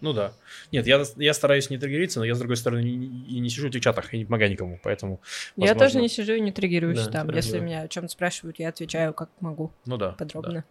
Ну 0.01 0.13
да. 0.13 0.33
Нет, 0.71 0.87
я, 0.87 1.03
я 1.17 1.33
стараюсь 1.33 1.69
не 1.69 1.77
триггериться, 1.77 2.19
но 2.19 2.25
я, 2.25 2.35
с 2.35 2.39
другой 2.39 2.57
стороны, 2.57 2.81
и, 2.81 3.39
не 3.39 3.49
сижу 3.49 3.67
в 3.67 3.69
этих 3.69 3.81
чатах 3.81 4.13
и 4.13 4.17
не 4.17 4.25
помогаю 4.25 4.51
никому, 4.51 4.79
поэтому, 4.83 5.21
я 5.55 5.69
возможно. 5.69 5.79
тоже 5.79 6.01
не 6.01 6.09
сижу 6.09 6.33
и 6.33 6.39
не 6.39 6.51
триггируюсь 6.51 7.05
Да, 7.05 7.11
там. 7.11 7.29
Если 7.35 7.59
меня 7.59 7.81
о 7.81 7.87
чем-то 7.87 8.09
спрашивают, 8.09 8.59
я 8.59 8.69
отвечаю 8.69 9.13
как 9.13 9.29
могу 9.39 9.71
Ну 9.85 9.97
да. 9.97 10.11
подробно. 10.11 10.63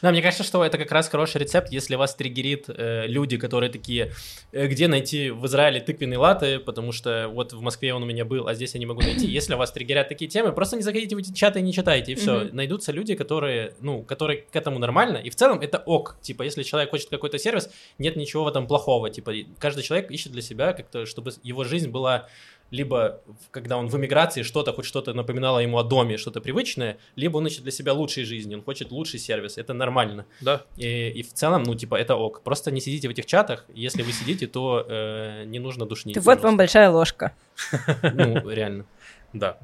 Да, 0.00 0.10
мне 0.10 0.22
кажется, 0.22 0.42
что 0.42 0.64
это 0.64 0.78
как 0.78 0.90
раз 0.90 1.08
хороший 1.08 1.40
рецепт, 1.42 1.70
если 1.70 1.94
вас 1.94 2.14
триггерит 2.14 2.66
э, 2.68 3.06
люди, 3.06 3.36
которые 3.36 3.70
такие, 3.70 4.12
э, 4.52 4.66
где 4.66 4.88
найти 4.88 5.30
в 5.30 5.46
Израиле 5.46 5.80
тыквенные 5.80 6.18
латы, 6.18 6.58
потому 6.58 6.92
что 6.92 7.28
вот 7.28 7.52
в 7.52 7.60
Москве 7.60 7.92
он 7.92 8.02
у 8.02 8.06
меня 8.06 8.24
был, 8.24 8.48
а 8.48 8.54
здесь 8.54 8.74
я 8.74 8.80
не 8.80 8.86
могу 8.86 9.02
найти. 9.02 9.26
Если 9.26 9.54
вас 9.54 9.70
триггерят 9.72 10.08
такие 10.08 10.30
темы, 10.30 10.52
просто 10.52 10.76
не 10.76 10.82
заходите 10.82 11.14
в 11.14 11.18
эти 11.18 11.32
чаты 11.32 11.60
и 11.60 11.62
не 11.62 11.72
читайте, 11.72 12.12
и 12.12 12.14
все. 12.14 12.44
Мгм. 12.44 12.56
Найдутся 12.56 12.92
люди, 12.92 13.14
которые, 13.14 13.74
ну, 13.80 14.02
которые 14.02 14.44
к 14.50 14.56
этому 14.56 14.78
нормально, 14.78 15.18
и 15.18 15.28
в 15.28 15.36
целом 15.36 15.60
это 15.60 15.78
ок. 15.78 16.16
Типа, 16.22 16.42
если 16.42 16.62
человек 16.62 16.90
хочет 16.90 17.10
какой-то 17.10 17.38
сервис, 17.38 17.70
нет 17.98 18.16
ничего 18.16 18.44
в 18.44 18.48
этом 18.48 18.66
плохого. 18.66 19.10
Типа, 19.10 19.19
и 19.28 19.46
каждый 19.58 19.82
человек 19.82 20.10
ищет 20.10 20.32
для 20.32 20.42
себя 20.42 20.72
как-то, 20.72 21.06
чтобы 21.06 21.32
его 21.42 21.64
жизнь 21.64 21.90
была 21.90 22.28
либо 22.70 23.20
когда 23.50 23.76
он 23.76 23.88
в 23.88 23.96
эмиграции 23.96 24.42
что-то, 24.42 24.72
хоть 24.72 24.84
что-то 24.84 25.12
напоминало 25.12 25.58
ему 25.58 25.78
о 25.78 25.82
доме, 25.82 26.16
что-то 26.16 26.40
привычное, 26.40 26.98
либо 27.16 27.38
он 27.38 27.46
ищет 27.46 27.62
для 27.62 27.72
себя 27.72 27.92
лучшей 27.92 28.24
жизни, 28.24 28.54
он 28.54 28.62
хочет 28.62 28.90
лучший 28.92 29.18
сервис, 29.18 29.58
это 29.58 29.74
нормально. 29.74 30.26
Да. 30.40 30.62
И, 30.76 31.08
и 31.10 31.22
в 31.22 31.32
целом, 31.32 31.64
ну, 31.64 31.74
типа, 31.74 31.96
это 31.96 32.16
ок. 32.16 32.42
Просто 32.42 32.70
не 32.70 32.80
сидите 32.80 33.08
в 33.08 33.10
этих 33.10 33.26
чатах. 33.26 33.64
Если 33.74 34.02
вы 34.02 34.12
сидите, 34.12 34.46
то 34.46 34.86
э, 34.88 35.44
не 35.46 35.58
нужно 35.58 35.86
душнить. 35.86 36.14
Ты 36.14 36.20
вот 36.20 36.40
вам 36.42 36.56
большая 36.56 36.90
ложка. 36.90 37.34
Ну, 38.14 38.48
реально. 38.48 38.86
Да. 39.32 39.58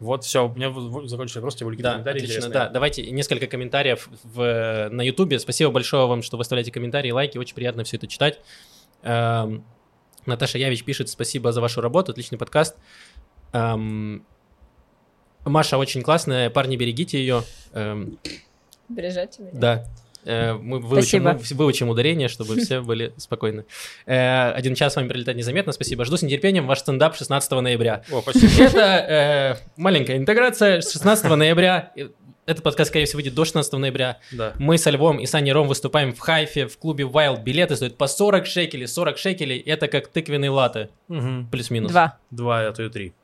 Вот, 0.00 0.24
все, 0.24 0.48
у 0.48 0.54
меня 0.54 0.70
закончился 1.06 1.38
вопрос, 1.38 1.54
тебе 1.54 1.66
были 1.66 1.76
какие-то 1.76 1.90
Да, 1.90 1.92
комментарии 1.92 2.18
отлично. 2.18 2.32
интересные? 2.32 2.54
Да, 2.54 2.68
давайте 2.70 3.10
несколько 3.12 3.46
комментариев 3.46 4.08
в, 4.24 4.88
на 4.90 5.02
Ютубе. 5.02 5.38
Спасибо 5.38 5.70
большое 5.70 6.06
вам, 6.06 6.22
что 6.22 6.36
вы 6.36 6.40
оставляете 6.40 6.72
комментарии, 6.72 7.12
лайки. 7.12 7.38
Очень 7.38 7.54
приятно 7.54 7.84
все 7.84 7.98
это 7.98 8.08
читать. 8.08 8.40
Эм, 9.02 9.64
Наташа 10.26 10.58
Явич 10.58 10.84
пишет, 10.84 11.08
спасибо 11.08 11.52
за 11.52 11.60
вашу 11.60 11.80
работу, 11.80 12.12
отличный 12.12 12.38
подкаст. 12.38 12.76
Эм, 13.52 14.24
Маша 15.44 15.76
очень 15.78 16.02
классная, 16.02 16.50
парни, 16.50 16.76
берегите 16.76 17.18
ее. 17.18 17.42
Эм, 17.72 18.18
Бережете 18.88 19.42
меня? 19.42 19.52
Да. 19.54 19.84
Э, 20.24 20.52
Мы 20.52 20.78
выучим, 20.78 21.24
мы 21.24 21.34
выучим 21.34 21.88
ударение, 21.88 22.28
чтобы 22.28 22.56
все 22.56 22.80
были 22.82 23.12
спокойны. 23.16 23.64
Э, 24.06 24.52
Один 24.52 24.74
час 24.74 24.92
с 24.92 24.96
вами 24.96 25.08
пролетает 25.08 25.36
незаметно. 25.36 25.72
Спасибо. 25.72 26.04
Жду 26.04 26.16
с 26.16 26.22
нетерпением 26.22 26.66
ваш 26.66 26.80
стендап 26.80 27.16
16 27.16 27.50
ноября. 27.52 28.02
О. 28.12 28.22
Это 28.24 28.78
э, 28.78 29.56
маленькая 29.76 30.16
интеграция. 30.18 30.80
16 30.80 31.24
ноября. 31.24 31.92
Этот 32.44 32.64
подкаст, 32.64 32.90
скорее 32.90 33.04
всего, 33.06 33.18
выйдет 33.18 33.34
до 33.34 33.44
16 33.44 33.72
ноября. 33.74 34.18
Да. 34.32 34.54
Мы 34.58 34.76
со 34.76 34.90
Львом 34.90 35.20
и 35.20 35.26
Саней 35.26 35.52
Ром 35.52 35.68
выступаем 35.68 36.12
в 36.12 36.18
Хайфе, 36.18 36.66
в 36.66 36.76
клубе 36.76 37.04
Wild. 37.04 37.44
Билеты 37.44 37.76
стоят 37.76 37.96
по 37.96 38.08
40 38.08 38.46
шекелей. 38.46 38.88
40 38.88 39.16
шекелей— 39.16 39.58
это 39.66 39.86
как 39.86 40.08
тыквенные 40.08 40.50
латы. 40.50 40.88
Мгм. 41.06 41.48
Плюс-минус. 41.52 41.92
Два. 41.92 42.18
Два, 42.30 42.66
а 42.66 42.72
то 42.72 42.82
и 42.82 42.88
три. 42.88 43.14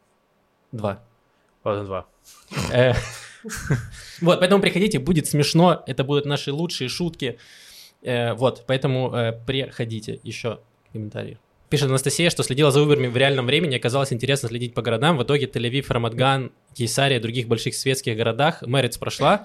Два. 0.71 1.03
Ладно, 1.65 1.85
два. 1.85 2.07
Э, 2.73 2.93
Вот, 4.21 4.41
поэтому 4.41 4.63
приходите, 4.63 4.99
будет 4.99 5.27
смешно, 5.27 5.83
это 5.87 6.05
будут 6.05 6.25
наши 6.25 6.53
лучшие 6.53 6.89
шутки. 6.89 7.39
Э, 8.03 8.35
Вот, 8.35 8.65
поэтому 8.69 9.13
э, 9.15 9.33
приходите. 9.47 10.21
Еще 10.23 10.61
комментарии. 10.93 11.39
Пишет 11.71 11.89
Анастасия, 11.89 12.31
что 12.31 12.43
следила 12.43 12.71
за 12.71 12.81
Уберами 12.81 13.09
в 13.09 13.17
реальном 13.17 13.45
времени, 13.47 13.77
оказалось 13.77 14.11
интересно 14.13 14.49
следить 14.49 14.73
по 14.73 14.81
городам. 14.81 15.19
В 15.19 15.23
итоге 15.23 15.45
Тель-Авив, 15.47 15.85
Рамадган, 15.91 16.51
Кейсария 16.75 17.19
и 17.19 17.21
других 17.21 17.47
больших 17.47 17.75
светских 17.75 18.17
городах. 18.17 18.63
Мэрец 18.63 18.97
прошла, 18.97 19.45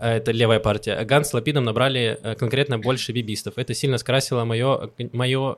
э, 0.00 0.16
это 0.18 0.30
левая 0.30 0.60
партия, 0.60 0.92
а 0.94 1.04
Ганс 1.04 1.30
с 1.30 1.34
Лапидом 1.34 1.64
набрали 1.64 2.18
э, 2.22 2.34
конкретно 2.36 2.78
больше 2.78 3.10
бибистов. 3.12 3.54
Это 3.56 3.74
сильно 3.74 3.98
скрасило 3.98 4.44
мое, 4.44 4.90
мое 5.12 5.56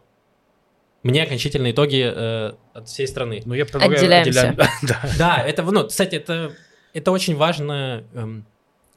мне 1.03 1.23
окончательные 1.23 1.73
итоги 1.73 2.03
э, 2.03 2.53
от 2.73 2.89
всей 2.89 3.07
страны. 3.07 3.43
Ну, 3.45 3.55
я 3.55 3.67
предлагаю... 3.67 3.99
Отделяемся. 3.99 4.49
отделяем- 4.49 4.57
Да. 4.89 5.01
Да, 5.19 5.43
это, 5.47 5.63
ну, 5.63 5.87
кстати, 5.87 6.17
это, 6.17 6.53
это 6.95 7.13
очень 7.13 7.37
важно 7.37 8.05
эм, 8.15 8.47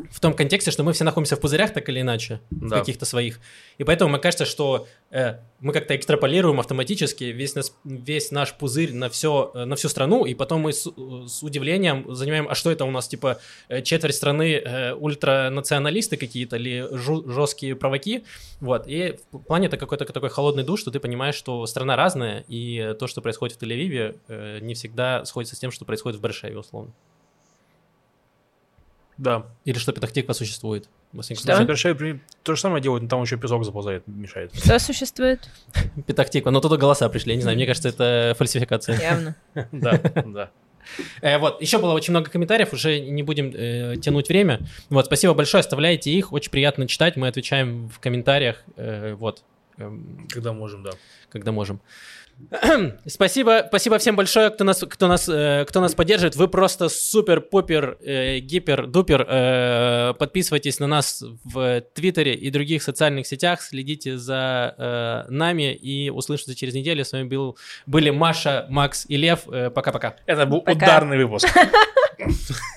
в 0.10 0.20
том 0.20 0.34
контексте, 0.34 0.72
что 0.72 0.84
мы 0.84 0.94
все 0.94 1.04
находимся 1.04 1.36
в 1.36 1.39
пузырях 1.39 1.74
так 1.74 1.88
или 1.89 2.02
иначе, 2.02 2.39
в 2.50 2.70
Да. 2.70 2.80
каких-то 2.80 3.06
своих. 3.06 3.39
И 3.78 3.84
поэтому 3.84 4.10
мне 4.12 4.20
кажется, 4.20 4.46
что 4.46 4.88
э, 5.12 5.36
мы 5.60 5.74
как-то 5.74 5.96
экстраполируем 5.96 6.60
автоматически 6.60 7.26
весь, 7.26 7.54
нас, 7.56 7.76
весь 7.84 8.32
наш 8.32 8.54
пузырь 8.56 8.94
на, 8.94 9.10
все, 9.10 9.52
на 9.54 9.76
всю 9.76 9.89
страну, 9.89 10.26
и 10.26 10.34
потом 10.34 10.62
мы 10.62 10.74
с, 10.74 10.88
с 11.28 11.44
удивлением 11.44 12.16
занимаем, 12.16 12.48
а 12.50 12.56
что 12.56 12.72
это 12.72 12.86
у 12.86 12.92
нас, 12.92 13.08
типа, 13.08 13.39
э, 13.70 13.82
четверть 13.84 14.16
страны 14.16 14.56
э, 14.56 14.94
ультранационалисты 14.94 16.18
какие-то 16.18 16.56
или 16.56 16.88
жу- 16.96 17.30
жесткие 17.30 17.76
провоки, 17.76 18.24
вот, 18.60 18.88
и 18.88 19.18
в 19.32 19.39
плане 19.39 19.68
это 19.68 19.78
какой-то 19.78 20.06
такой 20.06 20.30
холодный 20.30 20.64
душ, 20.64 20.80
что 20.82 20.89
ты 20.92 21.00
понимаешь, 21.00 21.36
что 21.36 21.66
страна 21.68 21.96
разная, 21.96 22.44
и 22.48 22.96
то, 23.00 23.08
что 23.08 23.22
происходит 23.22 23.56
в 23.58 23.62
Тель-Авиве, 23.62 24.18
э, 24.28 24.60
не 24.62 24.74
всегда 24.74 25.26
сходится 25.26 25.56
с 25.56 25.60
тем, 25.60 25.72
что 25.72 25.86
происходит 25.86 26.18
в 26.20 26.22
Баршеве, 26.22 26.58
условно. 26.58 26.92
Да. 29.22 29.45
Или 29.65 29.78
что 29.78 29.91
Петахтиква 29.91 30.34
существует. 30.34 30.89
Что? 31.36 31.93
при- 31.93 32.22
то 32.41 32.55
же 32.55 32.59
самое 32.59 32.82
делают, 32.82 33.03
но 33.03 33.09
там 33.09 33.22
еще 33.22 33.38
песок 33.38 33.63
заползает, 33.63 34.07
мешает. 34.07 34.51
Что 34.55 34.80
существует? 34.80 35.47
Петахтиква, 36.07 36.49
но 36.49 36.59
туда 36.59 36.78
голоса 36.78 37.07
пришли, 37.07 37.34
я 37.34 37.36
не 37.36 37.43
знаю, 37.43 37.55
мне 37.55 37.67
кажется, 37.67 37.89
это 37.89 38.34
фальсификация. 38.36 38.99
Явно. 38.99 39.36
Да, 39.72 40.01
да. 40.26 40.49
Э, 41.22 41.38
вот, 41.38 41.61
еще 41.61 41.78
было 41.78 41.93
очень 41.93 42.13
много 42.13 42.32
комментариев, 42.32 42.74
уже 42.74 42.99
не 42.99 43.22
будем 43.22 43.51
э, 43.53 43.97
тянуть 44.01 44.28
время. 44.28 44.61
Вот, 44.89 45.05
спасибо 45.05 45.36
большое, 45.36 45.59
оставляйте 45.59 46.09
их, 46.09 46.34
очень 46.34 46.49
приятно 46.49 46.88
читать, 46.88 47.15
мы 47.15 47.28
отвечаем 47.28 47.89
в 47.89 47.99
комментариях, 47.99 48.63
э, 48.76 49.13
вот. 49.13 49.43
эм, 49.78 50.28
Когда 50.32 50.51
можем, 50.51 50.82
да. 50.82 50.91
когда 51.30 51.51
можем. 51.51 51.80
Спасибо, 53.06 53.64
спасибо 53.68 53.98
всем 53.98 54.16
большое, 54.16 54.50
кто 54.50 54.64
нас, 54.64 54.84
кто 54.88 55.08
нас, 55.08 55.28
э, 55.30 55.66
кто 55.68 55.82
нас 55.82 55.94
поддерживает. 55.96 56.36
Вы 56.36 56.48
просто 56.48 56.89
супер, 56.89 57.42
пупер, 57.42 57.98
э, 58.02 58.39
гипер, 58.39 58.88
дупер. 58.88 59.26
Э, 59.28 60.14
подписывайтесь 60.18 60.80
на 60.80 60.88
нас 60.88 61.24
в 61.44 61.82
Твиттере 61.94 62.34
и 62.34 62.50
других 62.50 62.84
социальных 62.84 63.28
сетях, 63.28 63.62
следите 63.62 64.18
за 64.18 64.76
э, 64.78 65.32
нами 65.32 65.74
и 65.74 66.10
услышимся 66.10 66.56
через 66.56 66.74
неделю. 66.74 67.06
С 67.06 67.12
вами 67.12 67.28
был, 67.28 67.58
были 67.86 68.10
Маша, 68.10 68.66
Макс 68.70 69.06
и 69.08 69.18
Лев. 69.18 69.48
Э, 69.52 69.70
Пока-пока. 69.70 70.16
Это 70.26 70.46
был 70.46 70.62
Пока. 70.62 70.86
ударный 70.86 71.18
выпуск. 71.18 71.48